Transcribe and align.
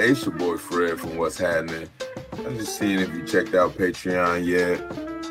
It's 0.00 0.24
your 0.24 0.32
boy 0.36 0.56
Fred 0.58 1.00
from 1.00 1.16
What's 1.16 1.38
Happening. 1.38 1.90
I'm 2.32 2.56
just 2.56 2.78
seeing 2.78 3.00
if 3.00 3.12
you 3.12 3.26
checked 3.26 3.56
out 3.56 3.72
Patreon 3.72 4.46
yet. 4.46 4.80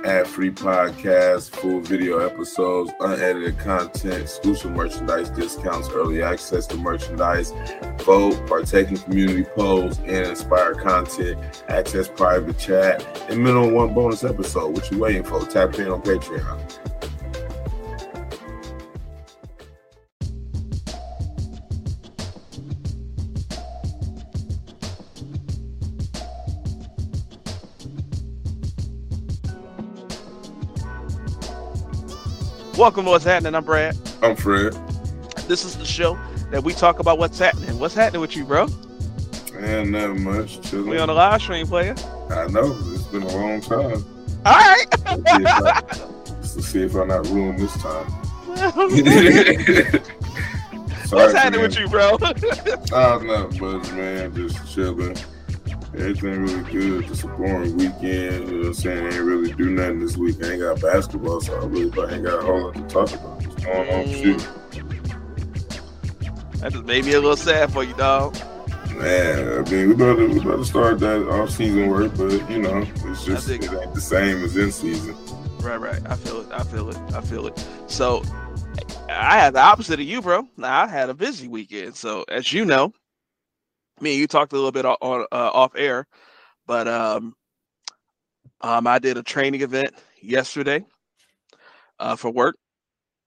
Ad 0.06 0.28
free 0.28 0.52
podcasts, 0.52 1.50
full 1.50 1.80
video 1.80 2.20
episodes, 2.20 2.92
unedited 3.00 3.58
content, 3.60 4.24
exclusive 4.24 4.72
merchandise 4.72 5.30
discounts, 5.30 5.88
early 5.90 6.22
access 6.22 6.68
to 6.68 6.76
merchandise, 6.76 7.54
vote, 8.00 8.46
partake 8.46 8.90
in 8.90 8.98
community 8.98 9.46
polls, 9.56 10.00
and 10.00 10.28
inspire 10.28 10.76
content, 10.76 11.64
access 11.70 12.10
private 12.10 12.60
chat, 12.60 13.02
and 13.30 13.42
minimum 13.42 13.72
one 13.72 13.94
bonus 13.94 14.26
episode. 14.26 14.74
What 14.74 14.92
you 14.92 15.00
waiting 15.00 15.24
for? 15.24 15.46
Tap 15.46 15.76
in 15.80 15.88
on 15.88 16.02
Patreon. 16.02 16.97
Welcome 32.78 33.06
to 33.06 33.10
What's 33.10 33.26
Happening. 33.26 33.56
I'm 33.56 33.64
Brad. 33.64 33.98
I'm 34.22 34.36
Fred. 34.36 34.74
This 35.48 35.66
is 35.66 35.76
the 35.80 35.86
show 35.86 36.16
that 36.52 36.64
we 36.64 36.74
talk 36.74 37.00
about 37.00 37.18
what's 37.18 37.40
happening. 37.40 37.80
What's 37.80 37.96
happening 37.96 38.22
with 38.22 38.36
you, 38.36 38.46
bro? 38.46 38.68
Man, 39.56 39.90
not 39.90 40.16
much. 40.18 40.62
Chilling. 40.62 40.90
We 40.90 41.00
on 41.00 41.08
the 41.08 41.16
live 41.16 41.42
stream, 41.42 41.66
player. 41.66 41.96
I 42.30 42.46
know. 42.50 42.78
It's 42.94 43.06
been 43.06 43.24
a 43.24 43.36
long 43.36 43.62
time. 43.62 44.06
All 44.46 44.54
right. 44.54 44.86
Let's 45.08 46.68
see 46.68 46.84
if 46.84 46.96
I, 46.96 47.02
am 47.02 47.08
not 47.08 47.26
ruined 47.30 47.58
this 47.58 47.76
time. 47.82 48.06
Sorry, 51.08 51.24
what's 51.24 51.34
happening 51.34 51.62
man. 51.62 51.70
with 51.70 51.80
you, 51.80 51.88
bro? 51.88 52.20
oh, 52.92 53.20
not 53.24 53.60
much, 53.60 53.92
man. 53.94 54.36
Just 54.36 54.72
chilling. 54.72 55.18
Everything 56.00 56.44
really 56.44 56.72
good. 56.72 57.08
Just 57.08 57.24
a 57.24 57.28
boring 57.28 57.76
weekend. 57.76 58.04
You 58.04 58.46
know 58.46 58.58
what 58.58 58.68
I'm 58.68 58.74
saying? 58.76 59.06
I 59.06 59.16
ain't 59.16 59.24
really 59.24 59.52
do 59.54 59.70
nothing 59.72 60.00
this 60.00 60.16
week. 60.16 60.44
I 60.44 60.52
ain't 60.52 60.62
got 60.62 60.80
basketball, 60.82 61.42
so 61.42 61.56
I 61.56 61.66
really 61.66 61.86
ain't 61.86 62.24
got 62.24 62.40
a 62.40 62.46
whole 62.46 62.66
lot 62.66 62.76
to 62.76 62.82
talk 62.84 63.12
about. 63.14 63.46
What's 63.46 63.66
going 63.66 63.90
on? 63.90 64.08
Shoot. 64.14 64.38
Mm. 64.40 64.58
That 66.60 66.74
just 66.74 66.86
made 66.86 67.06
me 67.06 67.14
a 67.14 67.20
little 67.20 67.36
sad 67.36 67.72
for 67.72 67.84
you, 67.84 67.94
dog. 67.96 68.36
Man, 68.96 69.60
I 69.60 69.70
mean, 69.70 69.90
we 69.90 69.94
about 69.94 70.18
to 70.18 70.28
we 70.28 70.40
about 70.40 70.58
to 70.58 70.66
start 70.66 71.00
that 71.00 71.28
off 71.30 71.52
season 71.52 71.88
work, 71.88 72.18
but 72.18 72.50
you 72.50 72.60
know, 72.60 72.86
it's 73.06 73.26
just 73.26 73.50
it 73.50 73.64
ain't 73.64 73.94
the 73.94 74.02
same 74.02 74.44
as 74.44 74.58
in 74.58 74.72
season. 74.72 75.16
Right, 75.60 75.80
right. 75.80 76.02
I 76.08 76.16
feel 76.16 76.42
it. 76.42 76.48
I 76.52 76.64
feel 76.64 76.90
it. 76.90 76.98
I 77.14 77.22
feel 77.22 77.46
it. 77.48 77.68
So 77.88 78.24
I 79.10 79.38
had 79.38 79.54
the 79.54 79.62
opposite 79.62 80.00
of 80.00 80.06
you, 80.06 80.22
bro. 80.22 80.48
Now 80.58 80.84
I 80.84 80.88
had 80.88 81.10
a 81.10 81.14
busy 81.14 81.48
weekend. 81.48 81.96
So 81.96 82.26
as 82.28 82.52
you 82.54 82.66
know, 82.66 82.94
me 84.02 84.12
and 84.12 84.20
you 84.20 84.28
talked 84.28 84.54
a 84.54 84.56
little 84.56 84.72
bit 84.72 84.86
on, 84.86 84.98
uh, 85.02 85.26
off 85.32 85.72
air, 85.76 86.08
but 86.66 86.88
um, 86.88 87.36
um, 88.62 88.88
I 88.88 89.00
did 89.00 89.18
a 89.18 89.24
training 89.24 89.62
event 89.62 89.94
yesterday 90.22 90.86
uh, 92.00 92.16
for 92.16 92.32
work. 92.32 92.56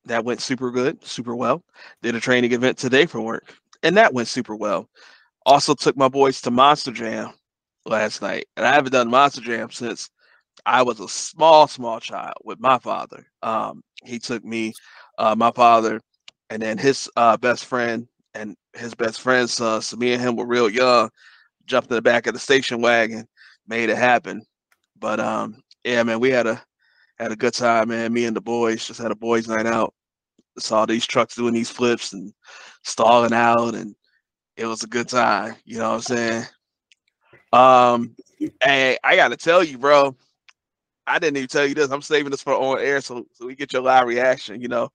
That 0.07 0.25
went 0.25 0.41
super 0.41 0.71
good, 0.71 1.05
super 1.05 1.37
well. 1.37 1.63
Did 2.03 2.15
a 2.15 2.21
training 2.21 2.53
event 2.53 2.79
today 2.79 3.07
for 3.07 3.21
work, 3.21 3.55
and 3.83 3.97
that 3.97 4.15
went 4.15 4.29
super 4.29 4.57
well. 4.57 4.89
Also 5.45 5.75
took 5.75 5.97
my 5.97 6.09
boys 6.09 6.41
to 6.43 6.51
Monster 6.51 6.93
Jam 6.93 7.33
last 7.85 8.23
night, 8.23 8.47
and 8.57 8.67
I 8.67 8.73
haven't 8.75 8.93
done 8.93 9.11
Monster 9.11 9.43
Jam 9.43 9.71
since 9.71 10.11
I 10.65 10.83
was 10.83 11.01
a 11.01 11.09
small, 11.09 11.69
small 11.69 12.01
child 12.01 12.37
with 12.45 12.61
my 12.61 12.79
father. 12.79 13.27
Um, 13.43 13.83
he 14.05 14.19
took 14.19 14.45
me, 14.45 14.73
uh, 15.19 15.35
my 15.37 15.51
father, 15.53 16.01
and 16.49 16.63
then 16.63 16.79
his 16.79 17.09
uh, 17.17 17.37
best 17.37 17.67
friend 17.67 18.09
and 18.35 18.57
his 18.75 18.95
best 18.95 19.21
friend's 19.21 19.53
son. 19.53 19.83
So 19.83 19.97
me 19.97 20.13
and 20.13 20.23
him 20.23 20.37
were 20.37 20.47
real 20.47 20.69
young. 20.69 21.11
Jumped 21.67 21.91
in 21.91 21.95
the 21.97 22.03
back 22.03 22.27
of 22.27 22.35
the 22.35 22.41
station 22.41 22.81
wagon, 22.81 23.27
made 23.67 23.91
it 23.91 23.97
happen. 23.97 24.43
But 24.99 25.21
um, 25.21 25.63
yeah, 25.85 26.03
man, 26.03 26.21
we 26.21 26.31
had 26.31 26.47
a 26.47 26.63
had 27.19 27.33
a 27.33 27.37
good 27.37 27.55
time, 27.55 27.89
man. 27.89 28.13
Me 28.13 28.25
and 28.25 28.35
the 28.35 28.41
boys 28.41 28.87
just 28.87 29.01
had 29.01 29.11
a 29.11 29.17
boys' 29.17 29.49
night 29.49 29.67
out. 29.67 29.95
Saw 30.59 30.85
these 30.85 31.07
trucks 31.07 31.37
doing 31.37 31.55
these 31.55 31.71
flips 31.71 32.13
and 32.13 32.33
stalling 32.83 33.33
out, 33.33 33.75
and 33.75 33.95
it 34.57 34.67
was 34.67 34.83
a 34.83 34.89
good 34.89 35.09
time. 35.09 35.55
You 35.65 35.79
know 35.79 35.91
what 35.91 35.95
I'm 35.97 36.01
saying? 36.01 36.45
Um, 37.53 38.17
hey, 38.63 38.99
I 39.05 39.17
gotta 39.17 39.37
tell 39.37 39.63
you, 39.63 39.79
bro. 39.79 40.17
I 41.07 41.19
didn't 41.19 41.39
even 41.39 41.49
tell 41.49 41.67
you 41.67 41.75
this. 41.75 41.91
I'm 41.91 42.03
saving 42.03 42.31
this 42.31 42.43
for 42.43 42.55
on 42.55 42.79
air 42.81 43.01
so, 43.01 43.27
so 43.33 43.47
we 43.47 43.55
get 43.57 43.73
your 43.73 43.83
live 43.83 44.07
reaction. 44.07 44.61
You 44.61 44.69
know, 44.69 44.91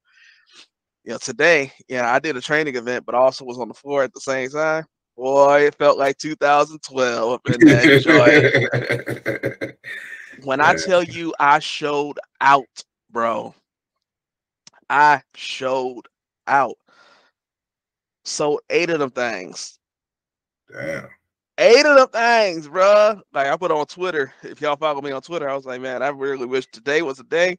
you 1.06 1.12
know, 1.12 1.20
today, 1.20 1.72
yeah, 1.88 2.12
I 2.12 2.20
did 2.20 2.36
a 2.36 2.42
training 2.42 2.76
event, 2.76 3.06
but 3.06 3.14
also 3.14 3.46
was 3.46 3.60
on 3.60 3.68
the 3.68 3.76
floor 3.76 4.04
at 4.04 4.14
the 4.14 4.20
same 4.20 4.50
time. 4.50 4.86
Boy, 5.16 5.68
it 5.68 5.76
felt 5.76 6.00
like 6.00 6.18
2012 6.18 7.32
up 7.32 7.42
in 7.46 7.68
that 7.68 9.62
joint. 9.70 10.46
when 10.46 10.60
I 10.60 10.76
tell 10.86 11.04
you 11.04 11.34
I 11.40 11.60
showed 11.60 12.20
out, 12.42 12.66
bro, 13.12 13.54
I 14.90 15.22
showed 15.36 16.08
out. 16.48 16.76
So 18.24 18.60
eight 18.72 18.90
of 18.90 19.00
them 19.00 19.12
things. 19.12 19.78
Damn. 20.74 21.08
Eight 21.60 21.86
of 21.86 21.96
them 21.96 22.10
things, 22.10 22.68
bro. 22.68 23.22
Like 23.32 23.48
I 23.48 23.56
put 23.56 23.72
on 23.72 23.86
Twitter. 23.86 24.34
If 24.42 24.60
y'all 24.60 24.76
follow 24.76 25.02
me 25.02 25.12
on 25.12 25.22
Twitter, 25.22 25.48
I 25.48 25.56
was 25.56 25.66
like, 25.66 25.82
man, 25.82 26.02
I 26.02 26.10
really 26.10 26.48
wish 26.48 26.66
today 26.66 27.04
was 27.04 27.20
a 27.20 27.24
day 27.24 27.58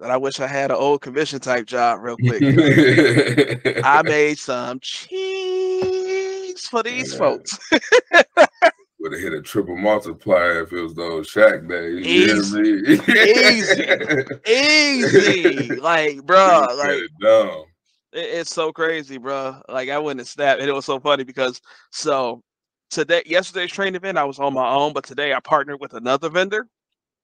that 0.00 0.10
I 0.10 0.16
wish 0.16 0.40
I 0.40 0.46
had 0.46 0.70
an 0.70 0.78
old 0.78 1.02
commission 1.02 1.40
type 1.40 1.66
job 1.66 2.00
real 2.02 2.16
quick. 2.26 2.42
I 3.84 4.02
made 4.02 4.38
some 4.38 4.80
cheese 4.80 6.66
for 6.66 6.82
these 6.82 7.14
folks. 7.14 7.58
Would 9.00 9.12
have 9.12 9.20
hit 9.22 9.32
a 9.32 9.40
triple 9.40 9.76
multiplier 9.76 10.62
if 10.62 10.72
it 10.72 10.80
was 10.80 10.94
those 10.94 11.30
Shaq 11.30 11.66
days. 11.68 12.06
Easy, 12.06 13.02
easy, 14.46 15.58
easy. 15.66 15.76
Like, 15.76 16.22
bro, 16.26 16.66
like 16.76 17.00
dumb. 17.18 17.64
it's 18.12 18.54
so 18.54 18.72
crazy, 18.72 19.16
bro. 19.16 19.62
Like 19.70 19.88
I 19.88 19.98
wouldn't 19.98 20.20
have 20.20 20.28
snapped, 20.28 20.60
and 20.60 20.68
it 20.68 20.74
was 20.74 20.84
so 20.84 21.00
funny 21.00 21.24
because 21.24 21.62
so 21.90 22.42
today, 22.90 23.22
yesterday's 23.24 23.72
training 23.72 23.94
event, 23.94 24.18
I 24.18 24.24
was 24.24 24.38
on 24.38 24.52
my 24.52 24.70
own, 24.70 24.92
but 24.92 25.04
today 25.04 25.32
I 25.32 25.40
partnered 25.40 25.80
with 25.80 25.94
another 25.94 26.28
vendor, 26.28 26.66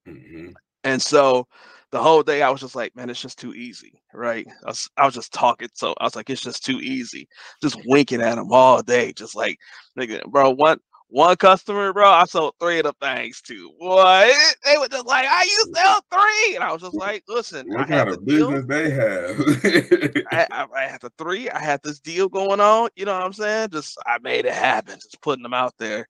mm-hmm. 0.09 0.53
and 0.85 1.03
so 1.03 1.47
the 1.93 2.03
whole 2.03 2.23
day 2.23 2.43
I 2.43 2.51
was 2.51 2.61
just 2.61 2.75
like, 2.75 2.95
man, 2.97 3.11
it's 3.11 3.23
just 3.23 3.39
too 3.39 3.55
easy, 3.55 4.01
right? 4.13 4.47
I 4.65 4.69
was, 4.69 4.89
I 4.97 5.05
was 5.07 5.15
just 5.15 5.33
talking, 5.33 5.69
so 5.75 5.95
I 6.01 6.05
was 6.05 6.17
like, 6.17 6.31
it's 6.31 6.43
just 6.43 6.65
too 6.65 6.81
easy, 6.81 7.29
just 7.63 7.81
winking 7.87 8.21
at 8.21 8.37
them 8.37 8.53
all 8.53 8.83
day, 8.83 9.13
just 9.13 9.35
like, 9.35 9.59
nigga, 9.99 10.25
bro, 10.25 10.51
one 10.51 10.79
one 11.09 11.37
customer, 11.37 11.93
bro, 11.93 12.09
I 12.11 12.25
sold 12.25 12.55
three 12.59 12.81
of 12.81 12.85
the 12.85 12.95
things 13.01 13.41
to. 13.43 13.71
Boy, 13.79 14.31
they 14.65 14.77
were 14.77 14.89
just 14.89 15.07
like, 15.07 15.25
I 15.29 15.45
you 15.45 15.73
sell 15.73 16.01
three, 16.13 16.57
and 16.57 16.65
I 16.65 16.73
was 16.73 16.83
just 16.83 16.97
like, 16.97 17.23
listen, 17.29 17.67
what 17.69 17.87
kind 17.87 18.09
of 18.09 18.25
business 18.25 18.65
deal. 18.65 18.67
they 18.67 18.91
have? 18.91 20.27
I, 20.33 20.47
I, 20.51 20.67
I 20.75 20.83
had 20.89 21.01
the 21.01 21.13
three, 21.17 21.49
I 21.49 21.61
had 21.61 21.81
this 21.85 22.01
deal 22.01 22.29
going 22.29 22.61
on, 22.61 22.89
you 22.97 23.05
know 23.05 23.13
what 23.13 23.23
I'm 23.23 23.33
saying? 23.33 23.69
Just 23.71 23.97
I 24.05 24.19
made 24.21 24.47
it 24.47 24.55
happen, 24.55 24.97
just 24.97 25.21
putting 25.23 25.45
them 25.45 25.55
out 25.55 25.75
there. 25.79 26.09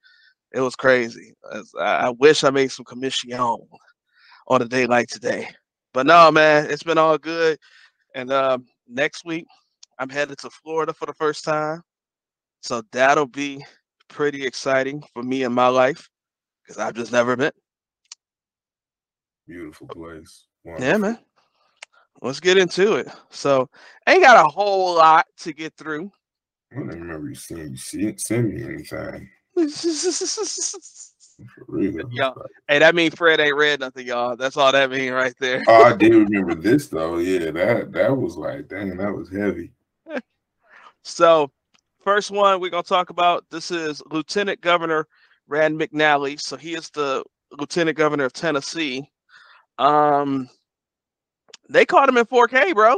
It 0.53 0.61
was 0.61 0.77
crazy. 0.77 1.35
I, 1.79 1.83
I 1.83 2.11
wish 2.11 2.43
I 2.43 2.51
made 2.51 2.73
some 2.73 2.87
commission 2.87 3.33
on 3.35 4.63
a 4.63 4.65
day 4.65 4.87
like 4.87 5.09
today. 5.09 5.49
But 5.97 6.05
no, 6.05 6.31
man, 6.31 6.71
it's 6.71 6.83
been 6.83 6.99
all 6.99 7.17
good. 7.17 7.59
And 8.15 8.31
um, 8.31 8.67
next 8.87 9.25
week, 9.25 9.47
I'm 9.99 10.11
headed 10.11 10.37
to 10.41 10.51
Florida 10.51 10.93
for 10.93 11.07
the 11.07 11.15
first 11.15 11.43
time. 11.43 11.81
So 12.61 12.83
that'll 12.93 13.25
be 13.25 13.65
pretty 14.09 14.45
exciting 14.45 15.03
for 15.15 15.23
me 15.23 15.45
in 15.45 15.55
my 15.55 15.69
life 15.69 16.07
because 16.63 16.77
I've 16.77 16.93
just 16.93 17.13
never 17.13 17.35
been. 17.35 17.51
Beautiful 19.49 19.89
place. 19.89 20.45
Wonderful. 20.65 20.87
Yeah, 20.87 20.99
man. 20.99 21.19
Let's 22.21 22.41
get 22.41 22.59
into 22.59 22.97
it. 22.97 23.09
So, 23.31 23.67
ain't 24.07 24.23
got 24.23 24.45
a 24.45 24.51
whole 24.51 24.97
lot 24.97 25.25
to 25.39 25.55
get 25.55 25.73
through. 25.79 26.11
I 26.73 26.75
don't 26.75 26.89
remember 26.89 27.31
you 27.31 27.35
seeing 27.35 27.71
you 27.71 27.77
see, 27.79 28.07
it, 28.09 28.21
send 28.21 28.53
me 28.53 28.65
anything. 28.65 29.31
Y'all, 32.11 32.47
hey, 32.69 32.79
that 32.79 32.95
mean 32.95 33.11
Fred 33.11 33.41
ain't 33.41 33.57
read 33.57 33.81
nothing, 33.81 34.07
y'all. 34.07 34.37
That's 34.37 34.57
all 34.57 34.73
that 34.73 34.91
mean 34.91 35.13
right 35.13 35.35
there. 35.39 35.63
oh, 35.69 35.85
I 35.85 35.97
do 35.97 36.25
remember 36.25 36.55
this 36.55 36.89
though. 36.89 37.19
Yeah, 37.19 37.51
that 37.51 37.93
that 37.93 38.17
was 38.17 38.37
like, 38.37 38.69
dang, 38.69 38.97
that 38.97 39.13
was 39.13 39.31
heavy. 39.31 39.73
so, 41.03 41.51
first 42.03 42.31
one 42.31 42.61
we're 42.61 42.71
gonna 42.71 42.83
talk 42.83 43.11
about. 43.11 43.45
This 43.51 43.71
is 43.71 44.03
Lieutenant 44.11 44.61
Governor 44.63 45.07
Randy 45.49 45.87
McNally. 45.87 46.41
So 46.41 46.57
he 46.57 46.75
is 46.75 46.91
the 46.91 47.25
Lieutenant 47.53 47.97
Governor 47.97 48.25
of 48.25 48.33
Tennessee. 48.33 49.11
Um, 49.79 50.49
they 51.69 51.85
caught 51.85 52.09
him 52.09 52.17
in 52.17 52.25
4K, 52.25 52.75
bro. 52.75 52.97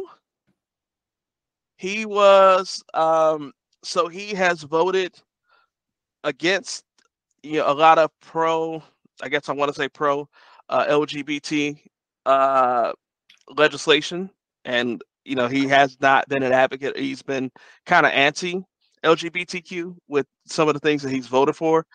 He 1.77 2.07
was 2.07 2.83
um, 2.95 3.53
so 3.83 4.09
he 4.09 4.35
has 4.35 4.63
voted 4.63 5.15
against 6.25 6.85
you 7.43 7.59
know 7.59 7.71
a 7.71 7.75
lot 7.75 7.99
of 7.99 8.11
pro 8.21 8.83
i 9.23 9.29
guess 9.29 9.49
i 9.49 9.53
want 9.53 9.73
to 9.73 9.75
say 9.79 9.89
pro 9.89 10.29
uh, 10.69 10.87
lgbt 10.87 11.79
uh, 12.27 12.93
legislation 13.57 14.29
and 14.65 15.03
you 15.25 15.35
know 15.35 15.49
he 15.49 15.67
has 15.67 15.97
not 16.01 16.29
been 16.29 16.43
an 16.43 16.53
advocate 16.53 16.97
he's 16.97 17.23
been 17.23 17.51
kind 17.87 18.05
of 18.05 18.13
anti 18.13 18.63
LGBTQ 19.05 19.97
with 20.09 20.27
some 20.47 20.69
of 20.69 20.75
the 20.75 20.81
things 20.81 21.03
that 21.03 21.11
he's 21.11 21.27
voted 21.27 21.57
for. 21.57 21.87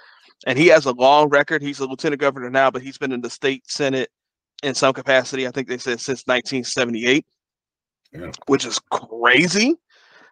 And 0.45 0.57
he 0.57 0.67
has 0.67 0.85
a 0.85 0.91
long 0.91 1.29
record. 1.29 1.61
He's 1.61 1.79
a 1.79 1.85
lieutenant 1.85 2.19
governor 2.21 2.49
now, 2.49 2.69
but 2.69 2.81
he's 2.81 2.97
been 2.97 3.11
in 3.11 3.21
the 3.21 3.29
state 3.29 3.63
senate 3.69 4.09
in 4.61 4.73
some 4.73 4.93
capacity. 4.93 5.47
I 5.47 5.51
think 5.51 5.67
they 5.67 5.77
said 5.77 5.99
since 5.99 6.23
1978, 6.25 7.25
Yeah. 8.11 8.31
which 8.47 8.65
is 8.65 8.79
crazy. 8.91 9.75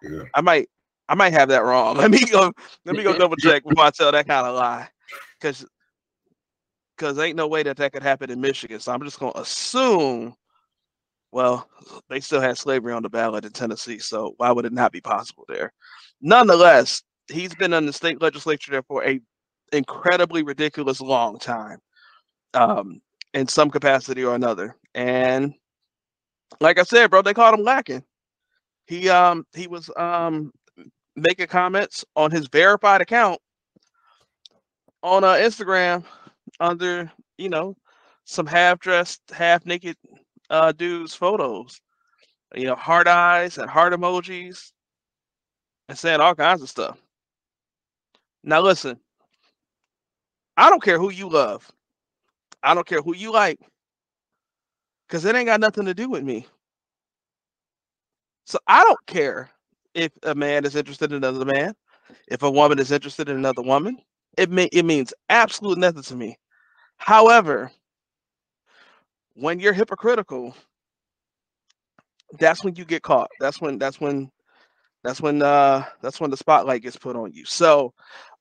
Yeah. 0.01 0.23
I 0.33 0.41
might, 0.41 0.67
I 1.07 1.15
might 1.15 1.33
have 1.33 1.49
that 1.49 1.63
wrong. 1.63 1.97
Let 1.97 2.11
me 2.11 2.25
go. 2.25 2.51
Let 2.85 2.95
me 2.95 3.03
go 3.03 3.17
double 3.17 3.37
check 3.37 3.63
before 3.63 3.85
I 3.85 3.89
tell 3.91 4.11
that 4.11 4.27
kind 4.27 4.47
of 4.47 4.55
lie, 4.55 4.89
because 5.41 5.65
because 6.97 7.17
ain't 7.19 7.35
no 7.37 7.47
way 7.47 7.63
that 7.63 7.77
that 7.77 7.93
could 7.93 8.03
happen 8.03 8.29
in 8.29 8.41
Michigan. 8.41 8.79
So 8.79 8.93
I'm 8.93 9.03
just 9.03 9.19
gonna 9.19 9.33
assume. 9.35 10.35
Well, 11.31 11.69
they 12.09 12.19
still 12.19 12.41
had 12.41 12.57
slavery 12.57 12.93
on 12.93 13.03
the 13.03 13.09
ballot 13.09 13.45
in 13.45 13.51
Tennessee, 13.53 13.99
so 13.99 14.33
why 14.37 14.51
would 14.51 14.65
it 14.65 14.73
not 14.73 14.91
be 14.91 15.01
possible 15.01 15.45
there? 15.47 15.71
Nonetheless, 16.21 17.03
he's 17.29 17.55
been 17.55 17.73
in 17.73 17.85
the 17.85 17.93
state 17.93 18.21
legislature 18.21 18.71
there 18.71 18.83
for 18.83 19.05
a 19.05 19.19
incredibly 19.73 20.43
ridiculous 20.43 20.99
long 21.01 21.39
time, 21.39 21.79
um, 22.53 23.01
in 23.33 23.47
some 23.47 23.69
capacity 23.69 24.25
or 24.25 24.35
another. 24.35 24.75
And 24.93 25.53
like 26.59 26.79
I 26.79 26.83
said, 26.83 27.09
bro, 27.09 27.21
they 27.21 27.33
called 27.33 27.57
him 27.57 27.65
lacking. 27.65 28.03
He 28.87 29.09
um 29.09 29.45
he 29.55 29.67
was 29.67 29.89
um 29.97 30.51
making 31.15 31.47
comments 31.47 32.05
on 32.15 32.31
his 32.31 32.47
verified 32.49 33.01
account 33.01 33.39
on 35.03 35.23
uh, 35.23 35.33
Instagram 35.33 36.03
under 36.59 37.11
you 37.37 37.49
know 37.49 37.75
some 38.25 38.45
half 38.45 38.79
dressed, 38.79 39.21
half 39.31 39.65
naked 39.65 39.97
uh 40.49 40.71
dudes 40.71 41.15
photos, 41.15 41.81
you 42.55 42.65
know, 42.65 42.75
heart 42.75 43.07
eyes 43.07 43.57
and 43.57 43.69
heart 43.69 43.93
emojis, 43.93 44.71
and 45.89 45.97
saying 45.97 46.19
all 46.19 46.35
kinds 46.35 46.61
of 46.61 46.69
stuff. 46.69 46.97
Now 48.43 48.61
listen, 48.61 48.99
I 50.57 50.69
don't 50.69 50.83
care 50.83 50.99
who 50.99 51.11
you 51.11 51.29
love. 51.29 51.69
I 52.63 52.73
don't 52.73 52.87
care 52.87 53.01
who 53.01 53.15
you 53.15 53.31
like. 53.31 53.59
Cause 55.09 55.25
it 55.25 55.35
ain't 55.35 55.47
got 55.47 55.59
nothing 55.59 55.85
to 55.85 55.93
do 55.93 56.09
with 56.09 56.23
me. 56.23 56.47
So 58.45 58.59
I 58.67 58.83
don't 58.83 59.05
care 59.07 59.49
if 59.93 60.11
a 60.23 60.33
man 60.33 60.65
is 60.65 60.75
interested 60.75 61.11
in 61.11 61.17
another 61.17 61.45
man, 61.45 61.73
if 62.27 62.43
a 62.43 62.51
woman 62.51 62.79
is 62.79 62.91
interested 62.91 63.27
in 63.27 63.35
another 63.35 63.61
woman. 63.61 63.97
It 64.37 64.49
may, 64.49 64.65
it 64.71 64.85
means 64.85 65.13
absolute 65.29 65.77
nothing 65.77 66.03
to 66.03 66.15
me. 66.15 66.37
However, 66.97 67.71
when 69.35 69.59
you're 69.59 69.73
hypocritical, 69.73 70.55
that's 72.39 72.63
when 72.63 72.75
you 72.75 72.85
get 72.85 73.03
caught. 73.03 73.29
That's 73.39 73.59
when 73.59 73.77
that's 73.77 73.99
when 73.99 74.31
that's 75.03 75.21
when 75.21 75.41
uh 75.41 75.83
that's 76.01 76.19
when 76.19 76.29
the 76.29 76.37
spotlight 76.37 76.83
gets 76.83 76.97
put 76.97 77.15
on 77.15 77.33
you. 77.33 77.45
So 77.45 77.93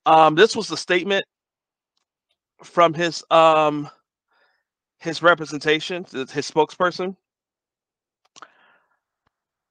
um 0.06 0.34
this 0.34 0.54
was 0.54 0.68
the 0.68 0.76
statement 0.76 1.24
from 2.62 2.94
his 2.94 3.24
um 3.30 3.88
his 4.98 5.22
representation, 5.22 6.04
his 6.12 6.50
spokesperson. 6.50 7.16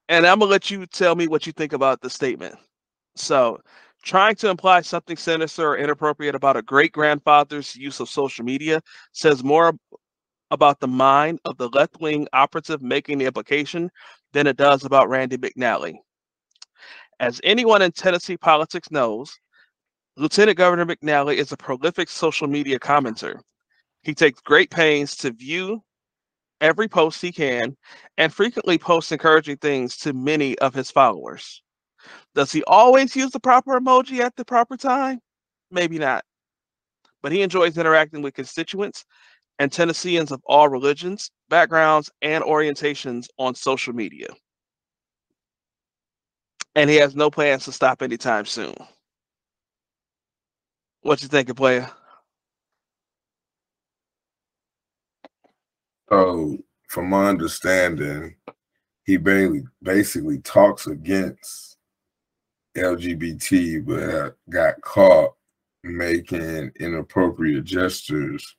And 0.10 0.26
I'm 0.26 0.40
gonna 0.40 0.52
let 0.52 0.72
you 0.72 0.86
tell 0.88 1.16
me 1.16 1.28
what 1.28 1.46
you 1.46 1.54
think 1.54 1.72
about 1.74 2.02
the 2.02 2.10
statement. 2.10 2.56
So, 3.16 3.60
trying 4.04 4.36
to 4.36 4.50
imply 4.50 4.82
something 4.82 5.18
sinister 5.18 5.70
or 5.70 5.78
inappropriate 5.78 6.36
about 6.36 6.58
a 6.58 6.62
great 6.62 6.92
grandfather's 6.92 7.76
use 7.76 8.00
of 8.00 8.10
social 8.10 8.46
media 8.46 8.82
says 9.12 9.44
more 9.44 9.74
about 10.52 10.80
the 10.80 10.88
mind 10.88 11.40
of 11.46 11.58
the 11.58 11.70
left 11.70 12.00
wing 12.00 12.28
operative 12.34 12.82
making 12.82 13.18
the 13.18 13.26
implication 13.26 13.90
than 14.34 14.48
it 14.48 14.58
does 14.58 14.86
about 14.86 15.10
Randy 15.10 15.38
McNally. 15.38 15.96
As 17.20 17.42
anyone 17.44 17.82
in 17.82 17.92
Tennessee 17.92 18.38
politics 18.38 18.90
knows, 18.92 19.38
Lieutenant 20.16 20.58
Governor 20.58 20.86
McNally 20.86 21.36
is 21.36 21.52
a 21.52 21.58
prolific 21.58 22.10
social 22.10 22.48
media 22.48 22.80
commenter. 22.80 23.40
He 24.04 24.14
takes 24.14 24.42
great 24.42 24.70
pains 24.72 25.16
to 25.18 25.32
view 25.32 25.84
every 26.62 26.88
post 26.88 27.22
he 27.22 27.32
can 27.32 27.76
and 28.18 28.34
frequently 28.34 28.78
posts 28.78 29.12
encouraging 29.12 29.58
things 29.58 29.98
to 29.98 30.14
many 30.14 30.58
of 30.60 30.74
his 30.74 30.92
followers. 30.92 31.62
Does 32.40 32.54
he 32.54 32.64
always 32.68 33.18
use 33.18 33.32
the 33.32 33.40
proper 33.42 33.78
emoji 33.78 34.22
at 34.22 34.34
the 34.38 34.46
proper 34.46 34.78
time? 34.78 35.20
Maybe 35.72 36.00
not. 36.00 36.24
But 37.22 37.34
he 37.34 37.42
enjoys 37.42 37.78
interacting 37.78 38.22
with 38.22 38.34
constituents 38.34 39.04
and 39.60 39.70
Tennesseans 39.70 40.32
of 40.32 40.42
all 40.46 40.70
religions, 40.70 41.32
backgrounds, 41.50 42.10
and 42.22 42.42
orientations 42.42 43.28
on 43.38 43.56
social 43.56 43.92
media. 43.92 44.28
And 46.76 46.90
he 46.90 46.96
has 46.96 47.14
no 47.14 47.30
plans 47.30 47.66
to 47.66 47.74
stop 47.74 48.02
anytime 48.02 48.46
soon. 48.46 48.74
What 51.02 51.22
you 51.22 51.28
thinking, 51.28 51.56
player? 51.56 51.92
So, 56.10 56.58
from 56.88 57.10
my 57.10 57.28
understanding, 57.28 58.38
he 59.04 59.18
basically 59.18 60.40
talks 60.40 60.88
against 60.88 61.76
LGBT, 62.80 63.86
but 63.86 64.36
got 64.50 64.82
caught 64.82 65.34
making 65.84 66.72
inappropriate 66.80 67.64
gestures 67.66 68.56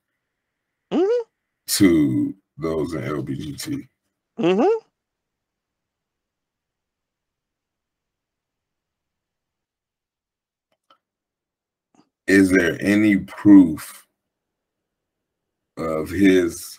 Mm-hmm. 0.93 1.23
to 1.69 2.35
those 2.59 2.95
in 2.95 3.03
LGBT. 3.03 3.89
Mm-hmm. 4.39 4.87
Is 12.27 12.51
there 12.51 12.77
any 12.81 13.17
proof 13.19 14.07
of 15.77 16.11
his 16.11 16.79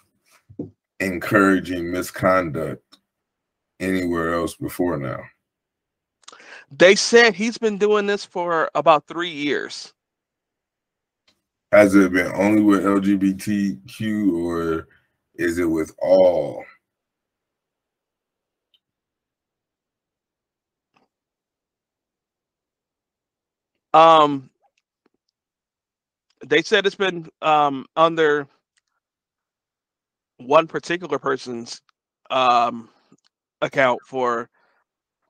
encouraging 1.00 1.92
misconduct 1.92 2.84
anywhere 3.80 4.34
else 4.34 4.56
before 4.56 4.98
now? 4.98 5.20
They 6.72 6.96
said 6.96 7.36
he's 7.36 7.58
been 7.58 7.78
doing 7.78 8.08
this 8.08 8.24
for 8.24 8.70
about 8.76 9.06
three 9.08 9.30
years. 9.30 9.94
Has 11.72 11.96
it 11.96 12.14
been 12.14 12.32
only 12.34 12.62
with 12.62 12.84
LGBTQ 12.86 14.34
or 14.34 14.88
is 15.36 15.58
it 15.58 15.66
with 15.66 15.94
all? 16.00 16.64
Um, 23.94 24.50
they 26.46 26.62
said 26.62 26.86
it's 26.86 26.96
been 26.96 27.30
um 27.42 27.86
under 27.96 28.48
one 30.38 30.68
particular 30.68 31.20
person's 31.20 31.82
um 32.30 32.90
account 33.62 34.00
for 34.06 34.50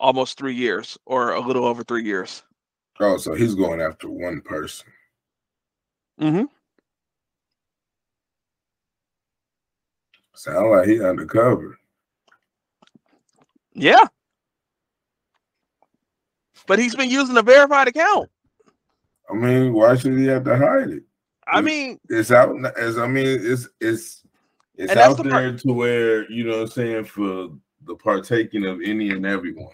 almost 0.01 0.37
three 0.37 0.55
years 0.55 0.97
or 1.05 1.33
a 1.33 1.39
little 1.39 1.63
over 1.63 1.83
three 1.83 2.03
years. 2.03 2.43
Oh, 2.99 3.17
so 3.17 3.33
he's 3.35 3.55
going 3.55 3.79
after 3.81 4.09
one 4.09 4.41
person. 4.41 4.87
Mm-hmm. 6.19 6.43
Sound 10.33 10.71
like 10.71 10.87
he 10.87 11.03
undercover. 11.03 11.77
Yeah. 13.73 14.05
But 16.67 16.79
he's 16.79 16.95
been 16.95 17.09
using 17.09 17.37
a 17.37 17.41
verified 17.43 17.87
account. 17.87 18.29
I 19.29 19.33
mean, 19.35 19.73
why 19.73 19.95
should 19.95 20.17
he 20.17 20.25
have 20.25 20.43
to 20.45 20.57
hide 20.57 20.89
it? 20.89 21.03
I 21.47 21.61
Mm. 21.61 21.65
mean, 21.65 21.99
It's 22.09 22.31
out 22.31 22.55
as 22.77 22.97
I 22.97 23.07
mean, 23.07 23.25
it's 23.27 23.67
it's 23.79 24.23
it's 24.75 24.95
out 24.95 25.17
the 25.17 25.23
part- 25.23 25.33
there 25.43 25.57
to 25.57 25.73
where, 25.73 26.31
you 26.31 26.43
know 26.43 26.57
what 26.57 26.61
I'm 26.63 26.67
saying, 26.69 27.05
for 27.05 27.49
the 27.83 27.95
partaking 27.95 28.65
of 28.65 28.79
any 28.83 29.09
and 29.09 29.25
everyone. 29.25 29.73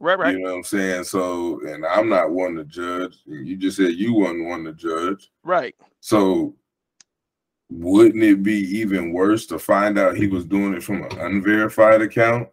Right, 0.00 0.18
right, 0.18 0.34
You 0.34 0.40
know 0.42 0.50
what 0.52 0.56
I'm 0.58 0.64
saying? 0.64 1.04
So, 1.04 1.60
and 1.66 1.84
I'm 1.86 2.08
not 2.08 2.30
one 2.30 2.54
to 2.56 2.64
judge. 2.64 3.18
You 3.26 3.56
just 3.56 3.76
said 3.76 3.92
you 3.92 4.14
wasn't 4.14 4.46
one 4.46 4.64
to 4.64 4.72
judge. 4.72 5.30
right. 5.42 5.74
So, 6.00 6.54
wouldn't 7.68 8.22
it 8.22 8.42
be 8.44 8.58
even 8.78 9.12
worse 9.12 9.44
to 9.46 9.58
find 9.58 9.98
out 9.98 10.16
he 10.16 10.28
was 10.28 10.44
doing 10.44 10.72
it 10.74 10.82
from 10.84 11.02
an 11.02 11.18
unverified 11.18 12.00
account? 12.00 12.48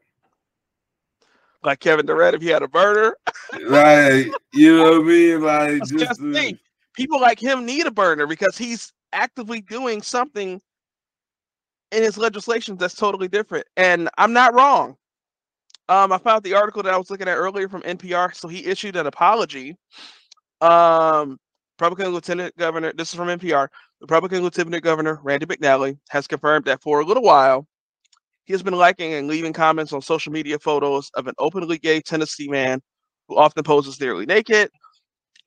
Like 1.64 1.80
Kevin 1.80 2.06
Durant, 2.06 2.36
if 2.36 2.42
he 2.42 2.48
had 2.50 2.64
a 2.64 2.68
burner. 2.68 3.16
Like, 3.62 4.28
you 4.54 4.76
know 4.78 5.00
what 5.00 5.02
I 5.02 5.04
mean? 5.04 5.42
Like, 5.44 5.80
That's 5.80 5.92
just 5.92 6.04
uh, 6.04 6.06
just 6.08 6.20
the 6.22 6.28
to- 6.28 6.34
thing. 6.34 6.60
People 6.96 7.20
like 7.22 7.40
him 7.40 7.66
need 7.66 7.86
a 7.88 7.92
burner 7.92 8.28
because 8.28 8.58
he's 8.58 8.92
actively 9.14 9.62
doing 9.62 10.02
something 10.02 10.62
in 11.92 12.04
his 12.04 12.18
legislation 12.18 12.76
that's 12.78 12.96
totally 12.96 13.28
different. 13.28 13.66
And 13.78 14.10
I'm 14.18 14.34
not 14.34 14.54
wrong. 14.54 14.98
Um, 15.90 16.14
I 16.14 16.18
found 16.18 16.44
the 16.44 16.54
article 16.54 16.82
that 16.84 16.94
I 16.94 16.98
was 16.98 17.10
looking 17.10 17.28
at 17.28 17.36
earlier 17.36 17.68
from 17.68 17.82
NPR. 17.82 18.36
So 18.36 18.48
he 18.48 18.66
issued 18.66 18.96
an 18.96 19.08
apology. 19.08 19.76
Um, 20.62 21.38
Republican 21.78 22.14
Lieutenant 22.14 22.56
Governor, 22.58 22.94
this 22.94 23.10
is 23.10 23.16
from 23.16 23.28
NPR. 23.28 23.68
Republican 24.00 24.44
Lieutenant 24.44 24.84
Governor 24.84 25.20
Randy 25.24 25.46
McNally 25.46 25.98
has 26.10 26.28
confirmed 26.28 26.66
that 26.66 26.82
for 26.82 27.02
a 27.02 27.06
little 27.06 27.24
while, 27.24 27.68
he 28.46 28.54
has 28.54 28.64
been 28.64 28.76
liking 28.76 29.14
and 29.14 29.28
leaving 29.28 29.54
comments 29.54 29.94
on 29.94 30.02
social 30.02 30.32
media 30.32 30.60
photos 30.60 31.10
of 31.16 31.28
an 31.28 31.34
openly 31.38 31.78
gay 31.78 32.02
Tennessee 32.02 32.48
man 32.48 32.82
who 33.28 33.38
often 33.38 33.64
poses 33.64 34.00
nearly 34.00 34.26
naked, 34.26 34.70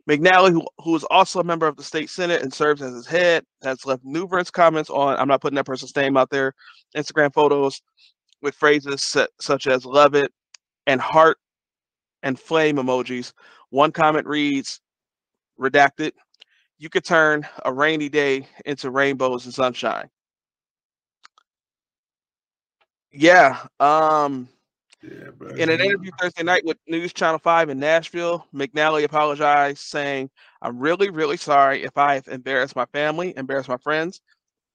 McNally, 0.08 0.52
who, 0.52 0.66
who 0.78 0.94
is 0.94 1.04
also 1.04 1.40
a 1.40 1.44
member 1.44 1.66
of 1.66 1.76
the 1.76 1.82
state 1.82 2.08
senate 2.08 2.42
and 2.42 2.52
serves 2.52 2.80
as 2.80 2.94
his 2.94 3.06
head, 3.06 3.44
has 3.62 3.84
left 3.84 4.04
numerous 4.04 4.50
comments 4.50 4.88
on. 4.88 5.18
I'm 5.18 5.28
not 5.28 5.40
putting 5.40 5.56
that 5.56 5.66
person's 5.66 5.94
name 5.96 6.16
out 6.16 6.30
there. 6.30 6.52
Instagram 6.96 7.34
photos 7.34 7.82
with 8.42 8.54
phrases 8.54 9.16
such 9.40 9.66
as 9.66 9.84
"love 9.84 10.14
it" 10.14 10.32
and 10.86 11.00
"heart" 11.00 11.38
and 12.22 12.38
flame 12.38 12.76
emojis. 12.76 13.32
One 13.70 13.92
comment 13.92 14.26
reads, 14.26 14.80
redacted, 15.60 16.12
you 16.78 16.88
could 16.88 17.04
turn 17.04 17.46
a 17.64 17.72
rainy 17.72 18.08
day 18.08 18.46
into 18.64 18.90
rainbows 18.90 19.44
and 19.46 19.54
sunshine. 19.54 20.08
Yeah. 23.12 23.58
Um, 23.80 24.48
yeah, 25.02 25.30
in 25.56 25.70
an 25.70 25.80
interview 25.80 26.10
Thursday 26.20 26.42
night 26.42 26.64
with 26.64 26.76
News 26.86 27.12
Channel 27.12 27.38
5 27.38 27.70
in 27.70 27.78
Nashville, 27.78 28.46
McNally 28.54 29.04
apologized, 29.04 29.78
saying, 29.78 30.28
I'm 30.62 30.78
really, 30.78 31.10
really 31.10 31.36
sorry 31.36 31.82
if 31.84 31.96
I 31.96 32.14
have 32.14 32.28
embarrassed 32.28 32.76
my 32.76 32.86
family, 32.86 33.32
embarrassed 33.36 33.68
my 33.68 33.76
friends, 33.78 34.20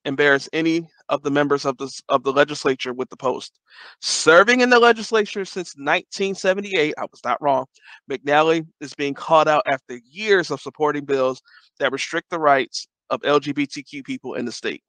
embarrass 0.06 0.50
any 0.54 0.88
of 1.10 1.22
the 1.22 1.32
members 1.32 1.66
of 1.66 1.78
the 1.78 1.92
of 2.10 2.24
the 2.24 2.32
legislature 2.32 2.94
with 2.94 3.10
the 3.10 3.18
post. 3.18 3.60
Serving 4.00 4.62
in 4.62 4.70
the 4.70 4.80
legislature 4.80 5.46
since 5.46 5.76
1978, 5.76 6.94
I 6.98 7.02
was 7.12 7.22
not 7.24 7.42
wrong. 7.42 7.66
McNally 8.10 8.66
is 8.80 8.94
being 8.94 9.14
called 9.14 9.48
out 9.48 9.64
after 9.68 10.00
years 10.10 10.52
of 10.52 10.62
supporting 10.62 11.06
bills 11.06 11.42
that 11.80 11.92
restrict 11.92 12.30
the 12.30 12.40
rights 12.40 12.88
of 13.10 13.22
LGBTQ 13.22 14.04
people 14.04 14.36
in 14.36 14.46
the 14.46 14.52
state. 14.52 14.84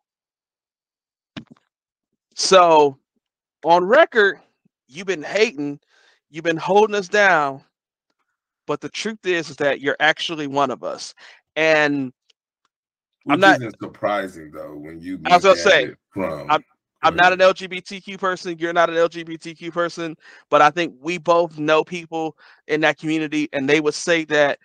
So, 2.35 2.99
on 3.65 3.85
record, 3.85 4.39
you've 4.89 5.07
been 5.07 5.23
hating, 5.23 5.81
you've 6.31 6.45
been 6.45 6.57
holding 6.57 6.95
us 6.95 7.09
down, 7.09 7.63
but 8.67 8.81
the 8.81 8.89
truth 8.89 9.19
is, 9.25 9.51
is 9.51 9.57
that 9.57 9.81
you're 9.81 9.97
actually 10.01 10.47
one 10.47 10.71
of 10.71 10.83
us. 10.83 11.15
And 11.57 12.13
which 13.25 13.35
I'm 13.35 13.41
not 13.41 13.61
surprising 13.81 14.51
though 14.51 14.77
when 14.77 15.01
you. 15.01 15.21
I 15.27 15.35
was 15.35 15.45
gonna 15.45 15.57
say 15.57 15.95
from. 16.13 16.51
I'm, 16.51 16.65
I'm 17.05 17.17
not 17.17 17.33
an 17.33 17.41
LGBTQ 17.41 18.19
person. 18.19 18.57
You're 18.59 18.73
not 18.73 18.89
an 18.89 18.97
LGBTQ 18.97 19.73
person, 19.73 20.17
but 20.51 20.63
I 20.63 20.71
think 20.71 20.95
we 21.01 21.19
both 21.19 21.59
know 21.59 21.83
people 21.83 22.37
in 22.69 22.81
that 22.83 22.99
community, 22.99 23.49
and 23.53 23.69
they 23.69 23.81
would 23.81 23.95
say 23.95 24.25
that 24.27 24.59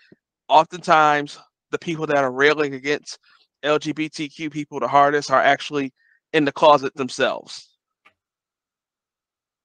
oftentimes 0.48 1.40
the 1.72 1.80
people 1.80 2.06
that 2.08 2.18
are 2.18 2.32
railing 2.32 2.76
against 2.76 3.20
LGBTQ 3.64 4.52
people 4.52 4.80
the 4.80 4.88
hardest 4.88 5.32
are 5.32 5.42
actually 5.42 5.94
in 6.34 6.46
the 6.46 6.52
closet 6.52 6.96
themselves. 6.96 7.70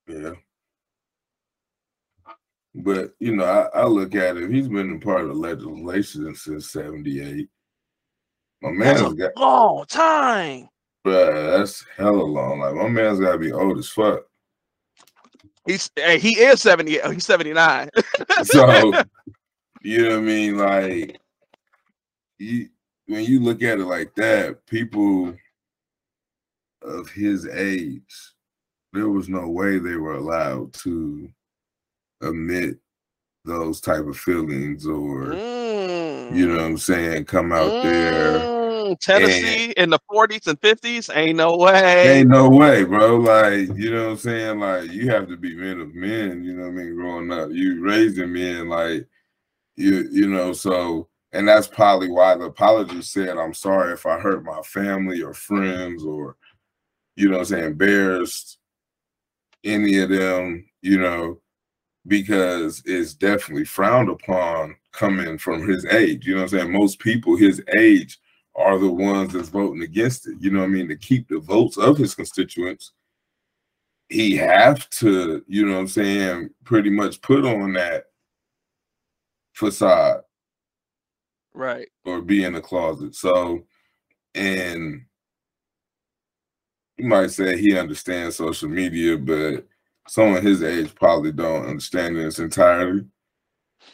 Yeah. 0.08 0.32
But 2.74 3.12
you 3.20 3.36
know, 3.36 3.44
I, 3.44 3.80
I 3.80 3.84
look 3.86 4.14
at 4.14 4.36
him, 4.36 4.52
he's 4.52 4.68
been 4.68 4.96
a 4.96 4.98
part 4.98 5.22
of 5.22 5.28
the 5.28 5.34
legislation 5.34 6.34
since 6.34 6.70
78. 6.70 7.48
My 8.62 8.70
man's 8.70 9.14
got 9.14 9.36
long 9.36 9.84
time. 9.86 10.68
Bruh, 11.04 11.58
that's 11.58 11.84
hella 11.96 12.22
long. 12.22 12.60
Like 12.60 12.74
my 12.74 12.88
man's 12.88 13.18
gotta 13.18 13.38
be 13.38 13.50
old 13.50 13.78
as 13.78 13.88
fuck. 13.88 14.20
He's 15.66 15.90
hey, 15.96 16.18
he 16.18 16.38
is 16.38 16.62
70, 16.62 17.00
he's 17.12 17.24
79. 17.24 17.88
so 18.44 18.92
you 19.82 20.02
know 20.02 20.10
what 20.10 20.18
I 20.18 20.20
mean? 20.20 20.56
Like 20.56 21.20
you 22.38 22.68
when 23.06 23.24
you 23.24 23.40
look 23.40 23.64
at 23.64 23.80
it 23.80 23.84
like 23.84 24.14
that, 24.14 24.64
people 24.66 25.34
of 26.82 27.10
his 27.10 27.48
age, 27.48 28.32
there 28.92 29.08
was 29.08 29.28
no 29.28 29.48
way 29.48 29.78
they 29.78 29.96
were 29.96 30.14
allowed 30.14 30.72
to 30.74 31.28
admit 32.20 32.78
those 33.44 33.80
type 33.80 34.06
of 34.06 34.16
feelings 34.16 34.86
or 34.86 35.26
mm. 35.26 36.36
you 36.36 36.46
know 36.46 36.58
what 36.58 36.64
I'm 36.64 36.78
saying, 36.78 37.24
come 37.24 37.50
out 37.50 37.70
mm. 37.70 37.82
there 37.82 38.51
Tennessee 39.00 39.74
and, 39.76 39.84
in 39.84 39.90
the 39.90 39.98
40s 40.10 40.46
and 40.46 40.60
50s, 40.60 41.14
ain't 41.14 41.36
no 41.36 41.56
way. 41.56 42.18
Ain't 42.18 42.28
no 42.28 42.48
way, 42.48 42.84
bro. 42.84 43.16
Like, 43.16 43.76
you 43.76 43.90
know 43.90 44.04
what 44.04 44.10
I'm 44.12 44.16
saying? 44.18 44.60
Like, 44.60 44.90
you 44.90 45.10
have 45.10 45.28
to 45.28 45.36
be 45.36 45.54
men 45.54 45.80
of 45.80 45.94
men, 45.94 46.44
you 46.44 46.54
know 46.54 46.64
what 46.64 46.68
I 46.68 46.72
mean, 46.72 46.94
growing 46.94 47.32
up. 47.32 47.50
You 47.50 47.82
raising 47.82 48.32
men 48.32 48.68
like 48.68 49.06
you, 49.76 50.08
you 50.10 50.28
know, 50.28 50.52
so 50.52 51.08
and 51.32 51.48
that's 51.48 51.66
probably 51.66 52.10
why 52.10 52.36
the 52.36 52.44
apology 52.44 53.00
said, 53.02 53.38
I'm 53.38 53.54
sorry 53.54 53.94
if 53.94 54.04
I 54.04 54.18
hurt 54.18 54.44
my 54.44 54.60
family 54.62 55.22
or 55.22 55.32
friends 55.32 56.04
or 56.04 56.36
you 57.16 57.28
know 57.28 57.38
what 57.38 57.40
I'm 57.40 57.46
saying, 57.46 57.64
embarrassed 57.64 58.58
any 59.64 59.98
of 59.98 60.08
them, 60.08 60.68
you 60.80 60.98
know, 60.98 61.40
because 62.06 62.82
it's 62.84 63.14
definitely 63.14 63.64
frowned 63.64 64.08
upon 64.08 64.76
coming 64.92 65.38
from 65.38 65.66
his 65.66 65.84
age. 65.86 66.26
You 66.26 66.34
know 66.34 66.42
what 66.42 66.52
I'm 66.52 66.58
saying? 66.58 66.72
Most 66.72 66.98
people 66.98 67.36
his 67.36 67.62
age 67.76 68.18
are 68.54 68.78
the 68.78 68.90
ones 68.90 69.32
that's 69.32 69.48
voting 69.48 69.82
against 69.82 70.28
it. 70.28 70.36
You 70.40 70.50
know 70.50 70.60
what 70.60 70.66
I 70.66 70.68
mean? 70.68 70.88
To 70.88 70.96
keep 70.96 71.28
the 71.28 71.38
votes 71.38 71.78
of 71.78 71.96
his 71.96 72.14
constituents, 72.14 72.92
he 74.08 74.36
have 74.36 74.88
to, 74.90 75.42
you 75.48 75.66
know 75.66 75.74
what 75.74 75.80
I'm 75.80 75.88
saying, 75.88 76.50
pretty 76.64 76.90
much 76.90 77.20
put 77.22 77.44
on 77.44 77.72
that 77.74 78.04
facade. 79.54 80.20
Right. 81.54 81.88
Or 82.04 82.20
be 82.20 82.44
in 82.44 82.52
the 82.52 82.60
closet. 82.60 83.14
So, 83.14 83.64
and 84.34 85.02
you 86.96 87.04
might 87.04 87.30
say 87.30 87.58
he 87.58 87.78
understands 87.78 88.36
social 88.36 88.68
media, 88.68 89.16
but 89.16 89.66
someone 90.08 90.44
his 90.44 90.62
age 90.62 90.94
probably 90.94 91.32
don't 91.32 91.66
understand 91.66 92.16
it 92.16 92.20
in 92.20 92.26
its 92.26 92.38
entirety 92.38 93.06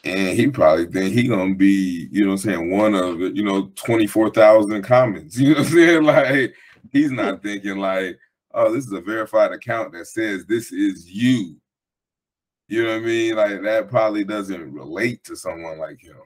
and 0.04 0.38
he 0.38 0.48
probably 0.48 0.86
think 0.86 1.14
he 1.14 1.28
gonna 1.28 1.54
be, 1.54 2.08
you 2.10 2.24
know 2.24 2.32
I'm 2.32 2.38
saying, 2.38 2.70
one 2.70 2.94
of 2.94 3.18
the, 3.18 3.30
you 3.34 3.42
know, 3.42 3.70
24,000 3.76 4.82
comments. 4.82 5.38
You 5.38 5.54
know 5.54 5.60
what 5.60 5.66
I'm 5.66 5.72
saying? 5.72 6.02
Like 6.04 6.54
he's 6.92 7.10
not 7.10 7.42
thinking 7.42 7.78
like, 7.78 8.18
oh, 8.54 8.72
this 8.72 8.86
is 8.86 8.92
a 8.92 9.00
verified 9.00 9.52
account 9.52 9.92
that 9.92 10.06
says 10.06 10.44
this 10.46 10.72
is 10.72 11.10
you. 11.10 11.56
You 12.68 12.84
know 12.84 12.90
what 12.90 13.02
I 13.02 13.06
mean? 13.06 13.36
Like 13.36 13.62
that 13.62 13.88
probably 13.88 14.24
doesn't 14.24 14.72
relate 14.72 15.24
to 15.24 15.36
someone 15.36 15.78
like 15.78 16.00
him. 16.00 16.16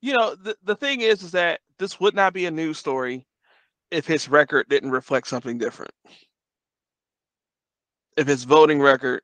You 0.00 0.14
know, 0.14 0.34
the, 0.34 0.56
the 0.64 0.74
thing 0.74 1.02
is 1.02 1.22
is 1.22 1.30
that 1.32 1.60
this 1.78 2.00
would 2.00 2.14
not 2.14 2.32
be 2.32 2.46
a 2.46 2.50
news 2.50 2.78
story 2.78 3.26
if 3.90 4.06
his 4.06 4.28
record 4.28 4.68
didn't 4.68 4.90
reflect 4.90 5.28
something 5.28 5.58
different. 5.58 5.92
If 8.16 8.26
his 8.26 8.44
voting 8.44 8.80
record 8.80 9.22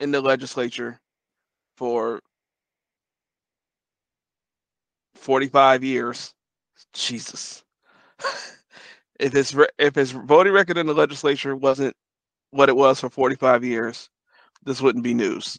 in 0.00 0.10
the 0.10 0.20
legislature 0.20 1.00
for 1.76 2.20
45 5.14 5.84
years. 5.84 6.34
Jesus. 6.92 7.62
if 9.20 9.32
his 9.32 9.56
if 9.78 9.94
his 9.94 10.10
voting 10.12 10.52
record 10.52 10.78
in 10.78 10.86
the 10.86 10.94
legislature 10.94 11.56
wasn't 11.56 11.94
what 12.50 12.68
it 12.68 12.76
was 12.76 13.00
for 13.00 13.08
45 13.08 13.64
years, 13.64 14.10
this 14.64 14.80
wouldn't 14.80 15.04
be 15.04 15.14
news. 15.14 15.58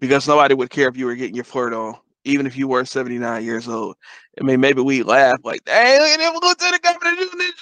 Because 0.00 0.26
nobody 0.26 0.54
would 0.54 0.70
care 0.70 0.88
if 0.88 0.96
you 0.96 1.06
were 1.06 1.14
getting 1.14 1.36
your 1.36 1.44
flirt 1.44 1.72
on, 1.72 1.94
even 2.24 2.46
if 2.46 2.56
you 2.56 2.66
were 2.66 2.84
79 2.84 3.44
years 3.44 3.68
old. 3.68 3.96
I 4.40 4.44
mean, 4.44 4.60
maybe 4.60 4.80
we 4.82 5.02
laugh 5.02 5.38
like, 5.44 5.60
hey, 5.66 5.98
look 6.00 6.08
at 6.08 6.20
him, 6.20 6.40
Lieutenant 6.42 6.82
Governor 6.82 7.16
doing 7.16 7.38
this 7.38 7.52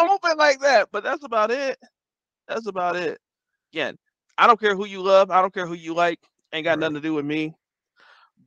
open 0.00 0.36
like 0.36 0.60
that. 0.60 0.88
But 0.92 1.04
that's 1.04 1.24
about 1.24 1.50
it. 1.50 1.78
That's 2.48 2.66
about 2.66 2.96
it. 2.96 3.18
Again, 3.72 3.96
I 4.38 4.46
don't 4.46 4.60
care 4.60 4.74
who 4.74 4.86
you 4.86 5.02
love. 5.02 5.30
I 5.30 5.40
don't 5.40 5.54
care 5.54 5.66
who 5.66 5.74
you 5.74 5.94
like. 5.94 6.18
Ain't 6.52 6.64
got 6.64 6.70
right. 6.70 6.80
nothing 6.80 6.94
to 6.94 7.00
do 7.00 7.14
with 7.14 7.24
me. 7.24 7.54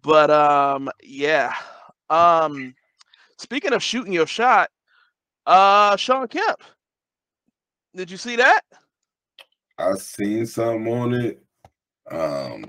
But 0.01 0.29
um, 0.29 0.89
yeah. 1.01 1.53
Um, 2.09 2.75
speaking 3.37 3.73
of 3.73 3.81
shooting 3.81 4.13
your 4.13 4.27
shot, 4.27 4.69
uh, 5.45 5.95
Shawn 5.95 6.27
Kemp. 6.27 6.61
Did 7.95 8.09
you 8.09 8.17
see 8.17 8.35
that? 8.35 8.61
I 9.77 9.93
seen 9.95 10.45
something 10.45 10.91
on 10.91 11.13
it. 11.13 11.43
Um, 12.11 12.65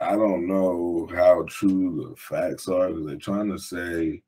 I 0.00 0.12
don't 0.12 0.46
know 0.46 1.08
how 1.14 1.44
true 1.48 2.08
the 2.10 2.16
facts 2.16 2.68
are 2.68 2.88
because 2.88 3.06
they're 3.06 3.16
trying 3.16 3.50
to 3.50 3.58
say, 3.58 4.22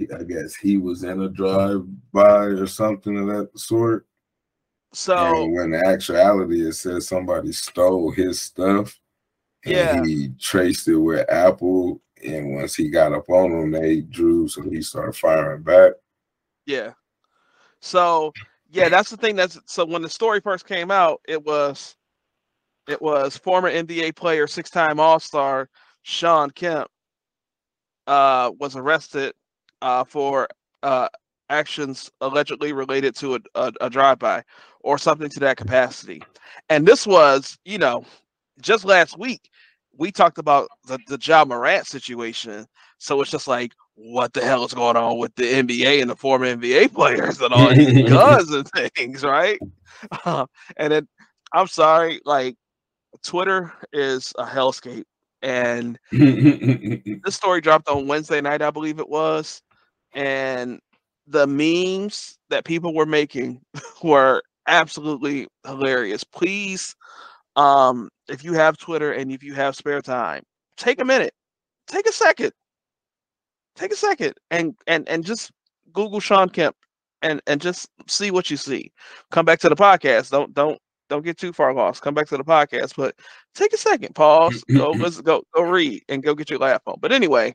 I 0.00 0.24
guess 0.24 0.54
he 0.54 0.76
was 0.78 1.04
in 1.04 1.22
a 1.22 1.28
drive 1.28 1.84
by 2.12 2.46
or 2.46 2.66
something 2.66 3.16
of 3.18 3.26
that 3.28 3.58
sort. 3.58 4.06
So 4.92 5.42
and 5.42 5.54
when 5.54 5.70
the 5.70 5.86
actuality 5.86 6.68
it 6.68 6.74
says 6.74 7.08
somebody 7.08 7.52
stole 7.52 8.10
his 8.10 8.40
stuff. 8.40 8.98
yeah. 9.64 10.02
He 10.04 10.30
traced 10.38 10.88
it 10.88 10.96
with 10.96 11.30
Apple, 11.30 12.02
and 12.24 12.54
once 12.54 12.74
he 12.74 12.88
got 12.88 13.12
up 13.12 13.28
on 13.28 13.50
them, 13.50 13.70
they 13.70 14.00
drew, 14.02 14.48
so 14.48 14.62
he 14.62 14.82
started 14.82 15.16
firing 15.16 15.62
back. 15.62 15.92
Yeah. 16.66 16.92
So 17.80 18.32
yeah, 18.70 18.88
that's 18.88 19.10
the 19.10 19.16
thing. 19.16 19.36
That's 19.36 19.58
so 19.66 19.84
when 19.84 20.02
the 20.02 20.08
story 20.08 20.40
first 20.40 20.66
came 20.66 20.90
out, 20.90 21.20
it 21.26 21.42
was 21.44 21.96
it 22.88 23.00
was 23.00 23.36
former 23.36 23.70
NBA 23.70 24.16
player, 24.16 24.46
six-time 24.46 24.98
All-Star 24.98 25.68
Shawn 26.02 26.50
Kemp 26.50 26.88
uh, 28.06 28.50
was 28.58 28.76
arrested 28.76 29.34
uh, 29.82 30.04
for 30.04 30.48
uh, 30.82 31.08
actions 31.52 32.10
allegedly 32.20 32.72
related 32.72 33.14
to 33.16 33.36
a, 33.36 33.40
a, 33.54 33.72
a 33.82 33.90
drive-by 33.90 34.42
or 34.80 34.98
something 34.98 35.28
to 35.28 35.40
that 35.40 35.56
capacity. 35.56 36.22
And 36.68 36.86
this 36.86 37.06
was, 37.06 37.58
you 37.64 37.78
know, 37.78 38.04
just 38.60 38.84
last 38.84 39.18
week, 39.18 39.50
we 39.96 40.10
talked 40.10 40.38
about 40.38 40.68
the, 40.86 40.98
the 41.08 41.18
Ja 41.20 41.44
Morant 41.44 41.86
situation. 41.86 42.66
So 42.98 43.20
it's 43.20 43.30
just 43.30 43.48
like, 43.48 43.72
what 43.94 44.32
the 44.32 44.42
hell 44.42 44.64
is 44.64 44.72
going 44.72 44.96
on 44.96 45.18
with 45.18 45.34
the 45.36 45.44
NBA 45.44 46.00
and 46.00 46.10
the 46.10 46.16
former 46.16 46.46
NBA 46.46 46.94
players 46.94 47.40
and 47.40 47.52
all 47.52 47.74
these 47.74 48.08
guns 48.08 48.50
and 48.50 48.68
things, 48.70 49.22
right? 49.22 49.58
Uh, 50.24 50.46
and 50.76 50.92
then 50.92 51.08
I'm 51.52 51.66
sorry, 51.66 52.20
like 52.24 52.56
Twitter 53.22 53.72
is 53.92 54.32
a 54.38 54.44
hellscape. 54.44 55.04
And 55.42 55.98
this 56.12 57.34
story 57.34 57.60
dropped 57.60 57.88
on 57.88 58.06
Wednesday 58.06 58.40
night, 58.40 58.62
I 58.62 58.70
believe 58.70 58.98
it 58.98 59.08
was. 59.08 59.60
And 60.14 60.80
the 61.26 61.46
memes 61.46 62.38
that 62.50 62.64
people 62.64 62.94
were 62.94 63.06
making 63.06 63.60
were 64.02 64.42
absolutely 64.66 65.46
hilarious. 65.66 66.24
Please, 66.24 66.94
um, 67.56 68.08
if 68.28 68.44
you 68.44 68.52
have 68.54 68.76
Twitter 68.76 69.12
and 69.12 69.30
if 69.32 69.42
you 69.42 69.54
have 69.54 69.76
spare 69.76 70.02
time, 70.02 70.42
take 70.76 71.00
a 71.00 71.04
minute, 71.04 71.34
take 71.86 72.06
a 72.06 72.12
second, 72.12 72.52
take 73.76 73.92
a 73.92 73.96
second, 73.96 74.34
and 74.50 74.74
and 74.86 75.08
and 75.08 75.24
just 75.24 75.50
Google 75.92 76.20
Shawn 76.20 76.48
Kemp 76.48 76.76
and 77.22 77.40
and 77.46 77.60
just 77.60 77.88
see 78.06 78.30
what 78.30 78.50
you 78.50 78.56
see. 78.56 78.92
Come 79.30 79.44
back 79.44 79.60
to 79.60 79.68
the 79.68 79.76
podcast. 79.76 80.30
Don't 80.30 80.52
don't 80.54 80.78
don't 81.08 81.24
get 81.24 81.38
too 81.38 81.52
far 81.52 81.74
lost. 81.74 82.02
Come 82.02 82.14
back 82.14 82.26
to 82.28 82.36
the 82.36 82.44
podcast, 82.44 82.94
but 82.96 83.14
take 83.54 83.72
a 83.72 83.78
second, 83.78 84.14
pause, 84.14 84.64
go 84.74 84.90
let's 84.98 85.20
go 85.20 85.42
go 85.54 85.62
read 85.62 86.02
and 86.08 86.22
go 86.22 86.34
get 86.34 86.50
your 86.50 86.58
laugh 86.58 86.82
on. 86.86 86.96
But 87.00 87.12
anyway, 87.12 87.54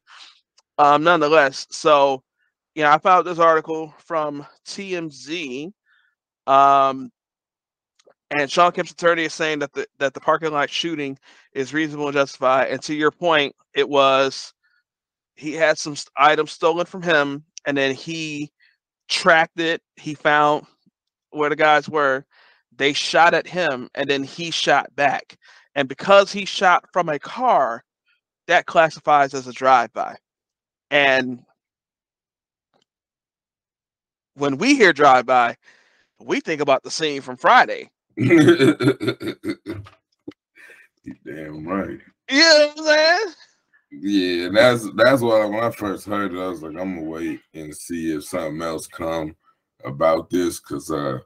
um, 0.78 1.04
nonetheless, 1.04 1.68
so 1.72 2.22
you 2.78 2.84
know, 2.84 2.92
I 2.92 3.00
found 3.00 3.26
this 3.26 3.40
article 3.40 3.92
from 3.98 4.46
TMZ. 4.68 5.72
Um, 6.46 7.10
and 8.30 8.52
Shawn 8.52 8.72
Kemp's 8.72 8.92
attorney 8.92 9.24
is 9.24 9.34
saying 9.34 9.60
that 9.60 9.74
the 9.74 9.88
that 9.98 10.14
the 10.14 10.20
parking 10.20 10.52
lot 10.52 10.70
shooting 10.70 11.18
is 11.54 11.74
reasonable 11.74 12.10
and 12.10 12.14
justified. 12.14 12.68
And 12.70 12.80
to 12.84 12.94
your 12.94 13.10
point, 13.10 13.56
it 13.74 13.90
was 13.90 14.54
he 15.36 15.54
had 15.54 15.80
some 15.80 15.96
items 16.18 16.52
stolen 16.52 16.86
from 16.86 17.02
him, 17.02 17.46
and 17.66 17.76
then 17.76 17.96
he 17.96 18.52
tracked 19.10 19.60
it. 19.60 19.82
He 19.96 20.14
found 20.14 20.68
where 21.32 21.50
the 21.50 21.56
guys 21.56 21.90
were. 21.90 22.26
They 22.76 22.94
shot 22.94 23.34
at 23.34 23.48
him, 23.48 23.90
and 23.96 24.08
then 24.08 24.22
he 24.22 24.52
shot 24.52 24.96
back. 24.96 25.36
And 25.74 25.90
because 25.90 26.32
he 26.32 26.46
shot 26.46 26.86
from 26.94 27.10
a 27.10 27.18
car, 27.18 27.84
that 28.46 28.68
classifies 28.68 29.34
as 29.34 29.48
a 29.48 29.54
drive-by. 29.54 30.16
And 30.92 31.40
when 34.38 34.58
we 34.58 34.76
hear 34.76 34.94
drive 34.94 35.26
by, 35.26 35.58
we 36.20 36.40
think 36.40 36.62
about 36.62 36.84
the 36.84 36.92
scene 36.92 37.22
from 37.22 37.38
Friday. 37.38 37.90
Damn 38.18 38.38
right. 41.68 42.00
You 42.30 42.40
know 42.40 42.72
what 42.76 42.78
I'm 42.78 42.86
saying? 42.86 43.34
Yeah, 43.90 44.50
that's 44.54 44.86
that's 44.96 45.22
why 45.22 45.46
when 45.46 45.64
I 45.64 45.72
first 45.72 46.06
heard 46.06 46.34
it, 46.34 46.40
I 46.40 46.48
was 46.48 46.62
like, 46.62 46.76
I'm 46.78 46.96
gonna 46.96 47.04
wait 47.04 47.40
and 47.54 47.74
see 47.76 48.14
if 48.14 48.26
something 48.26 48.62
else 48.62 48.86
come 48.86 49.36
about 49.86 50.30
this 50.30 50.60
because 50.60 50.92
uh 50.92 51.20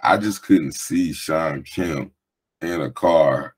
I 0.00 0.16
just 0.16 0.44
couldn't 0.44 0.74
see 0.74 1.12
Shawn 1.12 1.64
Kemp 1.64 2.12
in 2.62 2.82
a 2.82 2.90
car. 2.90 3.56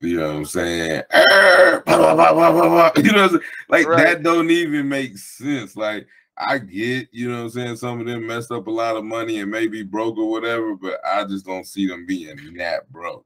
You 0.00 0.18
know 0.18 0.28
what 0.28 0.36
I'm 0.36 0.44
saying? 0.44 1.02
you 1.14 3.12
know, 3.12 3.40
like 3.70 3.86
right. 3.86 4.04
that 4.04 4.20
don't 4.22 4.50
even 4.50 4.88
make 4.90 5.16
sense. 5.16 5.74
Like 5.74 6.06
I 6.38 6.58
get, 6.58 7.08
you 7.12 7.30
know 7.30 7.38
what 7.38 7.42
I'm 7.44 7.50
saying? 7.50 7.76
Some 7.76 8.00
of 8.00 8.06
them 8.06 8.26
messed 8.26 8.50
up 8.50 8.66
a 8.66 8.70
lot 8.70 8.96
of 8.96 9.04
money 9.04 9.40
and 9.40 9.50
maybe 9.50 9.82
broke 9.82 10.18
or 10.18 10.30
whatever, 10.30 10.74
but 10.74 11.00
I 11.04 11.24
just 11.24 11.46
don't 11.46 11.66
see 11.66 11.86
them 11.86 12.04
being 12.04 12.36
that 12.58 12.90
broke. 12.90 13.24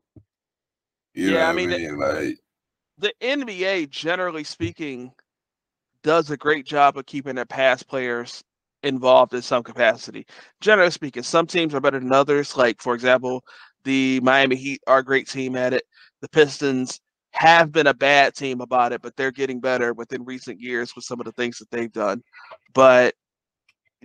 You 1.15 1.33
yeah, 1.33 1.49
I 1.49 1.53
mean, 1.53 1.73
I 1.73 1.79
mean? 1.79 1.99
like 1.99 2.39
the 2.99 3.13
NBA, 3.21 3.91
generally 3.91 4.45
speaking, 4.45 5.11
does 6.03 6.31
a 6.31 6.37
great 6.37 6.67
job 6.67 6.97
of 6.97 7.07
keeping 7.07 7.35
their 7.35 7.47
past 7.47 7.89
players 7.89 8.45
involved 8.83 9.35
in 9.35 9.43
some 9.43 9.63
capacity. 9.63 10.27
Generally 10.61 10.93
speaking, 10.93 11.23
some 11.23 11.47
teams 11.47 11.75
are 11.75 11.81
better 11.81 11.99
than 11.99 12.13
others. 12.13 12.57
Like, 12.57 12.81
for 12.81 12.95
example, 12.95 13.43
the 13.85 14.21
Miami 14.23 14.57
Heat 14.57 14.81
are 14.87 14.99
a 14.99 15.05
great 15.05 15.29
team 15.29 15.57
at 15.57 15.73
it. 15.73 15.83
The 16.21 16.29
Pistons 16.29 17.01
have 17.33 17.73
been 17.73 17.87
a 17.87 17.95
bad 17.95 18.35
team 18.35 18.61
about 18.61 18.93
it, 18.93 19.03
but 19.03 19.17
they're 19.17 19.31
getting 19.31 19.61
better 19.61 19.93
within 19.93 20.25
recent 20.25 20.61
years 20.61 20.95
with 20.95 21.05
some 21.05 21.21
of 21.21 21.27
the 21.27 21.33
things 21.33 21.59
that 21.59 21.71
they've 21.71 21.93
done. 21.93 22.23
But 22.75 23.15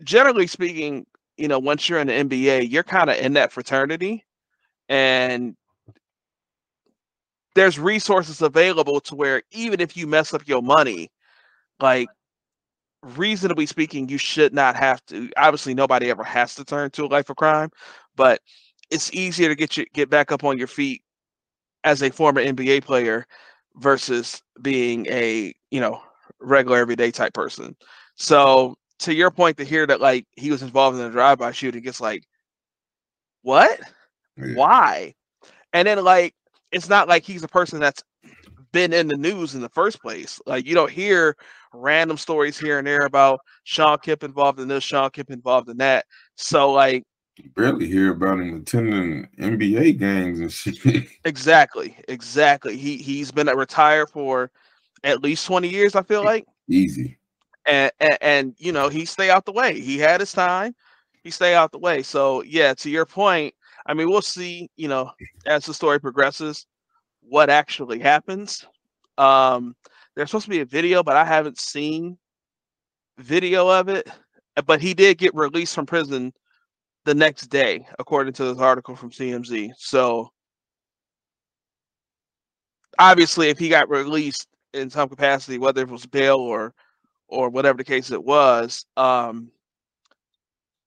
generally 0.03 0.47
speaking, 0.47 1.05
you 1.37 1.47
know, 1.47 1.59
once 1.59 1.89
you're 1.89 1.99
in 1.99 2.07
the 2.07 2.13
NBA, 2.13 2.71
you're 2.71 2.83
kind 2.83 3.09
of 3.09 3.17
in 3.17 3.33
that 3.33 3.51
fraternity 3.51 4.23
and 4.89 5.55
there's 7.55 7.79
resources 7.79 8.41
available 8.41 8.99
to 9.01 9.15
where 9.15 9.41
even 9.51 9.79
if 9.79 9.95
you 9.97 10.07
mess 10.07 10.33
up 10.33 10.47
your 10.47 10.61
money, 10.61 11.09
like 11.79 12.09
reasonably 13.01 13.65
speaking, 13.65 14.09
you 14.09 14.17
should 14.17 14.53
not 14.53 14.75
have 14.75 15.03
to. 15.07 15.29
Obviously, 15.37 15.73
nobody 15.73 16.09
ever 16.09 16.23
has 16.23 16.55
to 16.55 16.65
turn 16.65 16.91
to 16.91 17.05
a 17.05 17.07
life 17.07 17.29
of 17.29 17.37
crime, 17.37 17.69
but 18.15 18.41
it's 18.91 19.13
easier 19.13 19.49
to 19.49 19.55
get 19.55 19.77
you 19.77 19.85
get 19.93 20.09
back 20.09 20.31
up 20.31 20.43
on 20.43 20.57
your 20.57 20.67
feet 20.67 21.01
as 21.85 22.01
a 22.01 22.09
former 22.09 22.43
NBA 22.43 22.83
player 22.83 23.25
versus 23.75 24.41
being 24.61 25.05
a 25.07 25.53
you 25.71 25.79
know 25.79 26.01
regular 26.41 26.79
everyday 26.79 27.11
type 27.11 27.33
person. 27.33 27.75
So 28.15 28.75
to 28.99 29.13
your 29.13 29.31
point, 29.31 29.57
to 29.57 29.63
hear 29.63 29.87
that 29.87 30.01
like 30.01 30.25
he 30.35 30.51
was 30.51 30.61
involved 30.61 30.97
in 30.97 31.05
a 31.05 31.09
drive-by 31.09 31.51
shooting, 31.51 31.83
it's 31.85 32.01
like, 32.01 32.23
what? 33.43 33.79
Yeah. 34.35 34.55
Why? 34.55 35.13
And 35.71 35.87
then 35.87 36.03
like 36.03 36.33
it's 36.71 36.89
not 36.89 37.07
like 37.07 37.23
he's 37.23 37.43
a 37.43 37.47
person 37.47 37.79
that's 37.79 38.03
been 38.71 38.91
in 38.91 39.07
the 39.07 39.15
news 39.15 39.55
in 39.55 39.61
the 39.61 39.69
first 39.69 40.01
place. 40.01 40.41
Like 40.45 40.65
you 40.65 40.75
don't 40.75 40.91
hear 40.91 41.35
random 41.73 42.17
stories 42.17 42.57
here 42.57 42.79
and 42.79 42.87
there 42.87 43.05
about 43.05 43.39
Shawn 43.63 43.99
Kemp 43.99 44.23
involved 44.23 44.59
in 44.59 44.67
this, 44.67 44.83
Shawn 44.83 45.09
Kemp 45.11 45.29
involved 45.29 45.69
in 45.69 45.77
that. 45.77 46.05
So 46.35 46.71
like 46.71 47.03
you 47.37 47.49
barely 47.49 47.87
hear 47.87 48.11
about 48.11 48.39
him 48.39 48.61
attending 48.61 49.27
NBA 49.39 49.99
games 49.99 50.39
and 50.39 50.51
shit. 50.51 51.07
Exactly, 51.25 51.97
exactly. 52.07 52.77
He 52.77 52.97
he's 52.97 53.31
been 53.31 53.49
at 53.49 53.57
retire 53.57 54.05
for 54.05 54.51
at 55.03 55.21
least 55.21 55.45
twenty 55.45 55.67
years. 55.67 55.95
I 55.95 56.03
feel 56.03 56.23
like 56.23 56.45
easy. 56.69 57.17
And, 57.65 57.91
and 57.99 58.17
and 58.21 58.55
you 58.57 58.71
know 58.71 58.89
he 58.89 59.05
stay 59.05 59.29
out 59.29 59.45
the 59.45 59.51
way. 59.51 59.79
He 59.79 59.97
had 59.97 60.19
his 60.19 60.31
time. 60.31 60.75
He 61.23 61.31
stay 61.31 61.55
out 61.55 61.71
the 61.71 61.79
way. 61.79 62.03
So 62.03 62.43
yeah, 62.43 62.73
to 62.75 62.89
your 62.89 63.05
point, 63.05 63.53
I 63.85 63.93
mean 63.93 64.09
we'll 64.09 64.21
see. 64.21 64.69
You 64.77 64.87
know, 64.87 65.11
as 65.45 65.65
the 65.65 65.73
story 65.73 65.99
progresses, 65.99 66.67
what 67.21 67.49
actually 67.49 67.99
happens. 67.99 68.65
Um, 69.17 69.75
there's 70.15 70.29
supposed 70.29 70.45
to 70.45 70.51
be 70.51 70.61
a 70.61 70.65
video, 70.65 71.03
but 71.03 71.17
I 71.17 71.25
haven't 71.25 71.59
seen 71.59 72.17
video 73.17 73.67
of 73.67 73.89
it. 73.89 74.07
But 74.65 74.81
he 74.81 74.93
did 74.93 75.17
get 75.17 75.35
released 75.35 75.75
from 75.75 75.85
prison 75.85 76.33
the 77.05 77.15
next 77.15 77.47
day, 77.47 77.87
according 77.99 78.33
to 78.33 78.45
this 78.45 78.57
article 78.57 78.95
from 78.95 79.11
TMZ. 79.11 79.71
So 79.77 80.31
obviously, 82.99 83.49
if 83.49 83.59
he 83.59 83.69
got 83.69 83.89
released 83.89 84.47
in 84.73 84.89
some 84.89 85.07
capacity, 85.07 85.57
whether 85.57 85.81
it 85.81 85.89
was 85.89 86.05
bail 86.05 86.37
or 86.37 86.73
or 87.27 87.49
whatever 87.49 87.77
the 87.77 87.83
case 87.83 88.11
it 88.11 88.23
was, 88.23 88.85
um, 88.97 89.49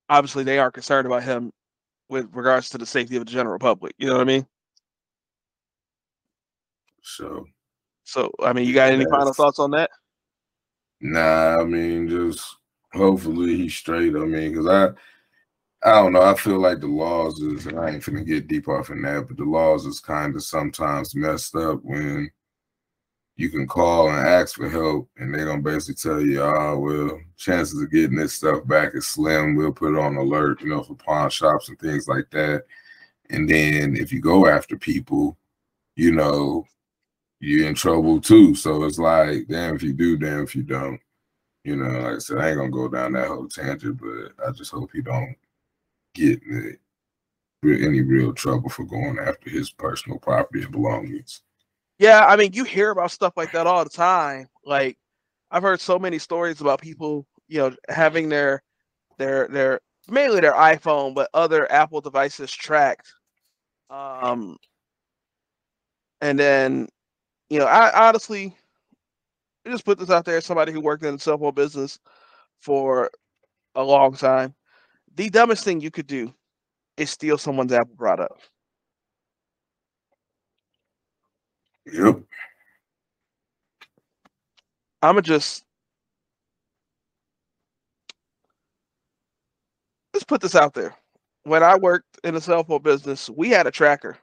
obviously 0.08 0.44
they 0.44 0.58
are 0.58 0.70
concerned 0.70 1.06
about 1.06 1.22
him 1.22 1.52
with 2.08 2.28
regards 2.32 2.70
to 2.70 2.78
the 2.78 2.86
safety 2.86 3.16
of 3.16 3.24
the 3.24 3.32
general 3.32 3.58
public. 3.58 3.92
You 3.98 4.06
know 4.06 4.14
what 4.14 4.22
I 4.22 4.24
mean? 4.24 4.46
So, 7.02 7.46
so 8.04 8.30
I 8.42 8.52
mean, 8.52 8.66
you 8.66 8.74
got 8.74 8.92
any 8.92 9.04
final 9.04 9.32
thoughts 9.32 9.58
on 9.58 9.70
that? 9.72 9.90
Nah, 11.00 11.60
I 11.60 11.64
mean, 11.64 12.08
just 12.08 12.56
hopefully 12.92 13.56
he's 13.56 13.74
straight. 13.74 14.14
I 14.14 14.20
mean, 14.20 14.52
because 14.52 14.66
I 14.66 14.90
I 15.84 15.92
don't 15.92 16.12
know. 16.12 16.22
I 16.22 16.34
feel 16.34 16.58
like 16.58 16.80
the 16.80 16.88
laws 16.88 17.40
is, 17.40 17.66
and 17.66 17.78
I 17.78 17.90
ain't 17.90 18.02
finna 18.02 18.26
get 18.26 18.48
deep 18.48 18.68
off 18.68 18.90
in 18.90 19.02
that, 19.02 19.28
but 19.28 19.36
the 19.36 19.44
laws 19.44 19.86
is 19.86 20.00
kind 20.00 20.34
of 20.34 20.42
sometimes 20.42 21.14
messed 21.14 21.54
up 21.54 21.80
when 21.82 22.30
you 23.36 23.48
can 23.50 23.68
call 23.68 24.08
and 24.08 24.18
ask 24.18 24.56
for 24.56 24.68
help, 24.68 25.08
and 25.18 25.32
they 25.32 25.44
don't 25.44 25.62
basically 25.62 25.94
tell 25.94 26.20
you, 26.20 26.42
oh, 26.42 26.78
well, 26.78 27.20
chances 27.36 27.80
of 27.80 27.92
getting 27.92 28.16
this 28.16 28.34
stuff 28.34 28.66
back 28.66 28.94
is 28.94 29.06
slim. 29.06 29.54
We'll 29.54 29.72
put 29.72 29.94
it 29.94 30.00
on 30.00 30.16
alert, 30.16 30.60
you 30.60 30.68
know, 30.68 30.82
for 30.82 30.96
pawn 30.96 31.30
shops 31.30 31.68
and 31.68 31.78
things 31.78 32.08
like 32.08 32.28
that. 32.32 32.64
And 33.30 33.48
then 33.48 33.96
if 33.96 34.12
you 34.12 34.20
go 34.20 34.48
after 34.48 34.76
people, 34.76 35.36
you 35.94 36.12
know, 36.12 36.66
you're 37.40 37.68
in 37.68 37.74
trouble 37.76 38.20
too. 38.20 38.56
So 38.56 38.82
it's 38.84 38.98
like, 38.98 39.46
damn 39.48 39.76
if 39.76 39.82
you 39.84 39.92
do, 39.92 40.16
damn 40.16 40.42
if 40.42 40.56
you 40.56 40.64
don't. 40.64 41.00
You 41.62 41.76
know, 41.76 42.00
like 42.00 42.16
I 42.16 42.18
said, 42.18 42.38
I 42.38 42.48
ain't 42.50 42.58
gonna 42.58 42.70
go 42.70 42.88
down 42.88 43.12
that 43.12 43.28
whole 43.28 43.46
tangent, 43.48 44.00
but 44.00 44.46
I 44.46 44.50
just 44.52 44.72
hope 44.72 44.90
he 44.92 45.02
don't 45.02 45.36
get 46.14 46.40
any 47.64 48.02
real 48.02 48.32
trouble 48.32 48.68
for 48.68 48.84
going 48.84 49.18
after 49.18 49.50
his 49.50 49.70
personal 49.70 50.18
property 50.18 50.62
and 50.62 50.72
belongings. 50.72 51.42
Yeah, 51.98 52.24
I 52.26 52.36
mean, 52.36 52.52
you 52.52 52.64
hear 52.64 52.90
about 52.90 53.10
stuff 53.10 53.32
like 53.36 53.52
that 53.52 53.66
all 53.66 53.82
the 53.82 53.90
time. 53.90 54.46
Like, 54.64 54.96
I've 55.50 55.62
heard 55.62 55.80
so 55.80 55.98
many 55.98 56.18
stories 56.18 56.60
about 56.60 56.80
people, 56.80 57.26
you 57.48 57.58
know, 57.58 57.74
having 57.88 58.28
their 58.28 58.62
their 59.18 59.48
their 59.48 59.80
mainly 60.08 60.40
their 60.40 60.52
iPhone, 60.52 61.14
but 61.14 61.28
other 61.34 61.70
Apple 61.72 62.00
devices 62.00 62.52
tracked. 62.52 63.12
Um, 63.90 64.56
and 66.20 66.38
then 66.38 66.88
you 67.50 67.58
know, 67.58 67.66
I 67.66 68.08
honestly 68.08 68.54
I 69.66 69.70
just 69.70 69.84
put 69.84 69.98
this 69.98 70.10
out 70.10 70.24
there. 70.24 70.40
Somebody 70.40 70.72
who 70.72 70.80
worked 70.80 71.04
in 71.04 71.14
the 71.14 71.20
cell 71.20 71.38
phone 71.38 71.54
business 71.54 71.98
for 72.60 73.10
a 73.74 73.82
long 73.82 74.14
time. 74.14 74.54
The 75.18 75.28
dumbest 75.28 75.64
thing 75.64 75.80
you 75.80 75.90
could 75.90 76.06
do 76.06 76.32
is 76.96 77.10
steal 77.10 77.38
someone's 77.38 77.72
Apple 77.72 77.96
product. 77.98 78.50
Yep. 81.92 82.20
I'ma 85.02 85.20
just 85.20 85.64
let's 90.14 90.22
put 90.22 90.40
this 90.40 90.54
out 90.54 90.72
there. 90.74 90.94
When 91.42 91.64
I 91.64 91.74
worked 91.76 92.20
in 92.22 92.34
the 92.34 92.40
cell 92.40 92.62
phone 92.62 92.82
business, 92.82 93.28
we 93.28 93.48
had 93.48 93.66
a 93.66 93.72
tracker. 93.72 94.18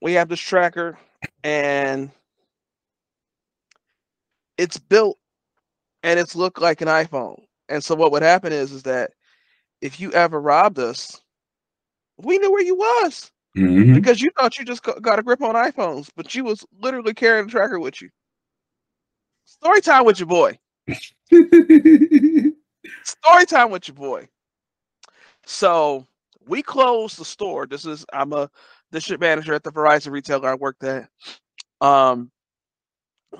We 0.00 0.14
have 0.14 0.30
this 0.30 0.40
tracker 0.40 0.98
and 1.44 2.10
it's 4.56 4.78
built 4.78 5.18
and 6.02 6.18
it's 6.18 6.34
looked 6.34 6.62
like 6.62 6.80
an 6.80 6.88
iPhone. 6.88 7.42
And 7.70 7.82
so 7.84 7.94
what 7.94 8.12
would 8.12 8.22
happen 8.22 8.52
is 8.52 8.72
is 8.72 8.82
that 8.84 9.12
if 9.80 10.00
you 10.00 10.12
ever 10.12 10.40
robbed 10.40 10.78
us, 10.78 11.22
we 12.18 12.38
knew 12.38 12.50
where 12.52 12.62
you 12.62 12.76
was 12.76 13.32
Mhm. 13.56 13.94
because 13.94 14.20
you 14.20 14.30
thought 14.38 14.58
you 14.58 14.64
just 14.64 14.82
got 14.82 15.02
got 15.02 15.18
a 15.18 15.22
grip 15.22 15.42
on 15.42 15.54
iPhones, 15.54 16.10
but 16.16 16.34
you 16.34 16.44
was 16.44 16.64
literally 16.80 17.14
carrying 17.14 17.46
a 17.46 17.50
tracker 17.50 17.80
with 17.80 18.02
you. 18.02 18.10
Story 19.44 19.80
time 19.80 20.04
with 20.04 20.20
your 20.20 20.28
boy. 20.28 20.58
Story 23.04 23.46
time 23.46 23.70
with 23.70 23.88
your 23.88 23.94
boy. 23.96 24.28
So 25.46 26.06
we 26.46 26.62
closed 26.62 27.18
the 27.18 27.24
store. 27.24 27.66
This 27.66 27.86
is 27.86 28.04
I'm 28.12 28.32
a 28.32 28.50
district 28.92 29.20
manager 29.20 29.54
at 29.54 29.62
the 29.64 29.72
Verizon 29.72 30.12
retailer 30.12 30.48
I 30.50 30.54
worked 30.54 30.84
at. 30.84 31.08
Um, 31.80 32.30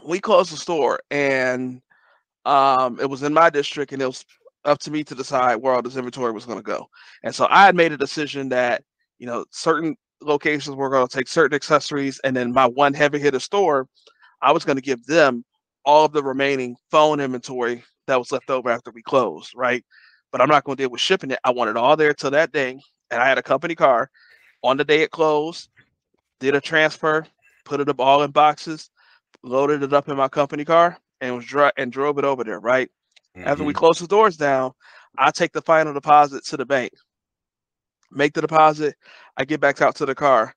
we 0.04 0.20
closed 0.20 0.52
the 0.52 0.56
store, 0.56 1.00
and 1.10 1.82
um, 2.44 2.98
it 3.00 3.08
was 3.08 3.22
in 3.22 3.34
my 3.34 3.50
district, 3.50 3.92
and 3.92 4.02
it 4.02 4.06
was 4.06 4.24
up 4.64 4.78
to 4.80 4.90
me 4.90 5.02
to 5.04 5.14
decide 5.14 5.56
where 5.56 5.74
all 5.74 5.82
this 5.82 5.96
inventory 5.96 6.32
was 6.32 6.44
going 6.44 6.58
to 6.58 6.62
go. 6.62 6.88
And 7.22 7.34
so 7.34 7.46
I 7.50 7.64
had 7.64 7.74
made 7.74 7.92
a 7.92 7.96
decision 7.96 8.48
that 8.50 8.82
you 9.18 9.26
know 9.26 9.44
certain 9.50 9.96
locations 10.22 10.76
were 10.76 10.90
going 10.90 11.06
to 11.06 11.16
take 11.16 11.28
certain 11.28 11.54
accessories, 11.54 12.20
and 12.24 12.36
then 12.36 12.52
my 12.52 12.66
one 12.66 12.94
heavy 12.94 13.18
hitter 13.18 13.40
store, 13.40 13.88
I 14.42 14.52
was 14.52 14.64
going 14.64 14.76
to 14.76 14.82
give 14.82 15.04
them 15.06 15.44
all 15.84 16.04
of 16.04 16.12
the 16.12 16.22
remaining 16.22 16.76
phone 16.90 17.20
inventory 17.20 17.82
that 18.06 18.18
was 18.18 18.32
left 18.32 18.50
over 18.50 18.70
after 18.70 18.90
we 18.90 19.02
closed, 19.02 19.52
right? 19.54 19.84
But 20.32 20.40
I'm 20.40 20.48
not 20.48 20.64
going 20.64 20.76
to 20.76 20.82
deal 20.82 20.90
with 20.90 21.00
shipping 21.00 21.30
it. 21.30 21.38
I 21.44 21.50
want 21.50 21.70
it 21.70 21.76
all 21.76 21.96
there 21.96 22.14
till 22.14 22.30
that 22.32 22.52
day, 22.52 22.78
and 23.10 23.22
I 23.22 23.26
had 23.26 23.38
a 23.38 23.42
company 23.42 23.74
car 23.74 24.10
on 24.62 24.76
the 24.76 24.84
day 24.84 25.02
it 25.02 25.10
closed. 25.10 25.68
Did 26.38 26.54
a 26.54 26.60
transfer, 26.60 27.26
put 27.64 27.80
it 27.80 27.88
up 27.88 28.00
all 28.00 28.22
in 28.22 28.30
boxes, 28.30 28.90
loaded 29.42 29.82
it 29.82 29.92
up 29.92 30.08
in 30.08 30.16
my 30.16 30.28
company 30.28 30.64
car, 30.64 30.98
and 31.20 31.36
was 31.36 31.72
and 31.76 31.92
drove 31.92 32.18
it 32.18 32.24
over 32.24 32.44
there. 32.44 32.60
Right 32.60 32.90
after 33.44 33.64
we 33.64 33.72
Mhm. 33.72 33.76
close 33.76 33.98
the 33.98 34.06
doors 34.06 34.36
down, 34.36 34.72
I 35.18 35.30
take 35.30 35.52
the 35.52 35.62
final 35.62 35.92
deposit 35.92 36.44
to 36.46 36.56
the 36.56 36.66
bank, 36.66 36.92
make 38.10 38.32
the 38.32 38.40
deposit. 38.40 38.96
I 39.36 39.44
get 39.44 39.60
back 39.60 39.80
out 39.80 39.96
to 39.96 40.06
the 40.06 40.14
car. 40.14 40.54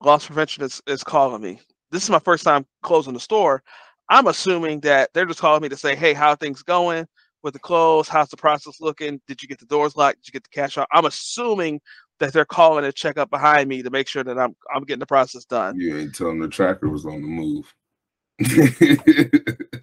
Loss 0.00 0.26
prevention 0.26 0.64
is, 0.64 0.82
is 0.86 1.04
calling 1.04 1.42
me. 1.42 1.60
This 1.90 2.02
is 2.02 2.10
my 2.10 2.18
first 2.18 2.44
time 2.44 2.66
closing 2.82 3.14
the 3.14 3.20
store. 3.20 3.62
I'm 4.08 4.26
assuming 4.26 4.80
that 4.80 5.10
they're 5.14 5.26
just 5.26 5.40
calling 5.40 5.62
me 5.62 5.68
to 5.68 5.76
say, 5.76 5.94
"Hey, 5.94 6.12
how 6.12 6.30
are 6.30 6.36
things 6.36 6.62
going 6.62 7.06
with 7.42 7.54
the 7.54 7.60
close? 7.60 8.08
How's 8.08 8.28
the 8.28 8.36
process 8.36 8.80
looking? 8.80 9.20
Did 9.26 9.42
you 9.42 9.48
get 9.48 9.58
the 9.60 9.66
doors 9.66 9.96
locked? 9.96 10.16
Did 10.18 10.28
you 10.28 10.32
get 10.32 10.42
the 10.42 10.50
cash 10.50 10.76
out?" 10.76 10.88
I'm 10.92 11.04
assuming 11.04 11.80
that 12.18 12.32
they're 12.32 12.44
calling 12.44 12.84
to 12.84 12.92
check 12.92 13.16
up 13.16 13.30
behind 13.30 13.68
me 13.68 13.82
to 13.82 13.90
make 13.90 14.08
sure 14.08 14.24
that 14.24 14.38
I'm 14.38 14.54
I'm 14.74 14.84
getting 14.84 15.00
the 15.00 15.06
process 15.06 15.44
done. 15.44 15.78
You 15.78 15.96
ain't 15.96 16.14
telling 16.14 16.40
the 16.40 16.48
tracker 16.48 16.88
was 16.88 17.06
on 17.06 17.22
the 17.22 17.28
move. 17.28 17.74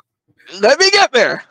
Let 0.53 0.79
me 0.79 0.89
get 0.91 1.11
there. 1.11 1.43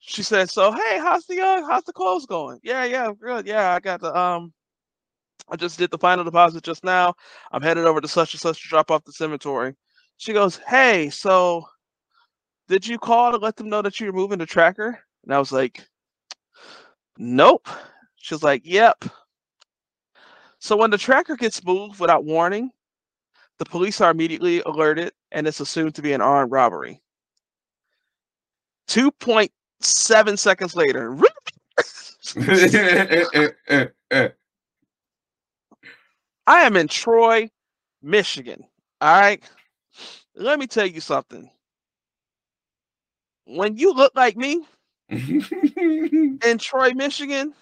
She 0.00 0.22
said, 0.22 0.50
"So 0.50 0.72
hey, 0.72 0.98
how's 0.98 1.26
the 1.26 1.40
uh, 1.40 1.64
how's 1.66 1.84
the 1.84 1.92
clothes 1.92 2.26
going? 2.26 2.60
Yeah, 2.62 2.84
yeah, 2.84 3.10
good. 3.18 3.46
Yeah, 3.46 3.72
I 3.74 3.80
got 3.80 4.00
the 4.00 4.14
um, 4.16 4.52
I 5.48 5.56
just 5.56 5.78
did 5.78 5.90
the 5.90 5.98
final 5.98 6.24
deposit 6.24 6.62
just 6.62 6.84
now. 6.84 7.14
I'm 7.52 7.62
headed 7.62 7.86
over 7.86 8.00
to 8.00 8.08
such 8.08 8.34
and 8.34 8.40
such 8.40 8.62
to 8.62 8.68
drop 8.68 8.90
off 8.90 9.04
this 9.04 9.20
inventory." 9.20 9.74
She 10.18 10.32
goes, 10.32 10.58
"Hey, 10.68 11.10
so 11.10 11.66
did 12.68 12.86
you 12.86 12.98
call 12.98 13.32
to 13.32 13.38
let 13.38 13.56
them 13.56 13.68
know 13.70 13.82
that 13.82 14.00
you're 14.00 14.12
moving 14.12 14.38
the 14.38 14.46
tracker?" 14.46 15.00
And 15.24 15.34
I 15.34 15.38
was 15.38 15.52
like, 15.52 15.88
"Nope." 17.18 17.68
She 18.16 18.34
was 18.34 18.42
like, 18.42 18.62
"Yep." 18.64 19.04
So 20.58 20.76
when 20.76 20.90
the 20.90 20.98
tracker 20.98 21.36
gets 21.36 21.64
moved 21.64 22.00
without 22.00 22.24
warning, 22.24 22.72
the 23.58 23.66
police 23.66 24.00
are 24.00 24.10
immediately 24.10 24.60
alerted, 24.62 25.12
and 25.32 25.46
it's 25.46 25.60
assumed 25.60 25.94
to 25.96 26.02
be 26.02 26.12
an 26.12 26.20
armed 26.20 26.52
robbery. 26.52 27.00
2.7 28.88 30.38
seconds 30.38 30.76
later, 30.76 31.18
I 36.46 36.60
am 36.60 36.76
in 36.76 36.88
Troy, 36.88 37.50
Michigan. 38.02 38.64
All 39.00 39.20
right. 39.20 39.42
Let 40.34 40.58
me 40.58 40.66
tell 40.66 40.86
you 40.86 41.00
something. 41.00 41.50
When 43.46 43.76
you 43.76 43.92
look 43.92 44.12
like 44.14 44.36
me 44.36 44.64
in 45.08 46.58
Troy, 46.58 46.92
Michigan, 46.92 47.54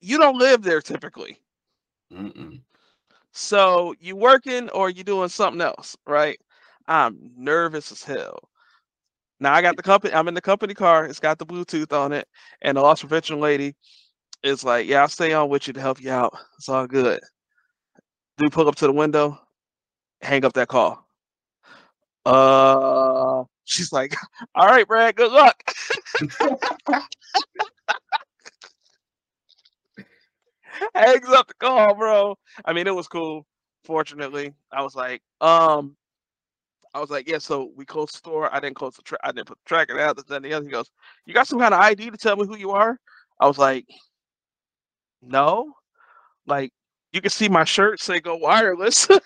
you 0.00 0.18
don't 0.18 0.38
live 0.38 0.62
there 0.62 0.80
typically. 0.80 1.38
Mm-mm. 2.12 2.60
So 3.32 3.94
you 4.00 4.16
working 4.16 4.68
or 4.70 4.90
you 4.90 5.04
doing 5.04 5.28
something 5.28 5.60
else, 5.60 5.96
right? 6.06 6.40
I'm 6.90 7.18
nervous 7.36 7.92
as 7.92 8.02
hell. 8.02 8.50
Now 9.40 9.54
I 9.54 9.62
got 9.62 9.76
the 9.76 9.82
company. 9.82 10.12
I'm 10.14 10.28
in 10.28 10.34
the 10.34 10.42
company 10.42 10.74
car. 10.74 11.06
It's 11.06 11.20
got 11.20 11.38
the 11.38 11.46
Bluetooth 11.46 11.92
on 11.98 12.12
it, 12.12 12.28
and 12.62 12.76
the 12.76 12.82
loss 12.82 13.00
prevention 13.00 13.40
lady 13.40 13.74
is 14.44 14.64
like, 14.64 14.86
"Yeah, 14.88 15.02
I'll 15.02 15.08
stay 15.08 15.32
on 15.34 15.48
with 15.50 15.66
you 15.68 15.74
to 15.74 15.80
help 15.80 16.00
you 16.02 16.12
out. 16.12 16.34
It's 16.58 16.68
all 16.68 16.86
good." 16.86 17.20
Do 18.38 18.50
pull 18.50 18.68
up 18.68 18.74
to 18.76 18.86
the 18.88 18.92
window, 18.92 19.40
hang 20.22 20.44
up 20.44 20.54
that 20.54 20.68
call. 20.68 21.06
Uh, 22.26 23.44
she's 23.64 23.92
like, 23.92 24.14
"All 24.54 24.66
right, 24.66 24.86
Brad. 24.86 25.16
Good 25.16 25.32
luck." 25.32 25.62
Hangs 30.94 31.28
up 31.28 31.48
the 31.48 31.54
call, 31.54 31.94
bro. 31.94 32.36
I 32.64 32.72
mean, 32.72 32.86
it 32.86 32.94
was 32.94 33.08
cool. 33.08 33.46
Fortunately, 33.84 34.54
I 34.72 34.82
was 34.82 34.94
like, 34.94 35.22
um, 35.40 35.96
I 36.94 37.00
was 37.00 37.10
like, 37.10 37.28
yeah. 37.28 37.38
So 37.38 37.70
we 37.76 37.84
closed 37.84 38.14
the 38.14 38.18
store. 38.18 38.52
I 38.54 38.60
didn't 38.60 38.76
close 38.76 38.96
the 38.96 39.02
track. 39.02 39.20
I 39.22 39.32
didn't 39.32 39.46
put 39.46 39.58
the 39.58 39.68
tracker. 39.68 39.94
This, 39.94 40.24
that, 40.24 40.36
and 40.36 40.44
the 40.44 40.52
other. 40.52 40.64
He 40.64 40.70
goes, 40.70 40.90
you 41.26 41.34
got 41.34 41.46
some 41.46 41.58
kind 41.58 41.74
of 41.74 41.80
ID 41.80 42.10
to 42.10 42.16
tell 42.16 42.36
me 42.36 42.46
who 42.46 42.56
you 42.56 42.70
are? 42.70 42.98
I 43.40 43.46
was 43.46 43.58
like, 43.58 43.86
no. 45.22 45.72
Like, 46.46 46.72
you 47.12 47.20
can 47.20 47.30
see 47.30 47.48
my 47.48 47.64
shirt 47.64 48.00
say 48.00 48.20
"Go 48.20 48.36
Wireless." 48.36 49.08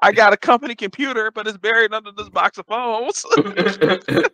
I 0.00 0.12
got 0.12 0.32
a 0.32 0.36
company 0.36 0.74
computer, 0.74 1.30
but 1.30 1.46
it's 1.46 1.56
buried 1.56 1.92
under 1.92 2.12
this 2.12 2.28
box 2.28 2.58
of 2.58 2.66
phones. 2.66 3.24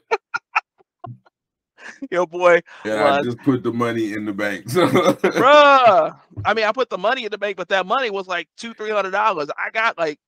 Yo, 2.10 2.24
boy, 2.26 2.62
and 2.84 2.94
I 2.94 3.22
just 3.22 3.38
put 3.38 3.62
the 3.62 3.72
money 3.72 4.14
in 4.14 4.24
the 4.24 4.32
bank. 4.32 4.64
Bruh. 4.66 6.18
I 6.44 6.54
mean, 6.54 6.64
I 6.64 6.72
put 6.72 6.88
the 6.88 6.96
money 6.98 7.24
in 7.24 7.30
the 7.30 7.38
bank, 7.38 7.56
but 7.56 7.68
that 7.68 7.86
money 7.86 8.10
was 8.10 8.26
like 8.26 8.48
two, 8.56 8.74
three 8.74 8.90
hundred 8.90 9.10
dollars. 9.10 9.48
I 9.58 9.70
got 9.70 9.98
like. 9.98 10.18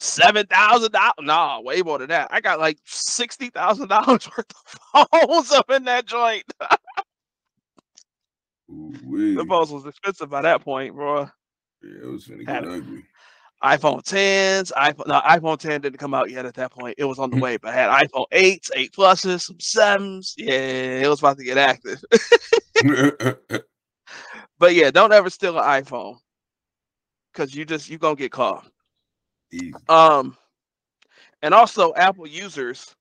Seven 0.00 0.46
thousand 0.46 0.92
dollars. 0.92 1.14
No, 1.20 1.60
way 1.64 1.82
more 1.82 1.98
than 1.98 2.08
that. 2.08 2.28
I 2.30 2.40
got 2.40 2.58
like 2.58 2.78
sixty 2.84 3.50
thousand 3.50 3.88
dollars 3.88 4.28
worth 4.36 4.52
of 4.94 5.06
phones 5.10 5.52
up 5.52 5.70
in 5.70 5.84
that 5.84 6.06
joint. 6.06 6.44
The 8.68 9.44
phones 9.48 9.70
was 9.70 9.86
expensive 9.86 10.28
by 10.30 10.42
that 10.42 10.62
point, 10.62 10.94
bro. 10.94 11.28
Yeah, 11.82 12.02
it 12.02 12.06
was 12.06 12.26
finna 12.26 12.46
Had 12.46 12.64
get 12.64 12.72
ugly. 12.72 13.04
iPhone 13.62 14.02
10s, 14.02 14.72
iPhone 14.72 15.06
no, 15.06 15.20
iPhone 15.20 15.58
10 15.58 15.80
didn't 15.80 15.98
come 15.98 16.14
out 16.14 16.30
yet 16.30 16.44
at 16.46 16.54
that 16.54 16.70
point. 16.72 16.94
It 16.98 17.04
was 17.04 17.18
on 17.18 17.30
the 17.30 17.36
Mhm. 17.36 17.40
way, 17.40 17.56
but 17.56 17.72
I 17.74 17.76
had 17.76 18.08
iPhone 18.08 18.26
8s, 18.30 18.70
8 18.74 18.92
pluses, 18.92 19.42
some 19.42 19.58
sevens. 19.60 20.34
Yeah, 20.36 20.52
it 21.02 21.08
was 21.08 21.20
about 21.20 21.38
to 21.38 21.44
get 21.44 21.56
active. 21.58 22.02
but 24.58 24.74
yeah, 24.74 24.90
don't 24.90 25.12
ever 25.12 25.30
steal 25.30 25.58
an 25.58 25.64
iPhone. 25.64 26.18
Cause 27.38 27.54
you 27.54 27.64
just 27.64 27.88
you're 27.88 28.00
gonna 28.00 28.16
get 28.16 28.32
caught. 28.32 28.68
Easy. 29.52 29.86
Um, 29.88 30.36
and 31.42 31.54
also 31.54 31.94
Apple 31.94 32.26
users, 32.26 32.96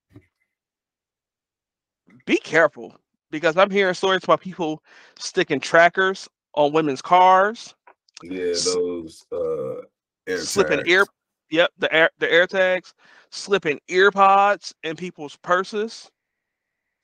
be 2.26 2.38
careful 2.38 2.95
because 3.32 3.58
I'm 3.58 3.71
hearing 3.71 3.95
stories 3.95 4.23
about 4.23 4.41
people 4.41 4.84
sticking 5.17 5.60
trackers 5.60 6.30
on 6.56 6.73
women's 6.73 7.02
cars, 7.02 7.76
Yeah, 8.23 8.60
those 8.63 9.26
uh 9.32 9.82
air 10.28 10.45
slipping 10.45 10.82
tags. 10.82 10.86
ear, 10.86 11.06
yep, 11.50 11.71
the 11.78 11.93
air 11.93 12.12
the 12.19 12.32
air 12.32 12.47
tags, 12.47 12.93
slipping 13.32 13.80
ear 13.89 14.12
pods 14.12 14.76
in 14.84 14.95
people's 14.95 15.38
purses 15.38 16.12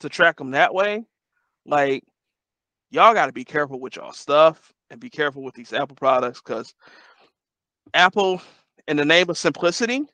to 0.02 0.10
track 0.10 0.38
them 0.38 0.52
that 0.52 0.74
way. 0.74 1.06
Like, 1.66 2.04
y'all 2.92 3.14
got 3.14 3.28
to 3.28 3.34
be 3.34 3.46
careful 3.46 3.80
with 3.80 3.96
y'all 3.98 4.14
stuff. 4.14 4.74
and 4.90 5.00
be 5.00 5.10
careful 5.10 5.44
with 5.44 5.56
these 5.56 5.74
Apple 5.74 5.96
products 5.96 6.42
because 6.42 6.76
Apple, 7.94 8.42
in 8.88 8.98
the 8.98 9.06
name 9.06 9.30
of 9.30 9.38
simplicity, 9.38 10.06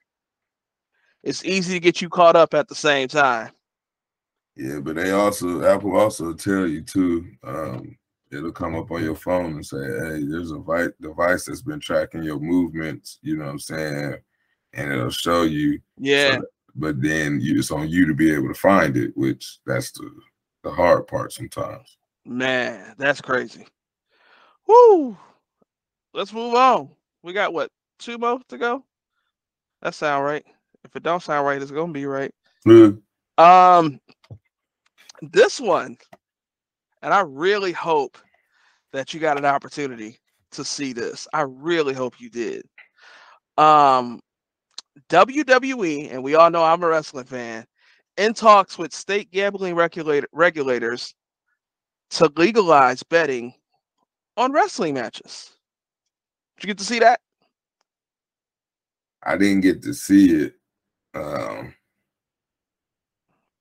it's 1.23 1.43
easy 1.43 1.73
to 1.73 1.79
get 1.79 2.01
you 2.01 2.09
caught 2.09 2.35
up 2.35 2.53
at 2.53 2.67
the 2.67 2.75
same 2.75 3.07
time. 3.07 3.51
Yeah, 4.55 4.79
but 4.79 4.95
they 4.95 5.11
also 5.11 5.63
Apple 5.63 5.95
also 5.97 6.33
tell 6.33 6.67
you 6.67 6.81
too. 6.81 7.25
Um, 7.43 7.97
it'll 8.31 8.51
come 8.51 8.75
up 8.75 8.91
on 8.91 9.03
your 9.03 9.15
phone 9.15 9.53
and 9.53 9.65
say, 9.65 9.77
"Hey, 9.77 10.23
there's 10.25 10.51
a 10.51 10.59
vi- 10.59 10.89
device 10.99 11.45
that's 11.45 11.61
been 11.61 11.79
tracking 11.79 12.23
your 12.23 12.39
movements." 12.39 13.19
You 13.21 13.37
know 13.37 13.45
what 13.45 13.51
I'm 13.51 13.59
saying? 13.59 14.15
And 14.73 14.91
it'll 14.91 15.09
show 15.11 15.43
you. 15.43 15.79
Yeah. 15.97 16.39
So 16.39 16.45
but 16.75 17.01
then 17.01 17.39
you, 17.41 17.59
it's 17.59 17.71
on 17.71 17.89
you 17.89 18.05
to 18.05 18.13
be 18.13 18.33
able 18.33 18.47
to 18.47 18.53
find 18.53 18.95
it, 18.97 19.15
which 19.15 19.59
that's 19.65 19.91
the 19.91 20.09
the 20.63 20.71
hard 20.71 21.07
part 21.07 21.31
sometimes. 21.31 21.97
Man, 22.25 22.95
that's 22.97 23.21
crazy. 23.21 23.65
Woo! 24.67 25.17
Let's 26.13 26.33
move 26.33 26.53
on. 26.53 26.89
We 27.23 27.33
got 27.33 27.53
what 27.53 27.71
two 27.99 28.17
more 28.17 28.39
to 28.49 28.57
go? 28.57 28.83
That 29.81 29.95
sound 29.95 30.25
right. 30.25 30.45
If 30.83 30.95
it 30.95 31.03
don't 31.03 31.21
sound 31.23 31.45
right, 31.45 31.61
it's 31.61 31.71
gonna 31.71 31.93
be 31.93 32.05
right. 32.05 32.33
Mm. 32.65 33.01
Um, 33.37 33.99
this 35.21 35.59
one, 35.59 35.97
and 37.01 37.13
I 37.13 37.21
really 37.21 37.71
hope 37.71 38.17
that 38.91 39.13
you 39.13 39.19
got 39.19 39.37
an 39.37 39.45
opportunity 39.45 40.17
to 40.51 40.63
see 40.63 40.93
this. 40.93 41.27
I 41.33 41.41
really 41.41 41.93
hope 41.93 42.19
you 42.19 42.29
did. 42.29 42.63
Um, 43.57 44.21
WWE, 45.09 46.11
and 46.11 46.23
we 46.23 46.35
all 46.35 46.49
know 46.49 46.63
I'm 46.63 46.83
a 46.83 46.87
wrestling 46.87 47.25
fan, 47.25 47.65
in 48.17 48.33
talks 48.33 48.77
with 48.77 48.93
state 48.93 49.31
gambling 49.31 49.75
regulator, 49.75 50.27
regulators 50.33 51.13
to 52.11 52.31
legalize 52.35 53.03
betting 53.03 53.53
on 54.37 54.51
wrestling 54.51 54.95
matches. 54.95 55.51
Did 56.59 56.67
you 56.67 56.73
get 56.73 56.77
to 56.79 56.83
see 56.83 56.99
that? 56.99 57.21
I 59.23 59.37
didn't 59.37 59.61
get 59.61 59.81
to 59.83 59.93
see 59.93 60.43
it. 60.43 60.55
Um, 61.15 61.73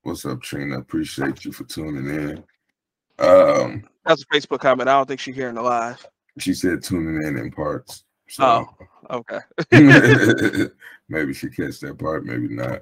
what's 0.01 0.25
up, 0.25 0.41
Trina? 0.41 0.79
Appreciate 0.79 1.45
you 1.45 1.53
for 1.53 1.63
tuning 1.63 2.13
in. 2.13 2.43
Um, 3.17 3.85
That's 4.05 4.23
a 4.23 4.25
Facebook 4.25 4.59
comment. 4.59 4.89
I 4.89 4.97
don't 4.97 5.07
think 5.07 5.21
she's 5.21 5.35
hearing 5.35 5.55
the 5.55 5.61
live. 5.61 6.05
She 6.39 6.53
said 6.53 6.83
tuning 6.83 7.25
in 7.25 7.37
in 7.37 7.51
parts. 7.51 8.03
So. 8.27 8.67
Oh, 9.09 9.21
okay. 9.31 9.39
maybe 11.07 11.33
she 11.33 11.47
catch 11.47 11.79
that 11.79 11.97
part, 11.97 12.25
maybe 12.25 12.49
not. 12.49 12.81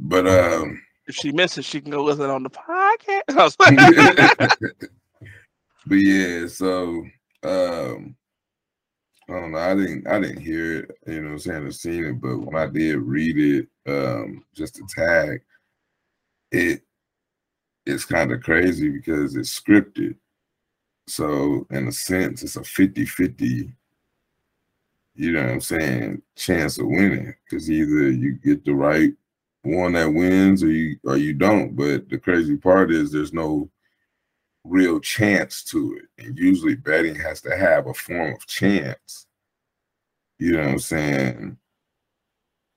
But 0.00 0.26
um, 0.26 0.82
if 1.06 1.14
she 1.14 1.30
misses, 1.30 1.64
she 1.64 1.80
can 1.80 1.92
go 1.92 2.02
listen 2.02 2.28
on 2.30 2.42
the 2.42 2.50
podcast. 2.50 3.56
but 5.86 5.94
yeah, 5.94 6.48
so 6.48 7.04
um, 7.44 8.16
I 9.30 9.34
don't 9.34 9.52
know. 9.52 9.58
I 9.58 9.74
didn't 9.74 10.06
I 10.08 10.20
didn't 10.20 10.40
hear 10.42 10.80
it, 10.80 10.98
you 11.06 11.22
know 11.22 11.30
I'm 11.30 11.38
saying, 11.38 11.64
or 11.64 11.70
seen 11.72 12.04
it, 12.04 12.20
but 12.20 12.38
when 12.38 12.56
I 12.56 12.66
did 12.66 12.96
read 12.98 13.38
it, 13.38 13.68
um, 13.90 14.44
just 14.54 14.78
a 14.80 14.84
tag, 14.88 15.42
it 16.52 16.82
it's 17.86 18.04
kind 18.04 18.32
of 18.32 18.42
crazy 18.42 18.88
because 18.90 19.36
it's 19.36 19.58
scripted. 19.58 20.16
So 21.08 21.66
in 21.70 21.88
a 21.88 21.92
sense, 21.92 22.42
it's 22.42 22.56
a 22.56 22.64
50-50, 22.64 23.72
you 25.14 25.32
know 25.32 25.42
what 25.42 25.50
I'm 25.50 25.60
saying, 25.60 26.22
chance 26.36 26.78
of 26.78 26.86
winning. 26.86 27.34
Because 27.50 27.70
either 27.70 28.10
you 28.10 28.34
get 28.34 28.64
the 28.64 28.74
right 28.74 29.12
one 29.62 29.92
that 29.94 30.12
wins 30.12 30.62
or 30.62 30.70
you 30.70 30.98
or 31.04 31.16
you 31.16 31.34
don't. 31.34 31.76
But 31.76 32.08
the 32.08 32.18
crazy 32.18 32.56
part 32.56 32.92
is 32.92 33.12
there's 33.12 33.32
no 33.34 33.70
real 34.64 35.00
chance 35.00 35.62
to 35.64 35.98
it. 35.98 36.24
And 36.24 36.38
usually 36.38 36.74
betting 36.74 37.14
has 37.16 37.40
to 37.42 37.56
have 37.56 37.86
a 37.86 37.94
form 37.94 38.34
of 38.34 38.46
chance. 38.46 39.26
You 40.38 40.52
know 40.52 40.62
what 40.62 40.68
I'm 40.68 40.78
saying? 40.78 41.56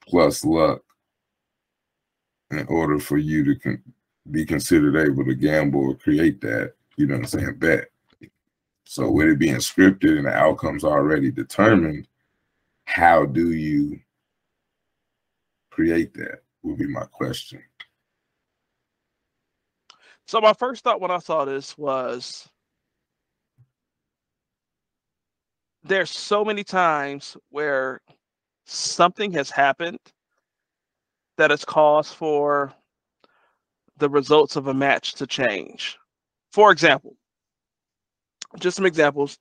Plus 0.07 0.43
luck 0.43 0.81
in 2.51 2.65
order 2.67 2.99
for 2.99 3.17
you 3.17 3.43
to 3.43 3.55
con- 3.55 3.83
be 4.31 4.45
considered 4.45 4.95
able 4.95 5.25
to 5.25 5.35
gamble 5.35 5.89
or 5.89 5.95
create 5.95 6.39
that, 6.41 6.73
you 6.97 7.07
know 7.07 7.15
what 7.15 7.23
I'm 7.33 7.39
saying, 7.39 7.55
bet. 7.57 7.89
So 8.85 9.09
with 9.09 9.29
it 9.29 9.39
being 9.39 9.55
scripted 9.55 10.17
and 10.17 10.25
the 10.25 10.33
outcomes 10.33 10.83
already 10.83 11.31
determined, 11.31 12.07
how 12.85 13.25
do 13.25 13.51
you 13.51 13.99
create 15.71 16.13
that 16.13 16.43
would 16.61 16.77
be 16.77 16.87
my 16.87 17.05
question. 17.05 17.61
So 20.27 20.41
my 20.41 20.53
first 20.53 20.83
thought 20.83 21.01
when 21.01 21.11
I 21.11 21.19
saw 21.19 21.45
this 21.45 21.77
was 21.77 22.47
there's 25.83 26.11
so 26.11 26.45
many 26.45 26.63
times 26.63 27.35
where 27.49 27.99
something 28.65 29.33
has 29.33 29.49
happened 29.49 29.99
that 31.37 31.51
has 31.51 31.65
caused 31.65 32.15
for 32.15 32.73
the 33.97 34.09
results 34.09 34.55
of 34.55 34.67
a 34.67 34.73
match 34.73 35.13
to 35.15 35.27
change. 35.27 35.97
For 36.51 36.71
example, 36.71 37.15
just 38.59 38.77
some 38.77 38.85
examples. 38.85 39.37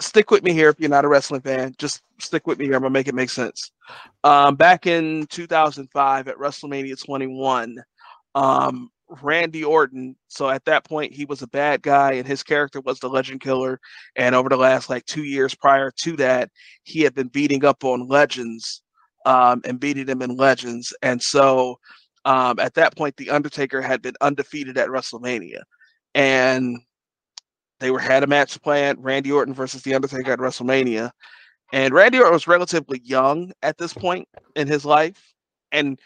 Stick 0.00 0.30
with 0.30 0.42
me 0.42 0.52
here 0.52 0.68
if 0.68 0.80
you're 0.80 0.90
not 0.90 1.04
a 1.04 1.08
wrestling 1.08 1.40
fan. 1.40 1.74
Just 1.78 2.02
stick 2.18 2.46
with 2.46 2.58
me 2.58 2.66
here. 2.66 2.74
I'm 2.74 2.82
gonna 2.82 2.90
make 2.90 3.08
it 3.08 3.14
make 3.14 3.30
sense. 3.30 3.70
Um, 4.24 4.56
back 4.56 4.86
in 4.86 5.26
2005 5.28 6.28
at 6.28 6.36
WrestleMania 6.36 7.02
21, 7.02 7.82
um, 8.34 8.90
Randy 9.22 9.64
Orton. 9.64 10.16
So 10.28 10.48
at 10.50 10.64
that 10.66 10.84
point, 10.84 11.12
he 11.12 11.24
was 11.24 11.42
a 11.42 11.48
bad 11.48 11.82
guy, 11.82 12.12
and 12.12 12.26
his 12.26 12.42
character 12.42 12.80
was 12.80 12.98
the 12.98 13.08
Legend 13.08 13.40
Killer. 13.40 13.80
And 14.16 14.34
over 14.34 14.48
the 14.48 14.56
last 14.56 14.90
like 14.90 15.04
two 15.06 15.24
years 15.24 15.54
prior 15.54 15.90
to 16.02 16.16
that, 16.16 16.50
he 16.82 17.00
had 17.00 17.14
been 17.14 17.28
beating 17.28 17.64
up 17.64 17.84
on 17.84 18.06
legends 18.06 18.82
um, 19.26 19.60
and 19.64 19.80
beating 19.80 20.06
them 20.06 20.22
in 20.22 20.36
legends. 20.36 20.94
And 21.02 21.22
so 21.22 21.78
um, 22.24 22.58
at 22.58 22.74
that 22.74 22.96
point, 22.96 23.16
the 23.16 23.30
Undertaker 23.30 23.80
had 23.80 24.02
been 24.02 24.14
undefeated 24.20 24.76
at 24.76 24.88
WrestleMania, 24.88 25.62
and 26.14 26.78
they 27.80 27.90
were 27.90 27.98
had 27.98 28.22
a 28.22 28.26
match 28.26 28.60
planned: 28.60 29.02
Randy 29.02 29.32
Orton 29.32 29.54
versus 29.54 29.82
the 29.82 29.94
Undertaker 29.94 30.32
at 30.32 30.38
WrestleMania. 30.38 31.10
And 31.72 31.92
Randy 31.94 32.18
Orton 32.18 32.32
was 32.32 32.46
relatively 32.46 33.00
young 33.04 33.52
at 33.62 33.78
this 33.78 33.92
point 33.92 34.28
in 34.56 34.68
his 34.68 34.84
life, 34.84 35.32
and 35.72 35.98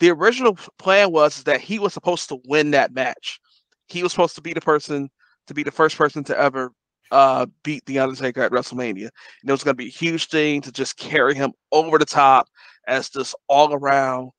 the 0.00 0.10
original 0.10 0.56
plan 0.78 1.12
was 1.12 1.42
that 1.44 1.60
he 1.60 1.78
was 1.78 1.92
supposed 1.92 2.28
to 2.28 2.38
win 2.46 2.70
that 2.72 2.92
match. 2.92 3.40
He 3.88 4.02
was 4.02 4.12
supposed 4.12 4.34
to 4.36 4.42
be 4.42 4.52
the 4.52 4.60
person 4.60 5.10
to 5.46 5.54
be 5.54 5.62
the 5.62 5.70
first 5.70 5.96
person 5.96 6.24
to 6.24 6.38
ever 6.38 6.72
uh, 7.10 7.46
beat 7.62 7.84
the 7.86 7.98
Undertaker 7.98 8.42
at 8.42 8.52
WrestleMania. 8.52 9.08
And 9.42 9.48
it 9.48 9.52
was 9.52 9.62
going 9.62 9.74
to 9.74 9.82
be 9.82 9.88
a 9.88 9.90
huge 9.90 10.28
thing 10.28 10.60
to 10.62 10.72
just 10.72 10.96
carry 10.96 11.34
him 11.34 11.52
over 11.70 11.98
the 11.98 12.04
top 12.04 12.48
as 12.88 13.10
this 13.10 13.34
all 13.48 13.74
around 13.74 14.30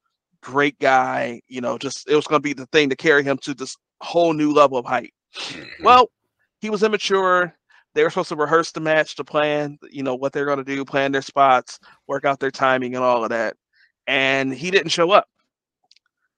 great 0.42 0.78
guy. 0.80 1.42
You 1.48 1.62
know, 1.62 1.78
just 1.78 2.10
it 2.10 2.16
was 2.16 2.28
going 2.28 2.42
to 2.42 2.44
be 2.44 2.54
the 2.54 2.66
thing 2.68 2.90
to 2.90 2.96
carry 2.96 3.24
him 3.24 3.38
to 3.44 3.54
this 3.54 3.76
whole 4.02 4.34
new 4.34 4.52
level 4.52 4.78
of 4.78 4.86
height. 4.86 5.14
Mm-hmm. 5.36 5.84
Well, 5.84 6.10
he 6.60 6.70
was 6.70 6.84
immature. 6.84 7.54
They 7.94 8.04
were 8.04 8.10
supposed 8.10 8.30
to 8.30 8.36
rehearse 8.36 8.72
the 8.72 8.80
match 8.80 9.16
to 9.16 9.24
plan, 9.24 9.78
you 9.92 10.02
know, 10.02 10.16
what 10.16 10.34
they're 10.34 10.46
going 10.46 10.58
to 10.58 10.64
do, 10.64 10.84
plan 10.84 11.12
their 11.12 11.22
spots, 11.22 11.80
work 12.08 12.26
out 12.26 12.40
their 12.40 12.52
timing, 12.52 12.96
and 12.96 13.04
all 13.04 13.24
of 13.24 13.30
that. 13.30 13.56
And 14.08 14.52
he 14.52 14.72
didn't 14.72 14.90
show 14.90 15.12
up. 15.12 15.28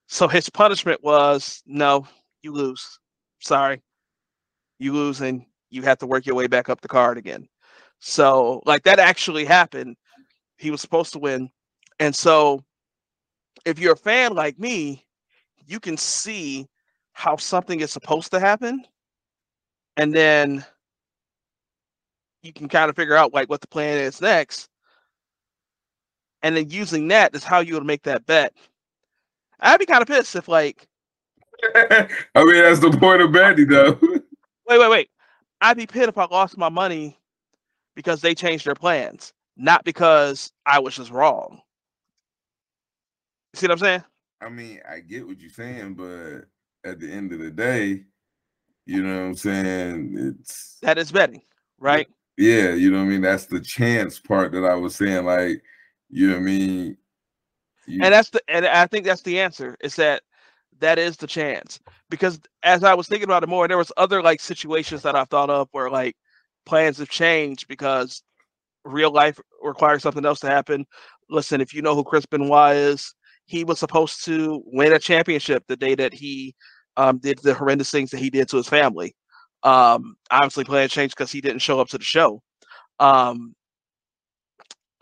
So 0.07 0.27
his 0.27 0.49
punishment 0.49 1.03
was 1.03 1.63
no, 1.65 2.07
you 2.41 2.51
lose. 2.51 2.99
Sorry. 3.41 3.81
You 4.79 4.93
lose 4.93 5.21
and 5.21 5.45
you 5.69 5.81
have 5.83 5.97
to 5.99 6.07
work 6.07 6.25
your 6.25 6.35
way 6.35 6.47
back 6.47 6.69
up 6.69 6.81
the 6.81 6.87
card 6.87 7.17
again. 7.17 7.47
So, 7.99 8.61
like 8.65 8.83
that 8.83 8.99
actually 8.99 9.45
happened. 9.45 9.95
He 10.57 10.69
was 10.69 10.81
supposed 10.81 11.13
to 11.13 11.19
win. 11.19 11.49
And 11.99 12.15
so, 12.15 12.63
if 13.65 13.79
you're 13.79 13.93
a 13.93 13.97
fan 13.97 14.35
like 14.35 14.59
me, 14.59 15.05
you 15.65 15.79
can 15.79 15.97
see 15.97 16.67
how 17.13 17.37
something 17.37 17.79
is 17.79 17.91
supposed 17.91 18.31
to 18.31 18.39
happen. 18.39 18.85
And 19.97 20.13
then 20.13 20.65
you 22.43 22.53
can 22.53 22.67
kind 22.67 22.89
of 22.89 22.95
figure 22.95 23.15
out 23.15 23.33
like 23.33 23.49
what 23.49 23.61
the 23.61 23.67
plan 23.67 23.97
is 23.97 24.21
next. 24.21 24.69
And 26.43 26.55
then 26.55 26.69
using 26.69 27.07
that 27.07 27.33
is 27.33 27.43
how 27.43 27.59
you 27.61 27.73
would 27.73 27.85
make 27.85 28.03
that 28.03 28.25
bet 28.25 28.53
I'd 29.59 29.79
be 29.79 29.85
kind 29.85 30.01
of 30.01 30.07
pissed 30.07 30.35
if 30.35 30.47
like. 30.47 30.87
I 31.75 32.07
mean, 32.35 32.55
that's 32.55 32.79
the 32.79 32.95
point 32.99 33.21
of 33.21 33.31
betting, 33.31 33.67
though. 33.67 33.97
wait, 34.01 34.79
wait, 34.79 34.89
wait. 34.89 35.09
I'd 35.61 35.77
be 35.77 35.87
pissed 35.87 36.09
if 36.09 36.17
I 36.17 36.25
lost 36.25 36.57
my 36.57 36.69
money 36.69 37.17
because 37.95 38.21
they 38.21 38.35
changed 38.35 38.65
their 38.65 38.75
plans, 38.75 39.33
not 39.57 39.83
because 39.85 40.51
I 40.65 40.79
was 40.79 40.95
just 40.95 41.11
wrong. 41.11 41.61
See 43.53 43.65
what 43.67 43.71
I'm 43.71 43.77
saying? 43.77 44.03
I 44.41 44.49
mean, 44.49 44.81
I 44.89 44.99
get 44.99 45.25
what 45.25 45.39
you're 45.39 45.49
saying, 45.49 45.95
but 45.95 46.41
at 46.89 46.99
the 46.99 47.09
end 47.09 47.31
of 47.31 47.39
the 47.39 47.49
day, 47.49 48.03
you 48.85 49.01
know 49.01 49.15
what 49.15 49.27
I'm 49.27 49.35
saying? 49.35 50.35
It's 50.39 50.77
that 50.81 50.97
is 50.97 51.11
betting, 51.11 51.41
right? 51.79 52.07
Yeah, 52.37 52.73
you 52.73 52.91
know 52.91 52.97
what 52.97 53.05
I 53.05 53.07
mean? 53.07 53.21
That's 53.21 53.45
the 53.45 53.61
chance 53.61 54.19
part 54.19 54.51
that 54.51 54.65
I 54.65 54.75
was 54.75 54.95
saying. 54.95 55.25
Like, 55.25 55.63
you 56.09 56.27
know 56.27 56.33
what 56.33 56.41
I 56.41 56.43
mean? 56.43 56.97
And 57.87 58.13
that's 58.13 58.29
the 58.29 58.41
and 58.47 58.65
I 58.65 58.87
think 58.87 59.05
that's 59.05 59.21
the 59.21 59.39
answer. 59.39 59.75
Is 59.81 59.95
that 59.97 60.23
that 60.79 60.99
is 60.99 61.17
the 61.17 61.27
chance 61.27 61.79
because 62.09 62.39
as 62.63 62.83
I 62.83 62.93
was 62.93 63.07
thinking 63.07 63.25
about 63.27 63.43
it 63.43 63.49
more, 63.49 63.67
there 63.67 63.77
was 63.77 63.91
other 63.97 64.21
like 64.21 64.41
situations 64.41 65.01
that 65.03 65.15
I 65.15 65.25
thought 65.25 65.49
of 65.49 65.69
where 65.71 65.89
like 65.89 66.15
plans 66.65 66.97
have 66.97 67.09
changed 67.09 67.67
because 67.67 68.23
real 68.83 69.11
life 69.11 69.39
requires 69.61 70.03
something 70.03 70.25
else 70.25 70.39
to 70.41 70.47
happen. 70.47 70.85
Listen, 71.29 71.61
if 71.61 71.73
you 71.73 71.81
know 71.81 71.95
who 71.95 72.03
Chris 72.03 72.25
Benoit 72.25 72.75
is, 72.75 73.13
he 73.45 73.63
was 73.63 73.79
supposed 73.79 74.25
to 74.25 74.61
win 74.65 74.93
a 74.93 74.99
championship 74.99 75.63
the 75.67 75.77
day 75.77 75.95
that 75.95 76.13
he 76.13 76.53
um, 76.97 77.17
did 77.17 77.39
the 77.39 77.53
horrendous 77.53 77.91
things 77.91 78.11
that 78.11 78.19
he 78.19 78.29
did 78.29 78.47
to 78.49 78.57
his 78.57 78.67
family. 78.67 79.15
Um, 79.63 80.15
obviously, 80.31 80.63
plans 80.63 80.91
changed 80.91 81.15
because 81.15 81.31
he 81.31 81.41
didn't 81.41 81.59
show 81.59 81.79
up 81.79 81.87
to 81.89 81.97
the 81.97 82.03
show. 82.03 82.41
Um, 82.99 83.55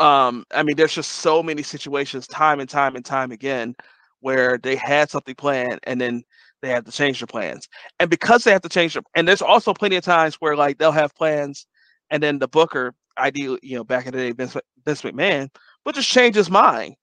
um, 0.04 0.46
I 0.52 0.64
mean, 0.64 0.76
there's 0.76 0.94
just 0.94 1.14
so 1.14 1.42
many 1.42 1.64
situations, 1.64 2.28
time 2.28 2.60
and 2.60 2.70
time 2.70 2.96
and 2.98 3.06
time 3.06 3.32
again, 3.32 3.76
where 4.20 4.58
they 4.58 4.76
had 4.76 5.10
something 5.10 5.36
planned 5.36 5.80
and 5.84 6.00
then 6.02 6.24
they 6.62 6.70
have 6.70 6.86
to 6.86 6.92
change 6.92 7.20
their 7.20 7.28
plans. 7.28 7.70
And 8.00 8.10
because 8.10 8.44
they 8.44 8.52
have 8.52 8.62
to 8.64 8.70
change 8.70 8.94
them, 8.96 9.06
and 9.16 9.28
there's 9.28 9.42
also 9.42 9.74
plenty 9.74 9.96
of 9.96 10.04
times 10.04 10.36
where 10.36 10.58
like 10.58 10.78
they'll 10.78 10.92
have 10.92 11.16
plans 11.16 11.68
and 12.10 12.22
then 12.22 12.40
the 12.40 12.50
booker, 12.50 12.94
ideally, 13.18 13.60
you 13.64 13.78
know, 13.78 13.86
back 13.86 14.06
in 14.06 14.12
the 14.12 14.18
day, 14.18 14.32
Vince, 14.34 14.58
Vince 14.86 15.02
McMahon, 15.04 15.50
will 15.86 15.94
just 15.94 16.10
change 16.10 16.36
his 16.36 16.50
mind. 16.50 16.96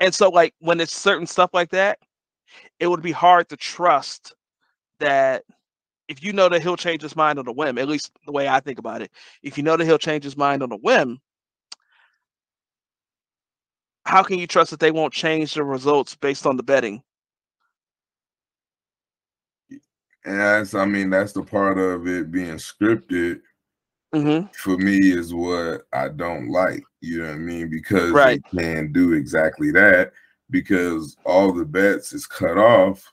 And 0.00 0.14
so, 0.14 0.28
like, 0.28 0.54
when 0.60 0.80
it's 0.80 0.94
certain 0.94 1.26
stuff 1.26 1.50
like 1.54 1.70
that, 1.70 1.98
it 2.80 2.86
would 2.86 3.02
be 3.02 3.12
hard 3.12 3.48
to 3.48 3.56
trust 3.56 4.34
that 5.00 5.44
if 6.08 6.22
you 6.22 6.32
know 6.32 6.48
that 6.48 6.62
he'll 6.62 6.76
change 6.76 7.02
his 7.02 7.16
mind 7.16 7.38
on 7.38 7.48
a 7.48 7.52
whim, 7.52 7.78
at 7.78 7.88
least 7.88 8.12
the 8.26 8.32
way 8.32 8.48
I 8.48 8.60
think 8.60 8.78
about 8.78 9.02
it, 9.02 9.10
if 9.42 9.56
you 9.56 9.64
know 9.64 9.76
that 9.76 9.84
he'll 9.84 9.98
change 9.98 10.24
his 10.24 10.36
mind 10.36 10.62
on 10.62 10.72
a 10.72 10.76
whim, 10.76 11.20
how 14.08 14.22
can 14.22 14.38
you 14.38 14.46
trust 14.46 14.70
that 14.70 14.80
they 14.80 14.90
won't 14.90 15.12
change 15.12 15.52
the 15.52 15.62
results 15.62 16.14
based 16.14 16.46
on 16.46 16.56
the 16.56 16.62
betting? 16.62 17.02
And 20.24 20.40
that's, 20.40 20.74
I 20.74 20.86
mean, 20.86 21.10
that's 21.10 21.34
the 21.34 21.42
part 21.42 21.76
of 21.76 22.06
it 22.06 22.30
being 22.30 22.56
scripted. 22.56 23.40
Mm-hmm. 24.14 24.46
For 24.54 24.78
me, 24.78 25.10
is 25.10 25.34
what 25.34 25.82
I 25.92 26.08
don't 26.08 26.48
like. 26.48 26.82
You 27.02 27.18
know 27.18 27.26
what 27.26 27.34
I 27.34 27.38
mean? 27.38 27.68
Because 27.68 28.10
right. 28.10 28.40
they 28.50 28.62
can 28.62 28.92
do 28.92 29.12
exactly 29.12 29.70
that. 29.72 30.12
Because 30.50 31.14
all 31.26 31.52
the 31.52 31.66
bets 31.66 32.14
is 32.14 32.26
cut 32.26 32.56
off 32.56 33.04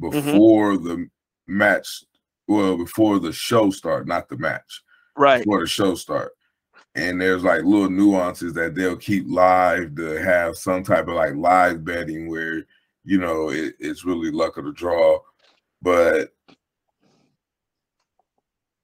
mm-hmm. 0.00 0.08
before 0.08 0.72
mm-hmm. 0.72 0.84
the 0.84 1.10
match. 1.46 2.04
Well, 2.46 2.78
before 2.78 3.18
the 3.18 3.34
show 3.34 3.68
start, 3.68 4.08
not 4.08 4.30
the 4.30 4.38
match. 4.38 4.82
Right. 5.14 5.44
Before 5.44 5.60
the 5.60 5.66
show 5.66 5.94
start 5.94 6.32
and 6.94 7.20
there's 7.20 7.44
like 7.44 7.62
little 7.64 7.90
nuances 7.90 8.52
that 8.54 8.74
they'll 8.74 8.96
keep 8.96 9.26
live 9.28 9.94
to 9.96 10.22
have 10.22 10.56
some 10.56 10.82
type 10.82 11.08
of 11.08 11.14
like 11.14 11.34
live 11.34 11.84
betting 11.84 12.28
where 12.28 12.64
you 13.04 13.18
know 13.18 13.50
it, 13.50 13.74
it's 13.78 14.04
really 14.04 14.30
luck 14.30 14.56
of 14.56 14.64
the 14.64 14.72
draw. 14.72 15.18
But 15.80 16.32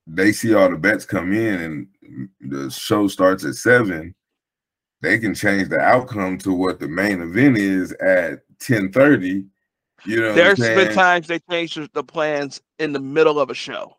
they 0.06 0.32
see 0.32 0.54
all 0.54 0.70
the 0.70 0.76
bets 0.76 1.04
come 1.04 1.32
in 1.32 1.88
and 2.00 2.28
the 2.40 2.70
show 2.70 3.08
starts 3.08 3.44
at 3.44 3.54
seven 3.54 4.14
they 5.00 5.18
can 5.18 5.34
change 5.34 5.68
the 5.68 5.80
outcome 5.80 6.38
to 6.38 6.52
what 6.52 6.78
the 6.78 6.88
main 6.88 7.20
event 7.20 7.58
is 7.58 7.92
at 7.92 8.40
10 8.60 8.92
30 8.92 9.44
you 10.04 10.20
know 10.20 10.34
there's 10.34 10.58
been 10.58 10.92
times 10.94 11.26
they 11.26 11.38
change 11.50 11.78
the 11.92 12.04
plans 12.04 12.60
in 12.78 12.92
the 12.92 13.00
middle 13.00 13.40
of 13.40 13.48
a 13.50 13.54
show. 13.54 13.96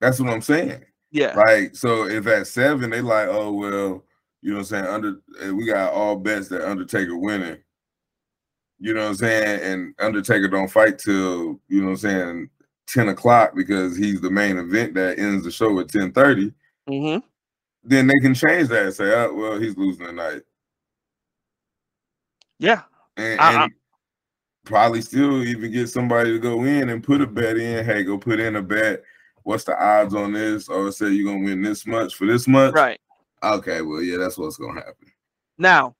That's 0.00 0.18
what 0.18 0.30
i'm 0.30 0.42
saying 0.42 0.84
yeah. 1.14 1.32
Right. 1.34 1.74
so 1.76 2.08
if 2.08 2.26
at 2.26 2.48
seven, 2.48 2.90
they 2.90 3.00
like, 3.00 3.28
oh, 3.28 3.52
well, 3.52 4.04
you 4.42 4.50
know 4.50 4.56
what 4.56 4.58
I'm 4.58 4.64
saying? 4.64 4.86
Under 4.86 5.16
eh, 5.40 5.50
we 5.52 5.64
got 5.64 5.92
all 5.92 6.16
bets 6.16 6.48
that 6.48 6.68
Undertaker 6.68 7.16
winning. 7.16 7.58
You 8.80 8.94
know 8.94 9.02
what 9.02 9.10
I'm 9.10 9.14
saying? 9.14 9.60
And 9.62 9.94
Undertaker 10.00 10.48
don't 10.48 10.70
fight 10.70 10.98
till, 10.98 11.60
you 11.68 11.80
know 11.80 11.90
what 11.90 11.92
I'm 11.92 11.96
saying, 11.98 12.50
10 12.88 13.08
o'clock 13.10 13.52
because 13.54 13.96
he's 13.96 14.20
the 14.20 14.30
main 14.30 14.58
event 14.58 14.94
that 14.94 15.20
ends 15.20 15.44
the 15.44 15.52
show 15.52 15.78
at 15.78 15.88
10 15.88 16.10
30. 16.10 16.52
Mm-hmm. 16.90 17.26
Then 17.84 18.06
they 18.08 18.20
can 18.20 18.34
change 18.34 18.68
that 18.68 18.86
and 18.86 18.94
say, 18.94 19.14
oh, 19.14 19.32
well, 19.32 19.60
he's 19.60 19.76
losing 19.76 20.06
tonight. 20.06 20.42
Yeah. 22.58 22.82
And, 23.16 23.40
I, 23.40 23.64
and 23.64 23.72
probably 24.64 25.00
still 25.00 25.44
even 25.44 25.70
get 25.70 25.88
somebody 25.88 26.32
to 26.32 26.40
go 26.40 26.64
in 26.64 26.88
and 26.88 27.04
put 27.04 27.20
a 27.20 27.26
bet 27.26 27.56
in. 27.56 27.84
Hey, 27.84 28.02
go 28.02 28.18
put 28.18 28.40
in 28.40 28.56
a 28.56 28.62
bet 28.62 29.04
what's 29.44 29.64
the 29.64 29.80
odds 29.80 30.14
on 30.14 30.32
this? 30.32 30.68
Or 30.68 30.90
say 30.90 31.10
you're 31.10 31.32
gonna 31.32 31.44
win 31.44 31.62
this 31.62 31.86
much 31.86 32.16
for 32.16 32.26
this 32.26 32.48
much. 32.48 32.74
Right. 32.74 33.00
Okay, 33.42 33.82
well, 33.82 34.02
yeah, 34.02 34.16
that's 34.16 34.36
what's 34.36 34.56
gonna 34.56 34.80
happen. 34.80 35.12
Now, 35.56 35.94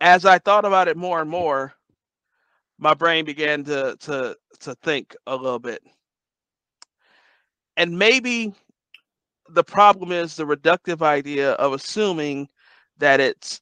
as 0.00 0.24
I 0.24 0.38
thought 0.38 0.64
about 0.64 0.88
it 0.88 0.96
more 0.96 1.20
and 1.20 1.28
more, 1.28 1.74
my 2.78 2.94
brain 2.94 3.24
began 3.24 3.64
to 3.64 3.96
to 4.00 4.36
to 4.60 4.74
think 4.76 5.16
a 5.26 5.34
little 5.34 5.58
bit. 5.58 5.82
And 7.76 7.98
maybe 7.98 8.54
the 9.48 9.64
problem 9.64 10.12
is 10.12 10.36
the 10.36 10.46
reductive 10.46 11.02
idea 11.02 11.52
of 11.52 11.72
assuming 11.72 12.48
that 12.98 13.20
it's 13.20 13.60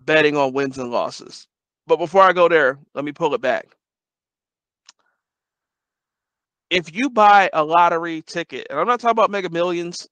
betting 0.00 0.36
on 0.36 0.52
wins 0.52 0.78
and 0.78 0.90
losses. 0.90 1.46
But 1.86 1.98
before 1.98 2.22
I 2.22 2.32
go 2.32 2.48
there, 2.48 2.78
let 2.94 3.04
me 3.04 3.12
pull 3.12 3.34
it 3.34 3.40
back 3.40 3.76
if 6.72 6.94
you 6.96 7.10
buy 7.10 7.50
a 7.54 7.64
lottery 7.64 8.22
ticket, 8.26 8.68
and 8.70 8.80
I'm 8.80 8.88
not 8.88 9.00
talking 9.00 9.12
about 9.12 9.30
Mega 9.32 9.50
Millions 9.50 10.08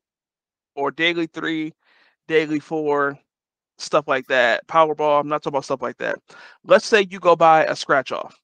or 0.77 0.91
Daily 0.93 1.27
Three, 1.29 1.73
Daily 2.29 2.61
Four, 2.61 3.19
stuff 3.79 4.09
like 4.09 4.27
that, 4.29 4.67
Powerball. 4.69 5.21
I'm 5.21 5.29
not 5.29 5.43
talking 5.43 5.57
about 5.57 5.65
stuff 5.67 5.83
like 5.83 5.99
that. 5.99 6.17
Let's 6.65 6.87
say 6.87 7.07
you 7.11 7.21
go 7.21 7.37
buy 7.37 7.65
a 7.67 7.77
scratch 7.77 8.13
off. 8.13 8.39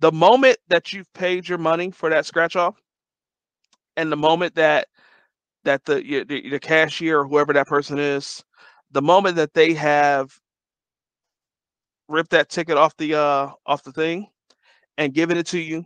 The 0.00 0.12
moment 0.12 0.58
that 0.68 0.92
you've 0.92 1.12
paid 1.14 1.48
your 1.48 1.58
money 1.58 1.90
for 1.90 2.10
that 2.10 2.26
scratch 2.26 2.56
off, 2.56 2.80
and 3.96 4.12
the 4.12 4.16
moment 4.16 4.56
that 4.56 4.88
that 5.64 5.84
the, 5.86 6.02
the 6.28 6.50
the 6.50 6.60
cashier 6.60 7.20
or 7.20 7.28
whoever 7.28 7.52
that 7.54 7.68
person 7.68 7.98
is, 7.98 8.44
the 8.92 9.02
moment 9.02 9.36
that 9.36 9.54
they 9.54 9.74
have 9.74 10.32
ripped 12.08 12.30
that 12.30 12.48
ticket 12.50 12.76
off 12.78 12.96
the 12.98 13.14
uh 13.14 13.50
off 13.66 13.82
the 13.84 13.92
thing 13.92 14.26
and 14.98 15.14
given 15.14 15.36
it 15.38 15.46
to 15.48 15.58
you, 15.60 15.84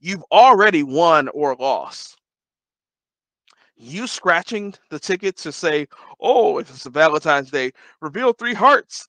you've 0.00 0.24
already 0.32 0.82
won 0.82 1.28
or 1.28 1.54
lost. 1.56 2.16
You 3.76 4.06
scratching 4.06 4.74
the 4.90 4.98
ticket 4.98 5.36
to 5.38 5.52
say, 5.52 5.86
oh, 6.20 6.58
if 6.58 6.68
it's 6.70 6.86
a 6.86 6.90
Valentine's 6.90 7.50
Day, 7.50 7.72
reveal 8.00 8.32
three 8.32 8.54
hearts 8.54 9.08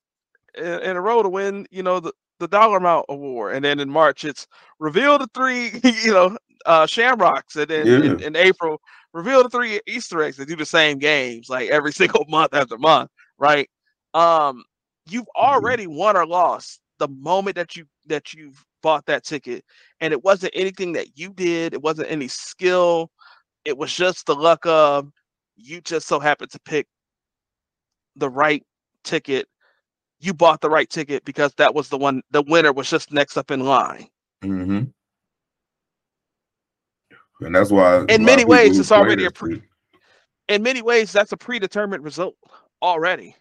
in, 0.57 0.65
a 0.65 1.01
row 1.01 1.23
to 1.23 1.29
win, 1.29 1.67
you 1.71 1.83
know, 1.83 1.99
the, 1.99 2.13
the 2.39 2.47
dollar 2.47 2.77
amount 2.77 3.05
award. 3.09 3.55
And 3.55 3.65
then 3.65 3.79
in 3.79 3.89
March, 3.89 4.23
it's 4.23 4.47
reveal 4.79 5.17
the 5.17 5.27
three, 5.33 5.71
you 6.03 6.11
know, 6.11 6.37
uh, 6.65 6.85
shamrocks. 6.85 7.55
And 7.55 7.67
then 7.67 7.85
yeah. 7.85 7.95
in, 7.95 8.23
in, 8.23 8.35
April, 8.35 8.81
reveal 9.13 9.43
the 9.43 9.49
three 9.49 9.81
Easter 9.87 10.21
eggs. 10.23 10.37
They 10.37 10.45
do 10.45 10.55
the 10.55 10.65
same 10.65 10.99
games 10.99 11.49
like 11.49 11.69
every 11.69 11.91
single 11.93 12.25
month 12.29 12.53
after 12.53 12.77
month, 12.77 13.09
right? 13.37 13.69
Um, 14.13 14.63
you've 15.09 15.23
mm-hmm. 15.23 15.43
already 15.45 15.87
won 15.87 16.15
or 16.15 16.25
lost 16.25 16.79
the 16.99 17.07
moment 17.09 17.55
that 17.55 17.75
you 17.75 17.85
that 18.07 18.33
you've 18.33 18.63
bought 18.81 19.05
that 19.05 19.23
ticket 19.23 19.63
and 19.99 20.11
it 20.11 20.23
wasn't 20.23 20.51
anything 20.55 20.91
that 20.93 21.17
you 21.17 21.31
did 21.33 21.73
it 21.73 21.81
wasn't 21.81 22.09
any 22.09 22.27
skill 22.27 23.09
it 23.65 23.77
was 23.77 23.93
just 23.93 24.25
the 24.25 24.35
luck 24.35 24.65
of 24.65 25.09
you 25.55 25.81
just 25.81 26.07
so 26.07 26.19
happened 26.19 26.51
to 26.51 26.59
pick 26.61 26.87
the 28.15 28.29
right 28.29 28.63
ticket 29.03 29.47
you 30.21 30.33
bought 30.33 30.61
the 30.61 30.69
right 30.69 30.89
ticket 30.89 31.25
because 31.25 31.53
that 31.55 31.73
was 31.73 31.89
the 31.89 31.97
one 31.97 32.21
the 32.31 32.43
winner 32.43 32.71
was 32.71 32.89
just 32.89 33.11
next 33.11 33.37
up 33.37 33.51
in 33.51 33.61
line. 33.61 34.07
Mm-hmm. 34.43 34.83
and 37.45 37.55
that's 37.55 37.69
why 37.69 38.05
in 38.09 38.25
many 38.25 38.43
ways 38.43 38.79
it's 38.79 38.91
already 38.91 39.25
a 39.25 39.31
pre 39.31 39.61
in 40.47 40.63
many 40.63 40.81
ways 40.81 41.11
that's 41.11 41.31
a 41.31 41.37
predetermined 41.37 42.03
result 42.03 42.35
already. 42.81 43.35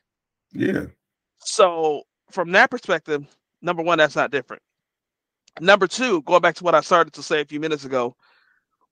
Yeah. 0.52 0.86
So 1.38 2.02
from 2.30 2.52
that 2.52 2.70
perspective 2.70 3.26
number 3.62 3.82
one 3.82 3.98
that's 3.98 4.16
not 4.16 4.30
different 4.30 4.62
Number 5.58 5.86
two, 5.86 6.22
going 6.22 6.42
back 6.42 6.54
to 6.56 6.64
what 6.64 6.74
I 6.74 6.80
started 6.80 7.12
to 7.14 7.22
say 7.22 7.40
a 7.40 7.44
few 7.44 7.60
minutes 7.60 7.84
ago, 7.84 8.14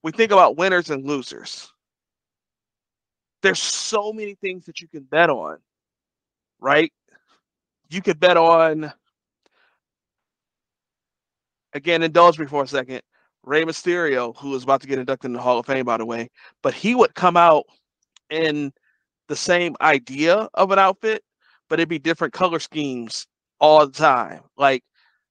we 0.03 0.11
think 0.11 0.31
about 0.31 0.57
winners 0.57 0.89
and 0.89 1.05
losers. 1.05 1.71
There's 3.41 3.59
so 3.59 4.11
many 4.11 4.35
things 4.35 4.65
that 4.65 4.81
you 4.81 4.87
can 4.87 5.03
bet 5.03 5.29
on, 5.29 5.57
right? 6.59 6.91
You 7.89 8.01
could 8.01 8.19
bet 8.19 8.37
on, 8.37 8.91
again, 11.73 12.03
indulge 12.03 12.37
me 12.37 12.45
for 12.45 12.63
a 12.63 12.67
second, 12.67 13.01
Rey 13.43 13.63
Mysterio, 13.63 14.35
who 14.37 14.53
is 14.55 14.63
about 14.63 14.81
to 14.81 14.87
get 14.87 14.99
inducted 14.99 15.29
in 15.29 15.33
the 15.33 15.41
Hall 15.41 15.59
of 15.59 15.65
Fame, 15.65 15.85
by 15.85 15.97
the 15.97 16.05
way, 16.05 16.29
but 16.61 16.73
he 16.73 16.95
would 16.95 17.15
come 17.15 17.37
out 17.37 17.63
in 18.29 18.71
the 19.27 19.35
same 19.35 19.75
idea 19.81 20.49
of 20.53 20.71
an 20.71 20.79
outfit, 20.79 21.23
but 21.69 21.79
it'd 21.79 21.89
be 21.89 21.99
different 21.99 22.33
color 22.33 22.59
schemes 22.59 23.25
all 23.59 23.85
the 23.87 23.93
time. 23.93 24.41
Like, 24.57 24.83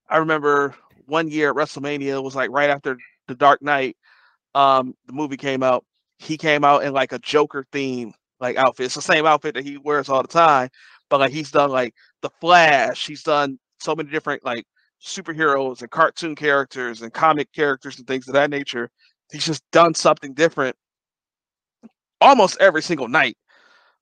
I 0.09 0.17
remember 0.17 0.75
one 1.09 1.29
year 1.29 1.51
at 1.51 1.57
WrestleMania, 1.57 2.23
was 2.23 2.37
like 2.37 2.51
right 2.51 2.71
after 2.71 2.97
the 3.27 3.35
Dark 3.35 3.63
Knight, 3.63 3.97
um, 4.55 4.95
the 5.07 5.13
movie 5.13 5.37
came 5.37 5.63
out. 5.63 5.85
He 6.19 6.37
came 6.37 6.65
out 6.65 6.85
in 6.85 6.93
like 6.93 7.13
a 7.13 7.19
Joker 7.21 7.65
theme 7.73 8.13
like 8.41 8.57
outfit. 8.57 8.87
It's 8.87 8.95
the 8.95 9.03
same 9.03 9.27
outfit 9.27 9.55
that 9.55 9.65
he 9.65 9.79
wears 9.79 10.09
all 10.09 10.23
the 10.23 10.29
time, 10.29 10.69
but 11.11 11.21
like 11.21 11.33
he's 11.33 11.51
done 11.51 11.71
like 11.71 11.95
the 12.23 12.31
Flash. 12.41 13.07
He's 13.07 13.23
done 13.23 13.59
so 13.81 13.95
many 13.95 14.11
different 14.11 14.45
like 14.45 14.65
superheroes 15.03 15.81
and 15.83 15.91
cartoon 15.91 16.35
characters 16.35 17.03
and 17.03 17.13
comic 17.13 17.53
characters 17.53 17.99
and 17.99 18.07
things 18.07 18.29
of 18.29 18.35
that 18.35 18.51
nature. 18.51 18.91
He's 19.33 19.47
just 19.47 19.63
done 19.73 19.95
something 19.95 20.35
different 20.35 20.77
almost 22.21 22.57
every 22.61 22.83
single 22.83 23.09
night 23.09 23.37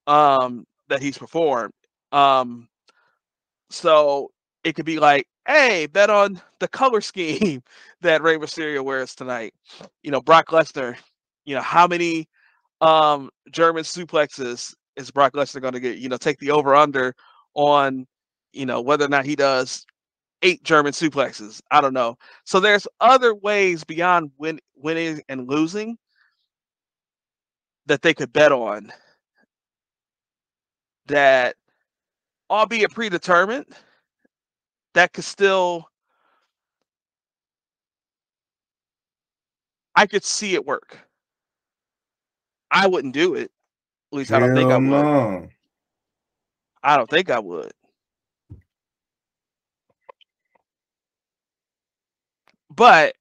um, 0.06 0.64
that 0.88 1.02
he's 1.02 1.18
performed. 1.18 1.72
Um, 2.12 2.68
so 3.70 4.30
it 4.64 4.74
could 4.74 4.86
be 4.86 4.98
like, 4.98 5.26
hey, 5.46 5.86
bet 5.86 6.10
on 6.10 6.40
the 6.60 6.68
color 6.68 7.00
scheme 7.00 7.62
that 8.02 8.22
Rey 8.22 8.36
Mysterio 8.36 8.84
wears 8.84 9.14
tonight. 9.14 9.54
You 10.02 10.10
know, 10.10 10.20
Brock 10.20 10.48
Lesnar. 10.48 10.96
You 11.44 11.54
know, 11.54 11.62
how 11.62 11.86
many 11.86 12.28
um, 12.80 13.30
German 13.52 13.84
suplexes 13.84 14.74
is 14.96 15.10
Brock 15.10 15.34
Lesnar 15.34 15.60
going 15.62 15.74
to 15.74 15.80
get? 15.80 15.98
You 15.98 16.08
know, 16.08 16.16
take 16.16 16.38
the 16.40 16.50
over 16.50 16.74
under 16.74 17.14
on 17.54 18.06
you 18.52 18.66
know 18.66 18.80
whether 18.80 19.04
or 19.04 19.08
not 19.08 19.24
he 19.26 19.36
does 19.36 19.86
eight 20.42 20.62
German 20.64 20.92
suplexes. 20.92 21.60
I 21.70 21.80
don't 21.80 21.94
know. 21.94 22.16
So 22.44 22.60
there's 22.60 22.86
other 23.00 23.34
ways 23.34 23.84
beyond 23.84 24.30
win, 24.38 24.60
winning 24.76 25.22
and 25.28 25.48
losing 25.48 25.96
that 27.86 28.02
they 28.02 28.14
could 28.14 28.32
bet 28.32 28.52
on 28.52 28.92
that 31.06 31.56
albeit 32.50 32.90
predetermined 32.92 33.66
that 34.96 35.14
could 35.14 35.24
still 35.24 35.90
I 39.96 40.06
could 40.06 40.24
see 40.24 40.54
it 40.54 40.66
work. 40.66 40.98
I 42.70 42.86
wouldn't 42.88 43.14
do 43.14 43.34
it. 43.36 43.50
At 44.12 44.18
least 44.18 44.32
I 44.32 44.40
don't 44.40 44.54
think 44.54 44.70
I 44.70 44.78
would. 44.78 45.08
no. 45.08 45.48
I 46.82 46.96
don't 46.96 47.10
think 47.10 47.30
I 47.30 47.40
would. 47.40 47.72
But 52.74 53.14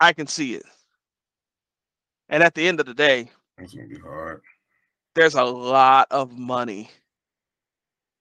I 0.00 0.12
can 0.14 0.26
see 0.28 0.54
it. 0.54 0.64
And 2.30 2.42
at 2.42 2.54
the 2.54 2.68
end 2.68 2.80
of 2.80 2.86
the 2.86 2.94
day, 2.94 3.30
It's 3.58 3.74
gonna 3.74 3.88
be 3.88 3.98
hard. 4.00 4.42
there's 5.14 5.34
a 5.34 5.44
lot 5.44 6.08
of 6.10 6.38
money 6.38 6.90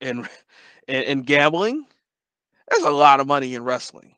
in 0.01 0.27
in, 0.87 1.03
in 1.03 1.21
gambling. 1.23 1.85
There's 2.69 2.83
a 2.83 2.89
lot 2.91 3.19
of 3.19 3.27
money 3.27 3.55
in 3.55 3.63
wrestling. 3.63 4.15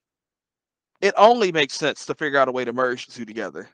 It 1.01 1.13
only 1.17 1.51
makes 1.51 1.75
sense 1.75 2.05
to 2.05 2.15
figure 2.15 2.39
out 2.39 2.49
a 2.49 2.51
way 2.51 2.65
to 2.65 2.73
merge 2.73 3.05
the 3.05 3.13
two 3.13 3.25
together. 3.25 3.69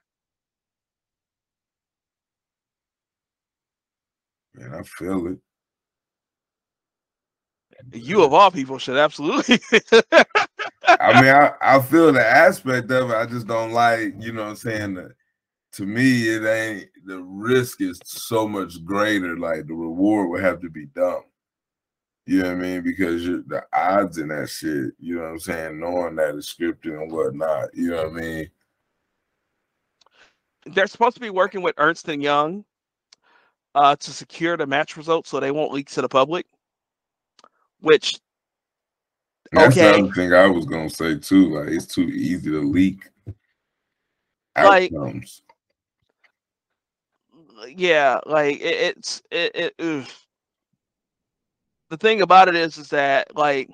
Man, 4.54 4.74
I 4.74 4.84
feel 4.84 5.28
it. 5.28 5.40
You 7.94 8.24
of 8.24 8.34
all 8.34 8.52
people 8.52 8.78
should 8.78 8.98
absolutely. 8.98 9.60
I 10.88 11.22
mean, 11.22 11.32
I, 11.32 11.52
I 11.62 11.82
feel 11.82 12.14
the 12.14 12.26
aspect 12.26 12.90
of 12.92 13.10
it. 13.10 13.16
I 13.16 13.26
just 13.26 13.48
don't 13.48 13.72
like, 13.72 14.14
you 14.20 14.32
know 14.32 14.44
what 14.44 14.50
I'm 14.52 14.56
saying? 14.56 14.94
The, 14.96 15.14
to 15.74 15.86
me, 15.86 16.30
it 16.30 16.46
ain't 16.46 16.90
the 17.06 17.22
risk 17.22 17.82
is 17.82 18.00
so 18.06 18.48
much 18.48 18.84
greater. 18.86 19.38
Like 19.38 19.68
the 19.68 19.74
reward 19.74 20.30
would 20.30 20.44
have 20.44 20.62
to 20.62 20.70
be 20.70 20.86
dumb. 20.88 21.24
You 22.28 22.42
know 22.42 22.50
what 22.50 22.58
I 22.58 22.60
mean? 22.62 22.82
Because 22.82 23.24
you're, 23.26 23.44
the 23.44 23.64
odds 23.72 24.18
in 24.18 24.30
that 24.30 24.50
shit, 24.50 24.94
you 25.00 25.16
know 25.16 25.22
what 25.24 25.30
I'm 25.30 25.40
saying? 25.40 25.80
Knowing 25.80 26.16
that 26.16 26.36
it's 26.36 26.54
scripted 26.54 27.00
and 27.00 27.12
whatnot, 27.12 27.70
you 27.76 27.92
know 27.92 28.10
what 28.10 28.18
I 28.18 28.22
mean? 28.22 28.50
They're 30.66 30.88
supposed 30.88 31.16
to 31.16 31.22
be 31.22 31.30
working 31.30 31.62
with 31.62 31.76
Ernst 31.78 32.10
and 32.10 32.24
Young 32.24 32.66
uh, 33.76 33.96
to 33.98 34.12
secure 34.12 34.58
the 34.58 34.66
match 34.66 34.98
results 34.98 35.30
so 35.30 35.40
they 35.40 35.52
won't 35.52 35.72
leak 35.72 35.90
to 35.92 36.02
the 36.02 36.10
public. 36.10 36.48
Which 37.82 38.18
That's 39.52 39.78
Okay. 39.78 39.92
the 40.00 40.06
other 40.06 40.14
thing 40.14 40.34
I 40.34 40.48
was 40.48 40.66
gonna 40.66 40.90
say 40.90 41.20
too. 41.20 41.60
Like 41.60 41.70
it's 41.70 41.86
too 41.86 42.04
easy 42.06 42.50
to 42.50 42.62
leak 42.62 43.08
Like- 44.58 44.92
outcomes. 44.94 45.44
yeah, 47.68 48.20
like 48.26 48.60
it, 48.60 48.98
it's 48.98 49.22
it, 49.30 49.76
it. 49.78 50.25
The 51.90 51.98
thing 51.98 52.22
about 52.22 52.48
it 52.48 52.56
is 52.56 52.78
is 52.78 52.90
that 52.90 53.36
like 53.36 53.70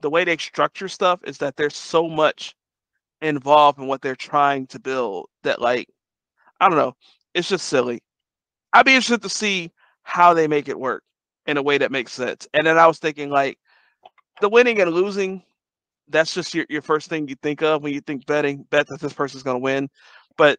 the 0.00 0.10
way 0.10 0.24
they 0.24 0.36
structure 0.36 0.88
stuff 0.88 1.20
is 1.24 1.38
that 1.38 1.56
there's 1.56 1.76
so 1.76 2.08
much 2.08 2.54
involved 3.20 3.78
in 3.78 3.86
what 3.86 4.00
they're 4.00 4.16
trying 4.16 4.66
to 4.68 4.78
build 4.78 5.26
that 5.42 5.60
like 5.60 5.88
I 6.60 6.68
don't 6.68 6.78
know, 6.78 6.96
it's 7.34 7.48
just 7.48 7.68
silly. 7.68 8.02
I'd 8.72 8.86
be 8.86 8.94
interested 8.94 9.22
to 9.22 9.28
see 9.28 9.72
how 10.02 10.34
they 10.34 10.48
make 10.48 10.68
it 10.68 10.78
work 10.78 11.02
in 11.46 11.56
a 11.56 11.62
way 11.62 11.78
that 11.78 11.92
makes 11.92 12.12
sense. 12.12 12.48
And 12.54 12.66
then 12.66 12.78
I 12.78 12.86
was 12.86 12.98
thinking 12.98 13.30
like 13.30 13.58
the 14.40 14.48
winning 14.48 14.80
and 14.80 14.92
losing, 14.92 15.42
that's 16.08 16.34
just 16.34 16.54
your, 16.54 16.66
your 16.68 16.82
first 16.82 17.08
thing 17.08 17.28
you 17.28 17.36
think 17.42 17.62
of 17.62 17.82
when 17.82 17.92
you 17.92 18.00
think 18.00 18.26
betting, 18.26 18.64
bet 18.70 18.86
that 18.88 19.00
this 19.00 19.12
person's 19.12 19.42
gonna 19.42 19.58
win. 19.58 19.88
But 20.36 20.58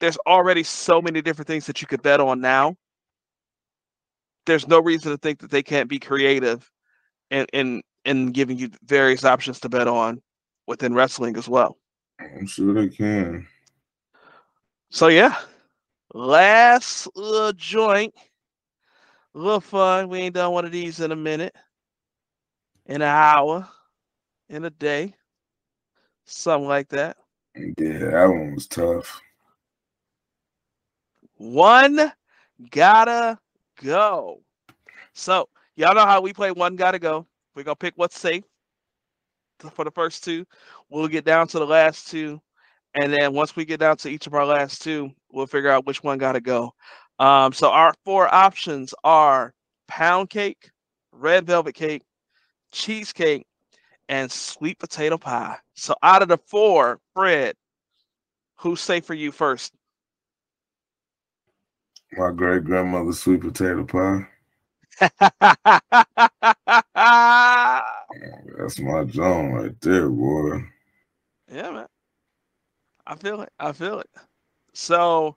there's 0.00 0.18
already 0.26 0.62
so 0.62 1.00
many 1.00 1.22
different 1.22 1.48
things 1.48 1.66
that 1.66 1.80
you 1.80 1.86
could 1.86 2.02
bet 2.02 2.20
on 2.20 2.40
now. 2.40 2.76
There's 4.48 4.66
no 4.66 4.80
reason 4.80 5.12
to 5.12 5.18
think 5.18 5.40
that 5.40 5.50
they 5.50 5.62
can't 5.62 5.90
be 5.90 5.98
creative 5.98 6.70
and 7.30 7.46
in 7.52 7.82
in 8.06 8.32
giving 8.32 8.56
you 8.56 8.70
various 8.82 9.22
options 9.22 9.60
to 9.60 9.68
bet 9.68 9.86
on 9.86 10.22
within 10.66 10.94
wrestling 10.94 11.36
as 11.36 11.46
well. 11.46 11.76
I'm 12.18 12.46
sure 12.46 12.72
they 12.72 12.88
can. 12.88 13.46
So 14.88 15.08
yeah, 15.08 15.36
last 16.14 17.08
little 17.14 17.52
joint, 17.52 18.14
a 19.34 19.38
little 19.38 19.60
fun. 19.60 20.08
We 20.08 20.20
ain't 20.20 20.34
done 20.34 20.52
one 20.52 20.64
of 20.64 20.72
these 20.72 21.00
in 21.00 21.12
a 21.12 21.16
minute, 21.16 21.54
in 22.86 22.96
an 22.96 23.02
hour, 23.02 23.68
in 24.48 24.64
a 24.64 24.70
day, 24.70 25.12
something 26.24 26.66
like 26.66 26.88
that. 26.88 27.18
Yeah, 27.54 27.98
that 27.98 28.28
one 28.28 28.54
was 28.54 28.66
tough. 28.66 29.20
One 31.36 32.10
gotta 32.70 33.38
go. 33.82 34.40
So 35.14 35.48
y'all 35.76 35.94
know 35.94 36.06
how 36.06 36.20
we 36.20 36.32
play 36.32 36.50
one 36.50 36.76
gotta 36.76 36.98
go. 36.98 37.26
We're 37.54 37.64
gonna 37.64 37.76
pick 37.76 37.94
what's 37.96 38.18
safe 38.18 38.44
for 39.72 39.84
the 39.84 39.90
first 39.90 40.24
two. 40.24 40.46
We'll 40.88 41.08
get 41.08 41.24
down 41.24 41.48
to 41.48 41.58
the 41.58 41.66
last 41.66 42.08
two. 42.08 42.40
And 42.94 43.12
then 43.12 43.34
once 43.34 43.54
we 43.56 43.64
get 43.64 43.80
down 43.80 43.96
to 43.98 44.08
each 44.08 44.26
of 44.26 44.34
our 44.34 44.46
last 44.46 44.82
two, 44.82 45.10
we'll 45.30 45.46
figure 45.46 45.70
out 45.70 45.86
which 45.86 46.02
one 46.02 46.18
gotta 46.18 46.40
go. 46.40 46.72
Um, 47.18 47.52
so 47.52 47.70
our 47.70 47.94
four 48.04 48.32
options 48.32 48.94
are 49.04 49.52
pound 49.88 50.30
cake, 50.30 50.70
red 51.12 51.46
velvet 51.46 51.74
cake, 51.74 52.02
cheesecake, 52.72 53.46
and 54.08 54.30
sweet 54.30 54.78
potato 54.78 55.18
pie. 55.18 55.56
So 55.74 55.94
out 56.02 56.22
of 56.22 56.28
the 56.28 56.38
four, 56.38 57.00
Fred, 57.14 57.54
who's 58.56 58.80
safe 58.80 59.04
for 59.04 59.14
you 59.14 59.32
first? 59.32 59.74
My 62.12 62.30
great 62.32 62.64
grandmother's 62.64 63.20
sweet 63.20 63.40
potato 63.40 63.84
pie. 63.84 64.28
Oh, 68.10 68.40
that's 68.58 68.80
my 68.80 69.04
joint 69.04 69.54
right 69.54 69.80
there, 69.82 70.08
boy. 70.08 70.62
Yeah, 71.52 71.70
man. 71.70 71.86
I 73.06 73.16
feel 73.16 73.42
it. 73.42 73.50
I 73.58 73.72
feel 73.72 74.00
it. 74.00 74.10
So 74.74 75.36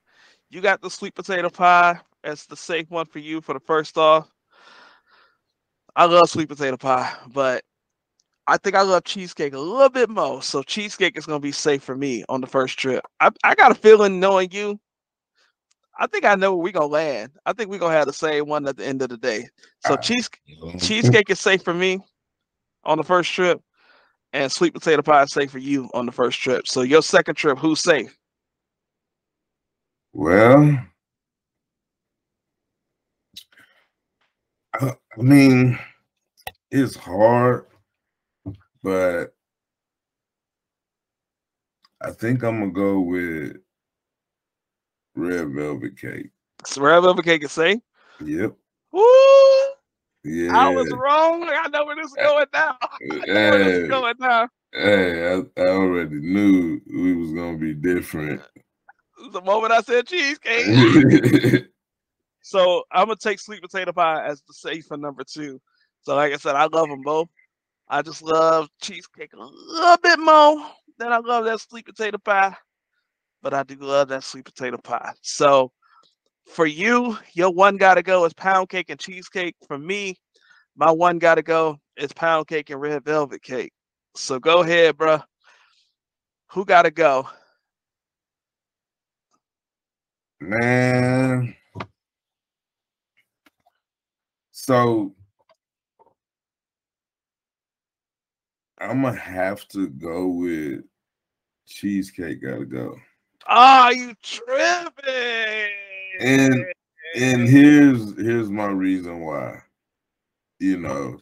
you 0.50 0.60
got 0.60 0.80
the 0.80 0.90
sweet 0.90 1.14
potato 1.14 1.50
pie 1.50 1.98
as 2.24 2.46
the 2.46 2.56
safe 2.56 2.90
one 2.90 3.06
for 3.06 3.18
you 3.18 3.40
for 3.40 3.54
the 3.54 3.60
first 3.60 3.96
off. 3.98 4.30
I 5.96 6.06
love 6.06 6.28
sweet 6.28 6.48
potato 6.48 6.76
pie, 6.76 7.12
but 7.32 7.64
I 8.46 8.56
think 8.56 8.76
I 8.76 8.82
love 8.82 9.04
cheesecake 9.04 9.54
a 9.54 9.58
little 9.58 9.88
bit 9.90 10.10
more. 10.10 10.42
So 10.42 10.62
cheesecake 10.62 11.16
is 11.16 11.26
gonna 11.26 11.40
be 11.40 11.52
safe 11.52 11.82
for 11.82 11.96
me 11.96 12.24
on 12.28 12.40
the 12.40 12.46
first 12.46 12.78
trip. 12.78 13.04
I, 13.20 13.30
I 13.44 13.54
got 13.54 13.72
a 13.72 13.74
feeling 13.74 14.20
knowing 14.20 14.50
you. 14.52 14.78
I 15.98 16.06
think 16.06 16.24
I 16.24 16.34
know 16.34 16.54
where 16.54 16.64
we're 16.64 16.72
gonna 16.72 16.86
land. 16.86 17.32
I 17.46 17.52
think 17.52 17.70
we're 17.70 17.78
gonna 17.78 17.94
have 17.94 18.06
the 18.06 18.12
same 18.12 18.46
one 18.48 18.66
at 18.66 18.76
the 18.76 18.86
end 18.86 19.02
of 19.02 19.08
the 19.10 19.18
day. 19.18 19.48
So 19.80 19.94
Ah. 19.94 19.96
cheese 19.96 20.28
cheesecake 20.78 21.30
is 21.30 21.40
safe 21.40 21.62
for 21.62 21.74
me 21.74 22.00
on 22.84 22.98
the 22.98 23.04
first 23.04 23.32
trip, 23.32 23.60
and 24.32 24.50
sweet 24.50 24.74
potato 24.74 25.02
pie 25.02 25.22
is 25.22 25.32
safe 25.32 25.50
for 25.50 25.58
you 25.58 25.88
on 25.94 26.06
the 26.06 26.12
first 26.12 26.40
trip. 26.40 26.66
So 26.66 26.82
your 26.82 27.02
second 27.02 27.36
trip, 27.36 27.58
who's 27.58 27.80
safe? 27.80 28.16
Well, 30.12 30.78
I, 34.74 34.92
I 35.18 35.22
mean, 35.22 35.78
it's 36.70 36.96
hard, 36.96 37.66
but 38.82 39.34
I 42.00 42.10
think 42.12 42.42
I'm 42.42 42.60
gonna 42.60 42.72
go 42.72 43.00
with 43.00 43.61
red 45.14 45.52
velvet 45.52 45.96
cake. 45.98 46.30
Red 46.76 47.00
velvet 47.00 47.24
cake 47.24 47.44
is 47.44 47.52
safe. 47.52 47.80
Yep. 48.24 48.54
Woo! 48.92 49.02
Yeah. 50.24 50.52
I 50.56 50.68
was 50.68 50.90
wrong. 50.92 51.44
I 51.48 51.68
know 51.68 51.84
where 51.84 51.96
this 51.96 52.06
is 52.06 52.14
going 52.16 52.46
now. 52.52 52.76
Know 53.00 53.50
where 53.50 53.58
this 53.64 53.78
is 53.78 53.82
Hey, 53.82 53.88
going 53.88 54.14
now. 54.20 54.48
hey, 54.72 55.34
I, 55.34 55.60
I 55.60 55.66
already 55.68 56.20
knew 56.20 56.80
we 56.86 57.14
was 57.14 57.32
gonna 57.32 57.58
be 57.58 57.74
different. 57.74 58.40
The 59.32 59.40
moment 59.40 59.72
I 59.72 59.80
said 59.80 60.06
cheesecake. 60.06 61.68
So 62.42 62.82
I'm 62.90 63.06
gonna 63.06 63.16
take 63.16 63.38
sweet 63.38 63.62
potato 63.62 63.92
pie 63.92 64.26
as 64.26 64.42
the 64.42 64.52
safe 64.52 64.86
for 64.86 64.96
number 64.96 65.22
two. 65.24 65.60
So 66.02 66.16
like 66.16 66.32
I 66.32 66.36
said, 66.36 66.56
I 66.56 66.66
love 66.66 66.88
them 66.88 67.02
both. 67.02 67.28
I 67.88 68.02
just 68.02 68.20
love 68.22 68.68
cheesecake 68.80 69.32
a 69.32 69.36
little 69.38 69.96
bit 70.02 70.18
more 70.18 70.66
than 70.98 71.12
I 71.12 71.18
love 71.18 71.44
that 71.44 71.60
sweet 71.60 71.86
potato 71.86 72.18
pie, 72.18 72.54
but 73.42 73.52
I 73.54 73.62
do 73.64 73.76
love 73.76 74.08
that 74.08 74.24
sweet 74.24 74.44
potato 74.44 74.78
pie. 74.78 75.12
So 75.22 75.72
For 76.46 76.66
you, 76.66 77.16
your 77.34 77.50
one 77.50 77.76
gotta 77.76 78.02
go 78.02 78.24
is 78.24 78.34
pound 78.34 78.68
cake 78.68 78.90
and 78.90 78.98
cheesecake. 79.00 79.54
For 79.66 79.78
me, 79.78 80.16
my 80.76 80.90
one 80.90 81.18
gotta 81.18 81.42
go 81.42 81.78
is 81.96 82.12
pound 82.12 82.48
cake 82.48 82.70
and 82.70 82.80
red 82.80 83.04
velvet 83.04 83.42
cake. 83.42 83.72
So 84.16 84.38
go 84.38 84.60
ahead, 84.62 84.96
bro. 84.96 85.20
Who 86.48 86.64
gotta 86.64 86.90
go? 86.90 87.28
Man. 90.40 91.54
So 94.50 95.14
I'm 98.78 99.02
gonna 99.02 99.16
have 99.16 99.66
to 99.68 99.88
go 99.88 100.28
with 100.28 100.82
cheesecake. 101.66 102.42
Gotta 102.42 102.66
go. 102.66 102.96
Ah, 103.46 103.88
oh, 103.88 103.90
you 103.90 104.14
tripping? 104.22 105.70
And 106.20 106.64
and 107.16 107.48
here's 107.48 108.16
here's 108.16 108.50
my 108.50 108.66
reason 108.66 109.20
why. 109.20 109.58
You 110.58 110.78
know, 110.78 111.18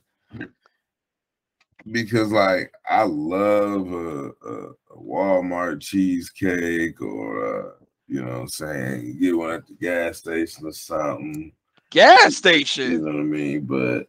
because 1.90 2.30
like 2.30 2.72
I 2.88 3.04
love 3.04 3.92
a, 3.92 4.30
a, 4.46 4.70
a 4.70 4.96
Walmart 4.96 5.80
cheesecake 5.80 7.00
or 7.00 7.70
uh, 7.70 7.72
you 8.06 8.22
know 8.22 8.32
what 8.32 8.40
I'm 8.40 8.48
saying, 8.48 9.18
get 9.20 9.36
one 9.36 9.50
at 9.50 9.66
the 9.66 9.74
gas 9.74 10.18
station 10.18 10.66
or 10.66 10.72
something. 10.72 11.52
Gas 11.90 12.36
station. 12.36 12.92
You 12.92 12.98
know 12.98 13.12
what 13.12 13.20
I 13.20 13.22
mean? 13.22 13.60
But 13.62 14.08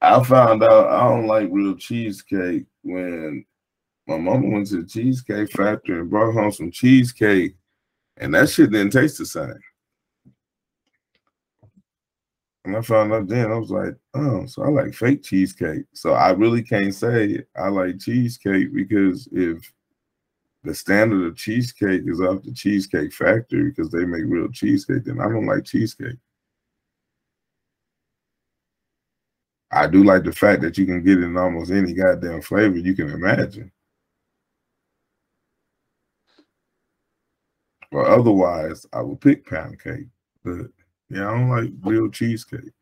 I 0.00 0.22
found 0.22 0.62
out 0.62 0.88
I 0.88 1.08
don't 1.08 1.26
like 1.26 1.48
real 1.50 1.74
cheesecake 1.76 2.66
when 2.82 3.44
my 4.06 4.18
mama 4.18 4.48
went 4.48 4.68
to 4.68 4.82
the 4.82 4.88
cheesecake 4.88 5.50
factory 5.50 6.00
and 6.00 6.10
brought 6.10 6.32
home 6.32 6.52
some 6.52 6.70
cheesecake, 6.70 7.56
and 8.18 8.34
that 8.34 8.48
shit 8.48 8.70
didn't 8.70 8.92
taste 8.92 9.18
the 9.18 9.26
same. 9.26 9.58
And 12.64 12.76
I 12.76 12.80
found 12.80 13.12
out 13.12 13.28
then, 13.28 13.52
I 13.52 13.56
was 13.56 13.70
like, 13.70 13.94
oh, 14.14 14.44
so 14.46 14.62
I 14.62 14.68
like 14.68 14.92
fake 14.92 15.22
cheesecake. 15.22 15.84
So 15.94 16.14
I 16.14 16.30
really 16.30 16.62
can't 16.62 16.94
say 16.94 17.44
I 17.56 17.68
like 17.68 18.00
cheesecake 18.00 18.74
because 18.74 19.28
if 19.30 19.72
the 20.66 20.74
standard 20.74 21.26
of 21.26 21.36
cheesecake 21.36 22.02
is 22.06 22.20
off 22.20 22.42
the 22.42 22.52
Cheesecake 22.52 23.12
Factory 23.12 23.70
because 23.70 23.90
they 23.90 24.04
make 24.04 24.24
real 24.26 24.50
cheesecake, 24.50 25.04
then 25.04 25.20
I 25.20 25.28
don't 25.28 25.46
like 25.46 25.64
cheesecake. 25.64 26.16
I 29.70 29.86
do 29.86 30.02
like 30.02 30.24
the 30.24 30.32
fact 30.32 30.62
that 30.62 30.76
you 30.76 30.86
can 30.86 31.04
get 31.04 31.18
it 31.18 31.24
in 31.24 31.36
almost 31.36 31.70
any 31.70 31.92
goddamn 31.92 32.42
flavor 32.42 32.78
you 32.78 32.94
can 32.94 33.10
imagine. 33.10 33.70
Or 37.96 38.06
otherwise, 38.06 38.84
I 38.92 39.00
would 39.00 39.22
pick 39.22 39.46
pound 39.46 39.80
cake. 39.80 40.08
But 40.44 40.66
yeah, 41.08 41.30
I 41.30 41.30
don't 41.30 41.48
like 41.48 41.70
real 41.82 42.10
cheesecake. 42.10 42.74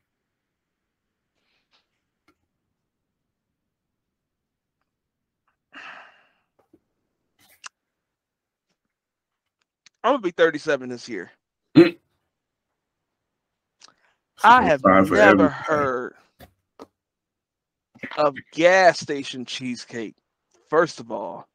I'm 10.02 10.14
gonna 10.14 10.18
be 10.18 10.32
37 10.32 10.88
this 10.88 11.08
year. 11.08 11.30
Mm. 11.76 11.96
I 14.42 14.64
have 14.64 14.82
never 14.82 15.16
everything. 15.16 15.48
heard 15.48 16.14
of 18.18 18.34
gas 18.52 18.98
station 18.98 19.44
cheesecake. 19.44 20.16
First 20.68 20.98
of 20.98 21.12
all, 21.12 21.46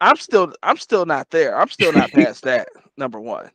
I'm 0.00 0.16
still 0.16 0.52
I'm 0.62 0.76
still 0.76 1.06
not 1.06 1.30
there. 1.30 1.58
I'm 1.58 1.68
still 1.68 1.92
not 1.92 2.10
past 2.12 2.44
that. 2.44 2.68
Number 2.96 3.20
one. 3.20 3.50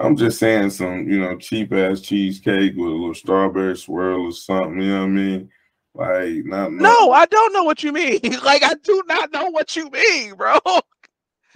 I'm 0.00 0.16
just 0.16 0.38
saying 0.40 0.70
some, 0.70 1.08
you 1.08 1.20
know, 1.20 1.36
cheap 1.36 1.72
ass 1.72 2.00
cheesecake 2.00 2.74
with 2.76 2.88
a 2.88 2.90
little 2.90 3.14
strawberry 3.14 3.76
swirl 3.76 4.26
or 4.26 4.32
something. 4.32 4.80
You 4.80 4.88
know 4.88 5.00
what 5.00 5.04
I 5.04 5.08
mean? 5.08 5.50
Like, 5.94 6.44
not, 6.44 6.72
not 6.72 6.82
no, 6.82 7.12
I 7.12 7.26
don't 7.26 7.52
know 7.52 7.62
what 7.62 7.84
you 7.84 7.92
mean. 7.92 8.20
like, 8.44 8.64
I 8.64 8.74
do 8.82 9.02
not 9.06 9.32
know 9.32 9.50
what 9.50 9.76
you 9.76 9.88
mean, 9.90 10.34
bro. 10.34 10.58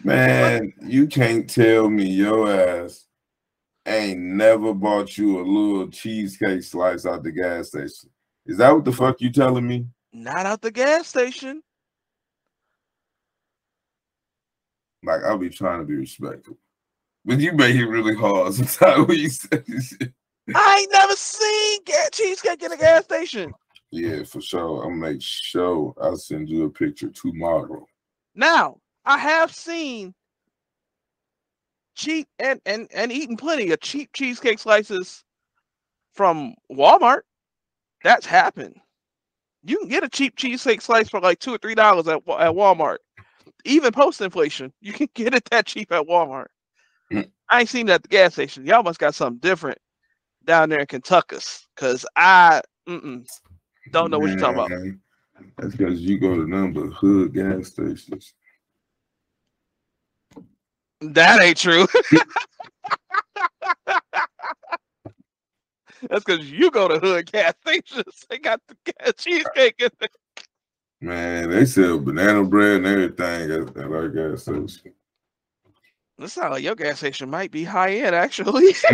Man, 0.05 0.73
you 0.81 1.09
can't 1.09 1.51
tell 1.51 1.91
me 1.91 2.09
your 2.09 2.49
ass 2.49 3.07
ain't 3.85 4.21
never 4.21 4.73
bought 4.73 5.19
you 5.19 5.41
a 5.41 5.43
little 5.43 5.89
cheesecake 5.89 6.63
slice 6.63 7.07
out 7.07 7.25
the 7.25 7.33
gas 7.33 7.69
station. 7.69 8.11
Is 8.47 8.59
that 8.59 8.71
what 8.71 8.85
the 8.85 8.93
fuck 8.93 9.21
you 9.21 9.31
telling 9.33 9.67
me? 9.67 9.87
Not 10.13 10.47
out 10.47 10.63
the 10.63 10.71
gas 10.71 11.09
station. 11.09 11.63
Like 15.03 15.23
I'll 15.25 15.39
be 15.39 15.51
trying 15.51 15.81
to 15.81 15.85
be 15.87 15.97
respectful. 15.97 16.57
But 17.25 17.41
you 17.41 17.53
made 17.53 17.77
it 17.77 17.87
really 17.87 18.15
hard 18.15 18.55
sometimes 18.55 19.09
when 19.09 19.19
you 19.19 19.29
said 19.29 19.65
this 19.67 19.89
shit. 19.89 20.13
I 20.55 20.79
ain't 20.81 20.93
never 20.93 21.15
seen 21.15 21.81
cheesecake 22.13 22.63
in 22.63 22.73
a 22.73 22.77
gas 22.77 23.05
station. 23.05 23.53
Yeah, 23.91 24.23
for 24.25 24.41
sure. 24.41 24.83
I'll 24.83 24.91
make 24.91 25.21
sure 25.21 25.95
I'll 26.01 26.17
send 26.17 26.49
you 26.49 26.65
a 26.65 26.71
picture 26.71 27.11
tomorrow. 27.11 27.87
Now, 28.35 28.79
I 29.05 29.19
have 29.19 29.55
seen 29.55 30.15
cheap 31.97 32.29
and 32.39 32.61
and 32.65 32.89
and 32.95 33.11
eaten 33.11 33.37
plenty 33.37 33.71
of 33.73 33.81
cheap 33.81 34.11
cheesecake 34.13 34.59
slices 34.59 35.25
from 36.15 36.55
Walmart. 36.73 37.23
That's 38.05 38.27
happened. 38.27 38.77
You 39.65 39.79
can 39.79 39.89
get 39.89 40.05
a 40.05 40.09
cheap 40.09 40.37
cheesecake 40.37 40.81
slice 40.81 41.09
for 41.09 41.21
like 41.21 41.41
two 41.41 41.55
or 41.55 41.59
three 41.59 41.75
dollars 41.75 42.07
at 42.09 42.17
at 42.17 42.55
Walmart. 42.55 42.99
Even 43.65 43.93
post 43.93 44.21
inflation, 44.21 44.73
you 44.81 44.93
can 44.93 45.09
get 45.15 45.35
it 45.35 45.45
that 45.51 45.67
cheap 45.67 45.93
at 45.93 46.07
Walmart. 46.07 46.47
Mm. 47.13 47.31
I 47.49 47.61
ain't 47.61 47.69
seen 47.69 47.87
that 47.87 47.95
at 47.95 48.03
the 48.03 48.09
gas 48.09 48.35
station. 48.35 48.67
Y'all 48.67 48.83
must 48.83 48.99
got 48.99 49.15
something 49.15 49.39
different 49.39 49.79
down 50.45 50.69
there 50.69 50.81
in 50.81 50.87
Kentucky, 50.87 51.39
cause 51.77 52.07
I 52.17 52.63
don't 52.87 53.25
know 54.11 54.19
what 54.19 54.31
you're 54.31 54.39
talking 54.39 54.57
about. 54.57 54.71
That's 55.57 55.75
because 55.75 56.01
you 56.01 56.19
go 56.19 56.35
to 56.35 56.49
number 56.49 56.87
hood 56.89 57.35
gas 57.35 57.69
stations. 57.69 58.35
That 61.01 61.41
ain't 61.41 61.57
true. 61.57 61.87
That's 66.09 66.25
because 66.25 66.51
you 66.51 66.71
go 66.71 66.89
to 66.89 66.99
hood 66.99 67.31
gas 67.31 67.55
stations. 67.67 68.25
They 68.29 68.39
got 68.39 68.61
the 68.67 69.13
cheesecake 69.15 69.77
in 69.79 69.91
there. 69.99 70.09
Man, 71.01 71.51
they 71.51 71.65
sell 71.65 71.99
banana 71.99 72.45
bread 72.45 72.79
and 72.79 72.87
everything 72.87 73.51
at, 73.51 73.77
at 73.77 73.93
our 73.93 74.09
gas 74.09 74.45
mm-hmm. 74.45 74.67
station. 74.67 74.93
That 76.19 76.31
sounds 76.31 76.51
like 76.51 76.65
your 76.65 76.75
gas 76.75 76.99
station 76.99 77.31
might 77.31 77.53
be 77.53 77.63
high 77.63 77.95
end, 77.95 78.15
actually. 78.15 78.73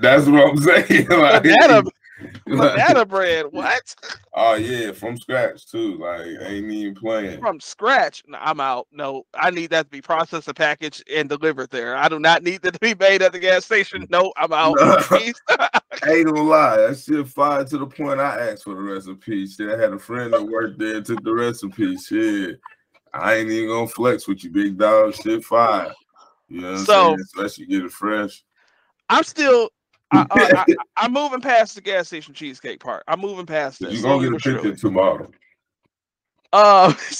That's 0.00 0.26
what 0.26 0.50
I'm 0.50 0.56
saying. 0.58 1.06
Like, 1.10 1.42
banana, 1.42 1.82
banana 2.46 3.04
bread. 3.06 3.46
What? 3.50 3.94
Oh 4.34 4.54
yeah, 4.54 4.92
from 4.92 5.16
scratch 5.16 5.66
too. 5.66 5.98
Like 5.98 6.26
ain't 6.40 6.70
even 6.70 6.94
playing. 6.94 7.40
From 7.40 7.60
scratch. 7.60 8.22
No, 8.26 8.38
I'm 8.40 8.60
out. 8.60 8.86
No, 8.92 9.24
I 9.34 9.50
need 9.50 9.70
that 9.70 9.84
to 9.84 9.90
be 9.90 10.02
processed 10.02 10.48
and 10.48 10.56
packaged 10.56 11.04
and 11.12 11.28
delivered 11.28 11.70
there. 11.70 11.96
I 11.96 12.08
do 12.08 12.18
not 12.18 12.42
need 12.42 12.62
that 12.62 12.74
to 12.74 12.80
be 12.80 12.94
made 12.94 13.22
at 13.22 13.32
the 13.32 13.38
gas 13.38 13.64
station. 13.64 14.06
No, 14.10 14.32
I'm 14.36 14.52
out. 14.52 14.76
ain't 15.12 16.26
gonna 16.26 16.42
lie, 16.42 16.76
that 16.76 16.98
shit 16.98 17.26
fired 17.28 17.68
to 17.68 17.78
the 17.78 17.86
point 17.86 18.20
I 18.20 18.50
asked 18.50 18.64
for 18.64 18.74
the 18.74 18.80
recipe. 18.80 19.46
Shit, 19.46 19.70
I 19.70 19.80
had 19.80 19.92
a 19.92 19.98
friend 19.98 20.32
that 20.32 20.42
worked 20.42 20.78
there 20.78 20.96
and 20.96 21.06
took 21.06 21.22
the 21.24 21.32
recipe. 21.32 21.96
Shit. 21.96 22.60
I 23.12 23.34
ain't 23.34 23.50
even 23.50 23.68
gonna 23.68 23.88
flex 23.88 24.28
with 24.28 24.44
you, 24.44 24.50
big 24.50 24.78
dog. 24.78 25.14
Shit 25.14 25.44
fire. 25.44 25.92
You 26.48 26.62
know 26.62 26.76
so, 26.76 27.14
Especially 27.14 27.66
get 27.66 27.84
it 27.84 27.92
fresh. 27.92 28.44
I'm 29.08 29.24
still 29.24 29.70
I, 30.12 30.26
I, 30.30 30.64
am 31.04 31.12
moving 31.12 31.40
past 31.40 31.74
the 31.74 31.80
gas 31.80 32.08
station 32.08 32.34
cheesecake 32.34 32.80
part. 32.80 33.04
I'm 33.06 33.20
moving 33.20 33.46
past 33.46 33.82
it. 33.82 33.92
You're 33.92 34.02
gonna 34.02 34.30
get 34.30 34.46
a 34.46 34.54
picture 34.54 34.76
tomorrow. 34.76 35.30
Uh, 36.52 36.92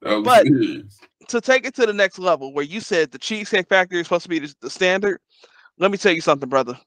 but 0.00 0.46
serious. 0.46 1.00
to 1.28 1.40
take 1.40 1.66
it 1.66 1.74
to 1.74 1.86
the 1.86 1.92
next 1.92 2.18
level, 2.18 2.52
where 2.52 2.64
you 2.64 2.80
said 2.80 3.10
the 3.10 3.18
Cheesecake 3.18 3.68
Factory 3.68 4.00
is 4.00 4.06
supposed 4.06 4.24
to 4.24 4.28
be 4.28 4.38
the, 4.38 4.54
the 4.60 4.70
standard, 4.70 5.20
let 5.78 5.90
me 5.90 5.98
tell 5.98 6.12
you 6.12 6.20
something, 6.20 6.48
brother. 6.48 6.78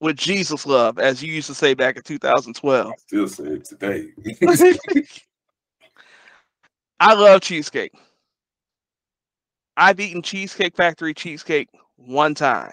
With 0.00 0.16
Jesus 0.16 0.66
love, 0.66 0.98
as 0.98 1.22
you 1.22 1.32
used 1.32 1.46
to 1.48 1.54
say 1.54 1.74
back 1.74 1.96
in 1.96 2.02
2012. 2.02 2.86
I 2.86 2.92
still 2.96 3.28
say 3.28 3.44
it 3.44 3.64
today. 3.64 4.08
I 7.00 7.14
love 7.14 7.40
cheesecake. 7.40 7.92
I've 9.76 9.98
eaten 9.98 10.22
Cheesecake 10.22 10.76
Factory 10.76 11.14
cheesecake 11.14 11.68
one 11.96 12.34
time. 12.34 12.72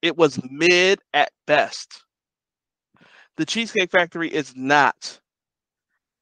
It 0.00 0.16
was 0.16 0.40
mid 0.50 1.00
at 1.12 1.30
best. 1.46 2.02
The 3.36 3.44
Cheesecake 3.44 3.90
Factory 3.90 4.32
is 4.32 4.54
not 4.56 5.20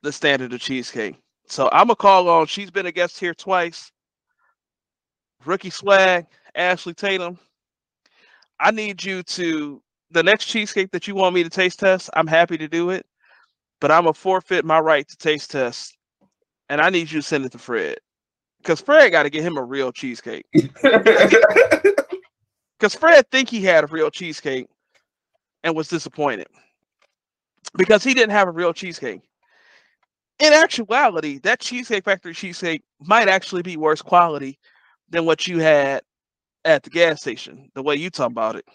the 0.03 0.12
standard 0.12 0.53
of 0.53 0.61
cheesecake. 0.61 1.16
So 1.47 1.68
I'm 1.72 1.87
gonna 1.87 1.97
call 1.97 2.29
on. 2.29 2.47
She's 2.47 2.70
been 2.70 2.87
a 2.87 2.93
guest 2.93 3.20
here 3.20 3.35
twice. 3.35 3.93
Rookie 5.45 5.70
Swag, 5.70 6.27
Ashley 6.55 6.95
Tatum. 6.95 7.39
I 8.59 8.70
need 8.70 9.05
you 9.05 9.22
to 9.22 9.83
the 10.11 10.22
next 10.22 10.47
cheesecake 10.47 10.91
that 10.93 11.07
you 11.07 11.14
want 11.14 11.35
me 11.35 11.45
to 11.45 11.51
taste 11.51 11.81
test. 11.81 12.11
I'm 12.14 12.27
happy 12.27 12.57
to 12.59 12.68
do 12.68 12.91
it, 12.91 13.07
but 13.81 13.91
I'm 13.91 14.07
a 14.07 14.14
forfeit 14.14 14.64
my 14.64 14.81
right 14.81 15.07
to 15.07 15.16
taste 15.16 15.51
test, 15.51 15.97
and 16.68 16.81
I 16.81 16.91
need 16.91 17.11
you 17.12 17.20
to 17.20 17.27
send 17.27 17.45
it 17.45 17.53
to 17.53 17.59
Fred 17.59 17.99
Because 18.65 18.81
Fred 18.81 19.11
got 19.11 19.25
to 19.25 19.31
get 19.31 19.45
him 19.45 19.59
a 19.59 19.62
real 19.62 19.93
cheesecake. 19.93 20.47
Because 22.77 22.95
Fred 22.97 23.31
think 23.31 23.49
he 23.49 23.62
had 23.62 23.85
a 23.85 23.87
real 23.87 24.11
cheesecake 24.11 24.67
and 25.62 25.75
was 25.75 25.89
disappointed 25.89 26.49
because 27.79 28.05
he 28.05 28.12
didn't 28.12 28.33
have 28.33 28.49
a 28.49 28.51
real 28.51 28.75
cheesecake. 28.75 29.23
In 30.41 30.53
actuality, 30.53 31.39
that 31.45 31.61
Cheesecake 31.61 32.05
Factory 32.05 32.35
cheesecake 32.35 32.83
might 33.01 33.29
actually 33.29 33.62
be 33.62 33.77
worse 33.77 34.03
quality 34.03 34.59
than 35.09 35.25
what 35.25 35.47
you 35.47 35.61
had 35.61 36.03
at 36.65 36.83
the 36.83 36.91
gas 36.91 37.21
station, 37.21 37.71
the 37.75 37.83
way 37.83 37.95
you 37.95 38.11
talk 38.11 38.31
about 38.31 38.57
it. 38.57 38.67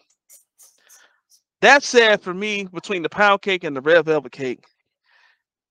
That 1.62 1.84
said, 1.84 2.22
for 2.22 2.34
me, 2.34 2.68
between 2.74 3.04
the 3.04 3.10
pound 3.10 3.42
cake 3.42 3.66
and 3.66 3.76
the 3.76 3.82
red 3.82 4.06
velvet 4.06 4.32
cake, 4.32 4.64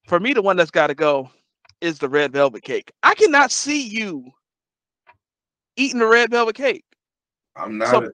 for 0.07 0.21
me, 0.21 0.35
the 0.35 0.43
one 0.43 0.57
that's 0.57 0.71
got 0.71 0.89
to 0.89 0.95
go 0.95 1.31
is 1.81 1.99
the 1.99 2.09
red 2.09 2.33
velvet 2.33 2.63
cake. 2.63 2.93
I 3.03 3.15
cannot 3.15 3.51
see 3.53 3.83
you 3.87 4.25
eating 5.77 6.01
the 6.01 6.07
red 6.07 6.31
velvet 6.31 6.57
cake. 6.57 6.85
I'm 7.57 7.79
not. 7.79 7.89
So- 7.89 8.05
a, 8.05 8.11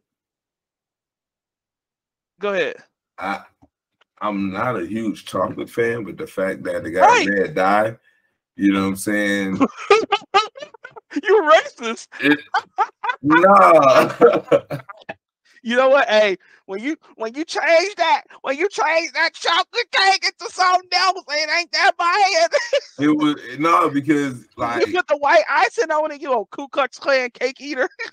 Go 2.41 2.53
ahead. 2.53 2.77
I, 3.19 3.43
I'm 4.21 4.51
not 4.53 4.79
a 4.81 4.85
huge 4.87 5.25
chocolate 5.25 5.71
fan, 5.71 6.05
but 6.05 6.17
the 6.17 6.27
fact 6.27 6.63
that 6.65 6.83
the 6.83 6.91
guy 6.91 7.01
Right. 7.01 7.29
red 7.29 7.55
dye, 7.55 7.97
you 8.57 8.73
know 8.73 8.83
what 8.83 8.89
I'm 8.89 8.97
saying? 8.97 9.59
You 11.23 11.43
racist. 11.49 12.09
nah. 13.23 14.09
You 15.65 15.77
know 15.77 15.89
what? 15.89 16.07
Hey, 16.11 16.37
when 16.67 16.83
you 16.83 16.99
when 17.17 17.35
you 17.35 17.43
change 17.43 17.95
that, 17.97 18.25
when 18.43 18.59
you 18.59 18.69
change 18.69 19.13
that 19.13 19.33
chocolate 19.33 19.91
cake 19.91 20.23
into 20.23 20.53
something 20.53 20.91
else, 20.95 21.25
it 21.27 21.59
ain't 21.59 21.73
that 21.73 21.93
bad. 21.97 22.51
it 22.99 23.09
was 23.09 23.37
no 23.59 23.89
because 23.89 24.45
like 24.59 24.87
you 24.87 24.93
put 24.93 25.09
the 25.09 25.17
white 25.17 25.45
icing 25.49 25.91
on 25.91 26.13
it, 26.13 26.21
you 26.21 26.35
a 26.35 26.45
Ku 26.45 26.69
Klux 26.69 26.99
Klan 26.99 27.31
cake 27.31 27.63
eater. 27.63 27.89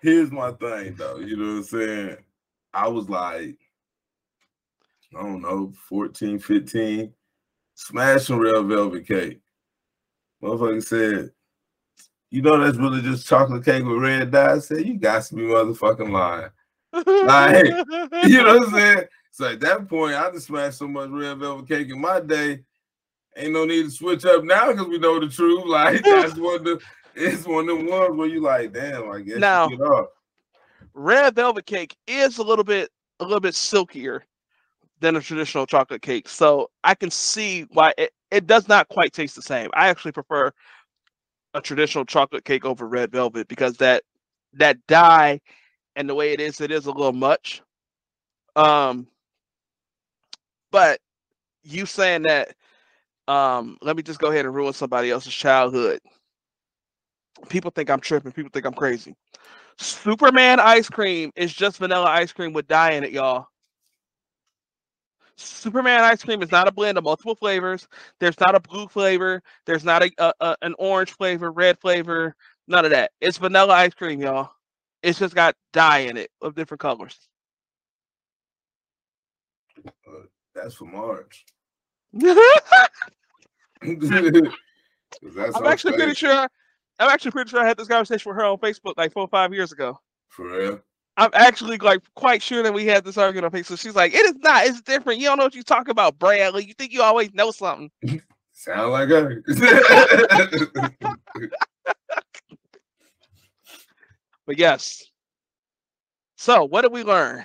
here's 0.00 0.32
my 0.32 0.50
thing 0.50 0.96
though, 0.96 1.18
you 1.18 1.36
know 1.36 1.52
what 1.52 1.58
I'm 1.58 1.62
saying? 1.62 2.16
I 2.74 2.88
was 2.88 3.08
like, 3.08 3.56
I 5.16 5.22
don't 5.22 5.40
know, 5.40 5.72
14, 5.88 6.40
15, 6.40 7.12
smashing 7.76 8.38
red 8.38 8.66
velvet 8.66 9.06
cake. 9.06 9.40
Motherfucker 10.42 10.82
said, 10.82 11.30
you 12.30 12.42
know 12.42 12.58
that's 12.58 12.76
really 12.76 13.00
just 13.02 13.26
chocolate 13.26 13.64
cake 13.64 13.84
with 13.84 13.98
red 14.02 14.30
dye. 14.30 14.54
I 14.54 14.58
said, 14.58 14.86
you 14.86 14.94
got 14.98 15.22
to 15.24 15.34
be 15.34 15.42
motherfucking 15.42 16.10
lying. 16.10 16.50
Like, 16.92 17.66
You 18.28 18.42
know 18.42 18.58
what 18.58 18.68
I'm 18.68 18.74
saying? 18.74 19.04
So 19.30 19.46
at 19.52 19.60
that 19.60 19.88
point, 19.88 20.14
I 20.14 20.30
just 20.30 20.46
smashed 20.46 20.78
so 20.78 20.88
much 20.88 21.10
red 21.10 21.38
velvet 21.38 21.68
cake 21.68 21.88
in 21.90 22.00
my 22.00 22.20
day. 22.20 22.60
Ain't 23.36 23.52
no 23.52 23.64
need 23.64 23.84
to 23.84 23.90
switch 23.90 24.24
up 24.24 24.42
now 24.42 24.72
because 24.72 24.88
we 24.88 24.98
know 24.98 25.20
the 25.20 25.28
truth. 25.28 25.64
Like 25.66 26.02
that's 26.02 26.34
one 26.36 26.56
of 26.56 26.64
the 26.64 26.80
it's 27.14 27.46
one 27.46 27.68
of 27.68 27.78
the 27.78 27.84
ones 27.90 28.16
where 28.16 28.28
you 28.28 28.40
like, 28.40 28.72
damn, 28.72 29.10
I 29.10 29.20
guess 29.20 29.38
Now- 29.38 29.68
you 29.68 29.76
get 29.76 29.84
off. 29.84 30.08
Red 30.94 31.36
velvet 31.36 31.66
cake 31.66 31.96
is 32.08 32.38
a 32.38 32.42
little 32.42 32.64
bit 32.64 32.90
a 33.20 33.24
little 33.24 33.40
bit 33.40 33.54
silkier 33.54 34.24
than 35.00 35.14
a 35.14 35.20
traditional 35.20 35.66
chocolate 35.66 36.02
cake. 36.02 36.28
So 36.28 36.70
I 36.82 36.94
can 36.96 37.10
see 37.10 37.66
why 37.72 37.94
it, 37.96 38.12
it 38.32 38.46
does 38.48 38.66
not 38.68 38.88
quite 38.88 39.12
taste 39.12 39.36
the 39.36 39.42
same. 39.42 39.70
I 39.74 39.88
actually 39.88 40.12
prefer 40.12 40.50
a 41.58 41.62
traditional 41.62 42.04
chocolate 42.04 42.44
cake 42.44 42.64
over 42.64 42.86
red 42.86 43.12
velvet 43.12 43.48
because 43.48 43.76
that 43.78 44.02
that 44.54 44.78
dye 44.86 45.40
and 45.96 46.08
the 46.08 46.14
way 46.14 46.32
it 46.32 46.40
is, 46.40 46.60
it 46.60 46.70
is 46.70 46.86
a 46.86 46.90
little 46.90 47.12
much. 47.12 47.62
Um 48.56 49.08
but 50.70 51.00
you 51.64 51.86
saying 51.86 52.22
that 52.22 52.54
um 53.26 53.76
let 53.82 53.96
me 53.96 54.02
just 54.02 54.20
go 54.20 54.28
ahead 54.30 54.46
and 54.46 54.54
ruin 54.54 54.72
somebody 54.72 55.10
else's 55.10 55.34
childhood. 55.34 56.00
People 57.48 57.70
think 57.70 57.90
I'm 57.90 58.00
tripping, 58.00 58.32
people 58.32 58.50
think 58.52 58.66
I'm 58.66 58.74
crazy. 58.74 59.14
Superman 59.78 60.58
ice 60.60 60.88
cream 60.88 61.30
is 61.36 61.52
just 61.52 61.78
vanilla 61.78 62.06
ice 62.06 62.32
cream 62.32 62.52
with 62.52 62.66
dye 62.66 62.92
in 62.92 63.04
it, 63.04 63.12
y'all. 63.12 63.48
Superman 65.38 66.00
ice 66.00 66.22
cream 66.22 66.42
is 66.42 66.50
not 66.50 66.68
a 66.68 66.72
blend 66.72 66.98
of 66.98 67.04
multiple 67.04 67.34
flavors. 67.36 67.86
There's 68.18 68.38
not 68.40 68.54
a 68.56 68.60
blue 68.60 68.88
flavor. 68.88 69.42
There's 69.66 69.84
not 69.84 70.02
a, 70.02 70.10
a, 70.18 70.32
a- 70.40 70.56
an 70.62 70.74
orange 70.78 71.12
flavor, 71.12 71.50
red 71.52 71.78
flavor. 71.78 72.34
None 72.66 72.84
of 72.84 72.90
that. 72.90 73.12
It's 73.20 73.38
vanilla 73.38 73.74
ice 73.74 73.94
cream, 73.94 74.20
y'all. 74.20 74.50
It's 75.02 75.18
just 75.18 75.34
got 75.34 75.54
dye 75.72 76.00
in 76.00 76.16
it 76.16 76.30
of 76.42 76.54
different 76.56 76.80
colors. 76.80 77.16
Uh, 79.86 80.22
that's 80.54 80.74
for 80.74 80.84
March. 80.86 81.46
I'm 83.82 83.98
'Cause 84.00 85.34
that's 85.34 85.58
her 85.58 85.66
actually 85.66 85.92
pretty 85.94 86.14
sure. 86.14 86.48
I'm 86.98 87.10
actually 87.10 87.30
pretty 87.30 87.50
sure 87.50 87.60
I 87.60 87.66
had 87.66 87.76
this 87.76 87.88
conversation 87.88 88.28
with 88.28 88.36
her 88.36 88.44
on 88.44 88.58
Facebook 88.58 88.94
like 88.96 89.12
four 89.12 89.22
or 89.22 89.28
five 89.28 89.54
years 89.54 89.72
ago. 89.72 90.00
For 90.28 90.46
real. 90.46 90.80
I'm 91.18 91.30
actually 91.34 91.76
like 91.78 92.00
quite 92.14 92.40
sure 92.42 92.62
that 92.62 92.72
we 92.72 92.86
had 92.86 93.04
this 93.04 93.18
argument 93.18 93.52
on 93.52 93.60
Facebook. 93.60 93.80
She's 93.80 93.96
like, 93.96 94.14
"It 94.14 94.24
is 94.24 94.36
not. 94.36 94.66
It's 94.66 94.80
different. 94.80 95.18
You 95.18 95.26
don't 95.26 95.38
know 95.38 95.44
what 95.44 95.54
you 95.54 95.64
talk 95.64 95.88
about, 95.88 96.18
Bradley. 96.18 96.64
You 96.64 96.74
think 96.74 96.92
you 96.92 97.02
always 97.02 97.34
know 97.34 97.50
something." 97.50 97.90
Sound 98.52 98.92
like 98.92 99.08
her. 99.08 99.42
But 104.46 104.58
yes. 104.58 105.04
So, 106.38 106.64
what 106.64 106.80
did 106.80 106.92
we 106.92 107.02
learn? 107.02 107.44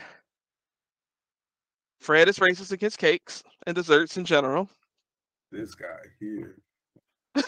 Fred 2.00 2.30
is 2.30 2.40
racist 2.40 2.72
against 2.72 2.98
cakes 2.98 3.44
and 3.68 3.76
desserts 3.76 4.16
in 4.16 4.24
general. 4.24 4.70
this 5.52 5.76
guy 5.76 5.86
here. 6.20 6.56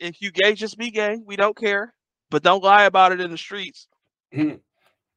If 0.00 0.20
you 0.22 0.30
gay, 0.30 0.54
just 0.54 0.78
be 0.78 0.90
gay. 0.90 1.18
We 1.24 1.36
don't 1.36 1.56
care. 1.56 1.92
But 2.30 2.42
don't 2.42 2.62
lie 2.62 2.84
about 2.84 3.12
it 3.12 3.20
in 3.20 3.30
the 3.30 3.38
streets. 3.38 3.88
Mhm. 4.34 4.60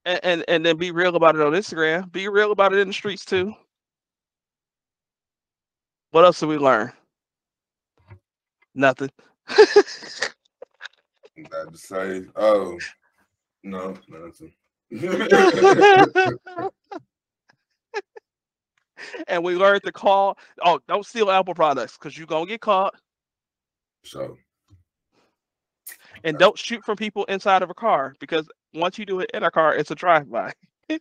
and, 0.06 0.20
and 0.24 0.46
and 0.48 0.66
then 0.66 0.78
be 0.78 0.92
real 0.92 1.16
about 1.16 1.36
it 1.36 1.42
on 1.42 1.52
Instagram. 1.54 2.12
Be 2.12 2.28
real 2.30 2.52
about 2.52 2.74
it 2.74 2.80
in 2.80 2.88
the 2.88 2.94
streets 2.94 3.26
too. 3.26 3.54
What 6.12 6.26
else 6.26 6.40
did 6.40 6.48
we 6.48 6.58
learn? 6.58 6.92
Nothing. 8.74 9.10
I'm 9.50 11.44
glad 11.44 11.72
to 11.74 11.78
say. 11.78 12.26
Oh, 12.36 12.78
no, 13.64 13.96
nothing. 14.08 14.54
and 19.28 19.44
we 19.44 19.56
learned 19.56 19.84
to 19.84 19.92
call. 19.92 20.38
Oh, 20.64 20.80
don't 20.88 21.06
steal 21.06 21.32
Apple 21.32 21.54
products 21.54 21.98
because 21.98 22.18
you're 22.18 22.28
gonna 22.28 22.46
get 22.46 22.62
caught. 22.62 22.94
so 24.04 24.38
And 26.24 26.38
don't 26.38 26.58
shoot 26.58 26.84
from 26.84 26.98
people 26.98 27.24
inside 27.26 27.62
of 27.64 27.70
a 27.70 27.74
car 27.74 28.16
because 28.20 28.48
once 28.74 28.98
you 28.98 29.06
do 29.06 29.20
it 29.20 29.32
in 29.34 29.44
a 29.44 29.52
car, 29.52 29.76
it's 29.76 29.92
a 29.92 29.96
drive-by. 29.96 30.54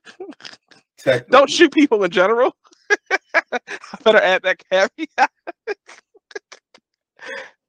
Don't 1.30 1.48
shoot 1.48 1.72
people 1.72 2.04
in 2.04 2.10
general. 2.10 2.54
I 3.52 3.58
better 4.04 4.18
add 4.18 4.42
that 4.42 4.62
caveat. 4.70 5.30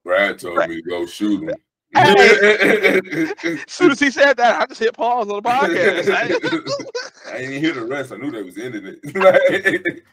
Brad 0.04 0.39
told 0.39 0.68
me 0.68 0.82
to 0.82 0.89
go 0.89 1.06
shoot 1.06 1.43
him. 1.43 1.56
As 1.93 3.60
soon 3.68 3.91
as 3.91 3.99
he 3.99 4.12
said 4.12 4.38
that, 4.38 4.62
I 4.62 4.66
just 4.66 4.80
hit 4.80 4.93
pause 4.93 5.30
on 5.30 5.41
the 5.41 5.49
podcast. 5.49 6.14
I- 6.14 7.38
didn't 7.38 7.62
hear 7.62 7.74
the 7.74 7.86
rest. 7.86 8.12
I 8.12 8.18
knew 8.18 8.32
they 8.32 8.43
was 8.43 8.58
ending 8.58 8.97
it. 9.02 10.04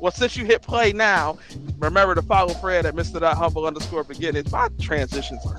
Well, 0.00 0.12
since 0.12 0.36
you 0.36 0.44
hit 0.44 0.62
play 0.62 0.92
now, 0.92 1.38
remember 1.78 2.14
to 2.14 2.22
follow 2.22 2.54
Fred 2.54 2.86
at 2.86 2.94
Mr. 2.94 3.20
Humble 3.34 3.66
underscore 3.66 4.04
beginnings. 4.04 4.52
My 4.52 4.68
transitions 4.80 5.44
are 5.46 5.58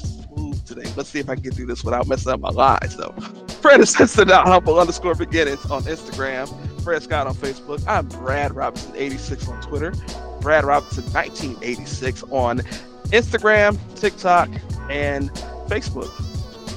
today. 0.70 0.90
Let's 0.96 1.10
see 1.10 1.20
if 1.20 1.30
I 1.30 1.36
can 1.36 1.44
get 1.44 1.56
through 1.56 1.66
this 1.66 1.84
without 1.84 2.08
messing 2.08 2.32
up 2.32 2.40
my 2.40 2.50
lines. 2.50 2.96
So, 2.96 3.12
Fred 3.62 3.82
is 3.82 3.94
Mr. 3.96 4.26
Humble 4.44 4.80
underscore 4.80 5.16
beginnings 5.16 5.66
on 5.66 5.84
Instagram. 5.84 6.48
Fred 6.82 7.04
Scott 7.04 7.28
on 7.28 7.36
Facebook. 7.36 7.84
I'm 7.88 8.08
Brad 8.08 8.56
Robinson 8.56 8.94
86 8.96 9.48
on 9.50 9.62
Twitter. 9.62 9.94
Brad 10.40 10.64
Robinson 10.64 11.04
1986 11.12 12.24
on 12.32 12.60
Instagram, 13.10 13.78
TikTok, 13.96 14.50
and 14.90 15.30
Facebook. 15.68 16.10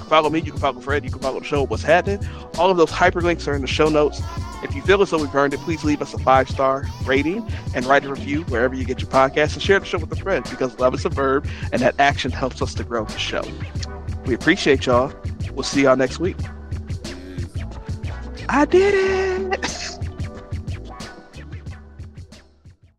Follow 0.08 0.30
me. 0.30 0.40
You 0.40 0.52
can 0.52 0.60
follow 0.60 0.80
Fred. 0.80 1.04
You 1.04 1.10
can 1.10 1.20
follow 1.20 1.40
the 1.40 1.46
show. 1.46 1.64
What's 1.64 1.82
happening? 1.82 2.26
All 2.58 2.70
of 2.70 2.76
those 2.76 2.90
hyperlinks 2.90 3.46
are 3.46 3.54
in 3.54 3.60
the 3.60 3.66
show 3.66 3.88
notes. 3.88 4.20
If 4.62 4.74
you 4.74 4.82
feel 4.82 5.02
as 5.02 5.10
though 5.10 5.18
we've 5.18 5.34
earned 5.34 5.54
it, 5.54 5.60
please 5.60 5.84
leave 5.84 6.00
us 6.00 6.14
a 6.14 6.18
five 6.18 6.48
star 6.48 6.86
rating 7.04 7.46
and 7.74 7.84
write 7.86 8.04
a 8.04 8.10
review 8.10 8.42
wherever 8.42 8.74
you 8.74 8.84
get 8.84 9.00
your 9.00 9.10
podcast 9.10 9.54
and 9.54 9.62
share 9.62 9.80
the 9.80 9.86
show 9.86 9.98
with 9.98 10.12
a 10.12 10.16
friend 10.16 10.44
because 10.48 10.78
love 10.78 10.94
is 10.94 11.04
a 11.04 11.08
verb 11.08 11.46
and 11.72 11.82
that 11.82 11.94
action 11.98 12.30
helps 12.30 12.62
us 12.62 12.74
to 12.74 12.84
grow 12.84 13.04
the 13.04 13.18
show. 13.18 13.44
We 14.26 14.34
appreciate 14.34 14.86
y'all. 14.86 15.12
We'll 15.52 15.64
see 15.64 15.82
y'all 15.82 15.96
next 15.96 16.18
week. 16.18 16.36
I 18.48 18.64
did 18.64 18.94
it. 18.94 19.98